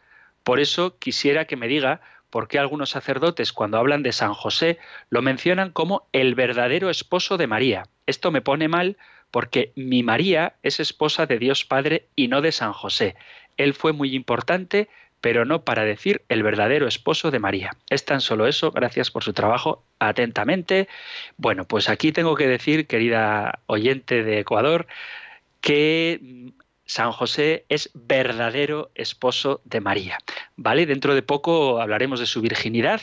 Por 0.48 0.60
eso 0.60 0.98
quisiera 0.98 1.44
que 1.44 1.56
me 1.56 1.68
diga 1.68 2.00
por 2.30 2.48
qué 2.48 2.58
algunos 2.58 2.88
sacerdotes 2.88 3.52
cuando 3.52 3.76
hablan 3.76 4.02
de 4.02 4.12
San 4.12 4.32
José 4.32 4.78
lo 5.10 5.20
mencionan 5.20 5.72
como 5.72 6.08
el 6.14 6.34
verdadero 6.34 6.88
esposo 6.88 7.36
de 7.36 7.46
María. 7.46 7.82
Esto 8.06 8.30
me 8.30 8.40
pone 8.40 8.66
mal 8.66 8.96
porque 9.30 9.72
mi 9.76 10.02
María 10.02 10.54
es 10.62 10.80
esposa 10.80 11.26
de 11.26 11.38
Dios 11.38 11.66
Padre 11.66 12.06
y 12.16 12.28
no 12.28 12.40
de 12.40 12.52
San 12.52 12.72
José. 12.72 13.14
Él 13.58 13.74
fue 13.74 13.92
muy 13.92 14.14
importante, 14.14 14.88
pero 15.20 15.44
no 15.44 15.64
para 15.64 15.84
decir 15.84 16.22
el 16.30 16.42
verdadero 16.42 16.88
esposo 16.88 17.30
de 17.30 17.40
María. 17.40 17.76
Es 17.90 18.06
tan 18.06 18.22
solo 18.22 18.46
eso, 18.46 18.70
gracias 18.70 19.10
por 19.10 19.24
su 19.24 19.34
trabajo 19.34 19.84
atentamente. 19.98 20.88
Bueno, 21.36 21.66
pues 21.66 21.90
aquí 21.90 22.10
tengo 22.10 22.36
que 22.36 22.48
decir, 22.48 22.86
querida 22.86 23.60
oyente 23.66 24.22
de 24.24 24.38
Ecuador, 24.38 24.86
que 25.60 26.54
San 26.88 27.12
José 27.12 27.66
es 27.68 27.90
verdadero 27.92 28.90
esposo 28.94 29.60
de 29.64 29.80
María. 29.80 30.18
¿Vale? 30.56 30.86
Dentro 30.86 31.14
de 31.14 31.22
poco 31.22 31.82
hablaremos 31.82 32.18
de 32.18 32.24
su 32.24 32.40
virginidad 32.40 33.02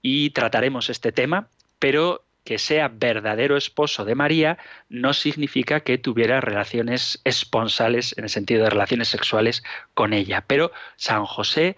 y 0.00 0.30
trataremos 0.30 0.88
este 0.88 1.12
tema, 1.12 1.48
pero 1.78 2.24
que 2.44 2.58
sea 2.58 2.88
verdadero 2.88 3.58
esposo 3.58 4.06
de 4.06 4.14
María 4.14 4.56
no 4.88 5.12
significa 5.12 5.80
que 5.80 5.98
tuviera 5.98 6.40
relaciones 6.40 7.20
esponsales 7.24 8.16
en 8.16 8.24
el 8.24 8.30
sentido 8.30 8.64
de 8.64 8.70
relaciones 8.70 9.08
sexuales 9.08 9.62
con 9.92 10.14
ella. 10.14 10.44
Pero 10.46 10.72
San 10.96 11.26
José 11.26 11.76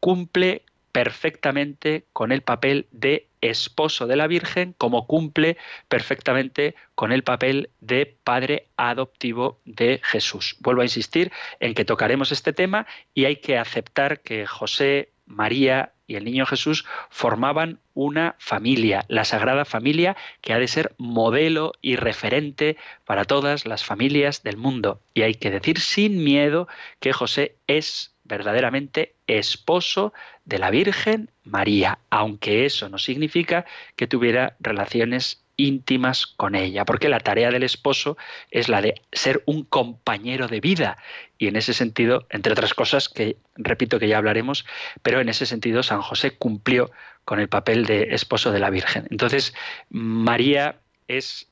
cumple 0.00 0.64
perfectamente 0.96 2.06
con 2.14 2.32
el 2.32 2.40
papel 2.40 2.86
de 2.90 3.28
esposo 3.42 4.06
de 4.06 4.16
la 4.16 4.26
Virgen, 4.26 4.74
como 4.78 5.06
cumple 5.06 5.58
perfectamente 5.88 6.74
con 6.94 7.12
el 7.12 7.22
papel 7.22 7.68
de 7.82 8.16
padre 8.24 8.68
adoptivo 8.78 9.60
de 9.66 10.00
Jesús. 10.02 10.56
Vuelvo 10.60 10.80
a 10.80 10.86
insistir 10.86 11.32
en 11.60 11.74
que 11.74 11.84
tocaremos 11.84 12.32
este 12.32 12.54
tema 12.54 12.86
y 13.12 13.26
hay 13.26 13.36
que 13.36 13.58
aceptar 13.58 14.20
que 14.20 14.46
José, 14.46 15.10
María 15.26 15.92
y 16.06 16.14
el 16.14 16.24
niño 16.24 16.46
Jesús 16.46 16.86
formaban 17.10 17.78
una 17.92 18.34
familia, 18.38 19.04
la 19.08 19.26
Sagrada 19.26 19.66
Familia, 19.66 20.16
que 20.40 20.54
ha 20.54 20.58
de 20.58 20.66
ser 20.66 20.94
modelo 20.96 21.72
y 21.82 21.96
referente 21.96 22.78
para 23.04 23.26
todas 23.26 23.66
las 23.66 23.84
familias 23.84 24.42
del 24.44 24.56
mundo. 24.56 25.02
Y 25.12 25.22
hay 25.22 25.34
que 25.34 25.50
decir 25.50 25.78
sin 25.78 26.24
miedo 26.24 26.68
que 27.00 27.12
José 27.12 27.56
es 27.66 28.15
verdaderamente 28.26 29.14
esposo 29.26 30.12
de 30.44 30.58
la 30.58 30.70
Virgen 30.70 31.30
María, 31.44 31.98
aunque 32.10 32.66
eso 32.66 32.88
no 32.88 32.98
significa 32.98 33.64
que 33.96 34.06
tuviera 34.06 34.56
relaciones 34.60 35.42
íntimas 35.56 36.26
con 36.26 36.54
ella, 36.54 36.84
porque 36.84 37.08
la 37.08 37.20
tarea 37.20 37.50
del 37.50 37.62
esposo 37.62 38.16
es 38.50 38.68
la 38.68 38.82
de 38.82 39.00
ser 39.12 39.42
un 39.46 39.64
compañero 39.64 40.48
de 40.48 40.60
vida 40.60 40.98
y 41.38 41.48
en 41.48 41.56
ese 41.56 41.72
sentido, 41.72 42.26
entre 42.30 42.52
otras 42.52 42.74
cosas 42.74 43.08
que 43.08 43.38
repito 43.54 43.98
que 43.98 44.08
ya 44.08 44.18
hablaremos, 44.18 44.66
pero 45.02 45.20
en 45.20 45.28
ese 45.28 45.46
sentido 45.46 45.82
San 45.82 46.02
José 46.02 46.36
cumplió 46.36 46.90
con 47.24 47.40
el 47.40 47.48
papel 47.48 47.86
de 47.86 48.14
esposo 48.14 48.52
de 48.52 48.60
la 48.60 48.70
Virgen. 48.70 49.06
Entonces, 49.10 49.54
María 49.88 50.80
es 51.08 51.48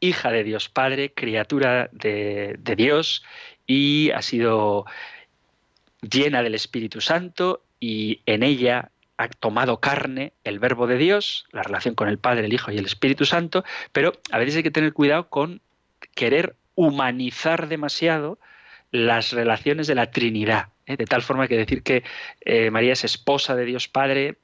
hija 0.00 0.30
de 0.30 0.44
Dios 0.44 0.68
Padre, 0.68 1.12
criatura 1.12 1.90
de, 1.92 2.58
Dios 2.76 3.22
y 3.66 4.10
ha 4.12 4.22
sido 4.22 4.86
llena 6.02 6.42
del 6.42 6.54
Espíritu 6.54 7.00
Santo 7.00 7.62
y 7.78 8.20
en 8.26 8.42
ella 8.42 8.90
ha 9.16 9.28
tomado 9.28 9.80
carne 9.80 10.32
el 10.44 10.58
verbo 10.58 10.86
de 10.86 10.96
Dios, 10.96 11.46
la 11.52 11.62
relación 11.62 11.94
con 11.94 12.08
el 12.08 12.18
Padre, 12.18 12.46
el 12.46 12.52
Hijo 12.52 12.72
y 12.72 12.78
el 12.78 12.86
Espíritu 12.86 13.26
Santo, 13.26 13.64
pero 13.92 14.12
a 14.30 14.38
veces 14.38 14.56
hay 14.56 14.62
que 14.62 14.70
tener 14.70 14.92
cuidado 14.92 15.28
con 15.28 15.60
querer 16.14 16.56
humanizar 16.74 17.68
demasiado 17.68 18.38
las 18.90 19.32
relaciones 19.32 19.86
de 19.86 19.94
la 19.94 20.10
Trinidad. 20.10 20.68
¿eh? 20.86 20.96
De 20.96 21.04
tal 21.04 21.22
forma 21.22 21.48
que 21.48 21.56
decir 21.56 21.82
que 21.82 22.02
eh, 22.40 22.70
María 22.70 22.94
es 22.94 23.04
esposa 23.04 23.54
de 23.54 23.66
Dios 23.66 23.88
Padre, 23.88 24.36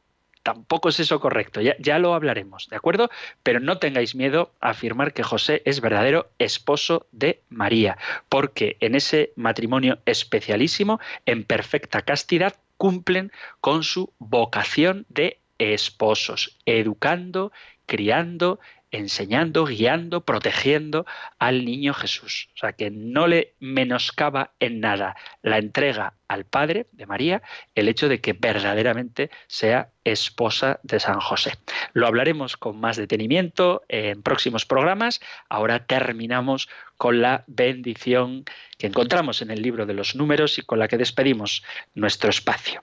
tampoco 0.47 0.91
es 0.91 1.01
eso 1.01 1.19
correcto, 1.19 1.61
ya, 1.61 1.75
ya, 1.81 1.99
lo 1.99 2.15
hablaremos, 2.15 2.69
¿de 2.69 2.77
acuerdo? 2.77 3.11
Pero 3.43 3.59
no 3.59 3.79
tengáis 3.79 4.15
miedo 4.15 4.53
a 4.61 4.71
afirmar 4.71 5.13
que 5.13 5.25
José 5.25 5.61
es 5.65 5.81
verdadero 5.81 6.31
esposo 6.39 7.09
de 7.11 7.41
María, 7.49 7.99
porque 8.29 8.77
en 8.79 8.95
ese 8.95 9.33
matrimonio 9.35 9.99
especialísimo, 10.07 11.01
en 11.25 11.43
perfecta 11.43 12.03
castidad, 12.03 12.55
cumplen 12.77 13.33
con 13.61 13.83
su 13.83 14.13
vocación 14.21 15.05
de 15.09 15.41
esposos, 15.59 16.57
educando, 16.65 17.51
criando 17.87 18.61
enseñando, 18.91 19.65
guiando, 19.65 20.25
protegiendo 20.25 21.07
al 21.39 21.65
niño 21.65 21.95
Jesús. 21.95 22.49
O 22.55 22.59
sea, 22.59 22.73
que 22.73 22.91
no 22.91 23.27
le 23.27 23.55
menoscaba 23.59 24.53
en 24.61 24.81
nada 24.81 25.17
la 25.43 25.59
entrega 25.59 26.15
al 26.29 26.45
Padre 26.45 26.87
de 26.93 27.07
María 27.07 27.43
el 27.75 27.89
hecho 27.89 28.09
de 28.09 28.21
que 28.21 28.33
verdaderamente 28.33 29.31
sea 29.47 29.91
esposa 30.05 30.81
de 30.83 31.01
San 31.01 31.21
José. 31.21 31.53
Lo 31.93 32.07
hablaremos 32.07 32.57
con 32.57 32.79
más 32.81 32.97
detenimiento 32.97 33.83
en 33.89 34.23
próximos 34.23 34.67
programas. 34.67 35.21
Ahora 35.49 35.87
terminamos 35.87 36.69
con 36.97 37.21
la 37.21 37.45
bendición 37.47 38.45
que 38.79 38.87
encontramos 38.87 39.43
en 39.43 39.51
el 39.51 39.63
libro 39.63 39.87
de 39.87 39.95
los 39.95 40.15
números 40.17 40.59
y 40.59 40.63
con 40.63 40.79
la 40.79 40.89
que 40.89 40.99
despedimos 40.99 41.63
nuestro 41.95 42.31
espacio. 42.31 42.83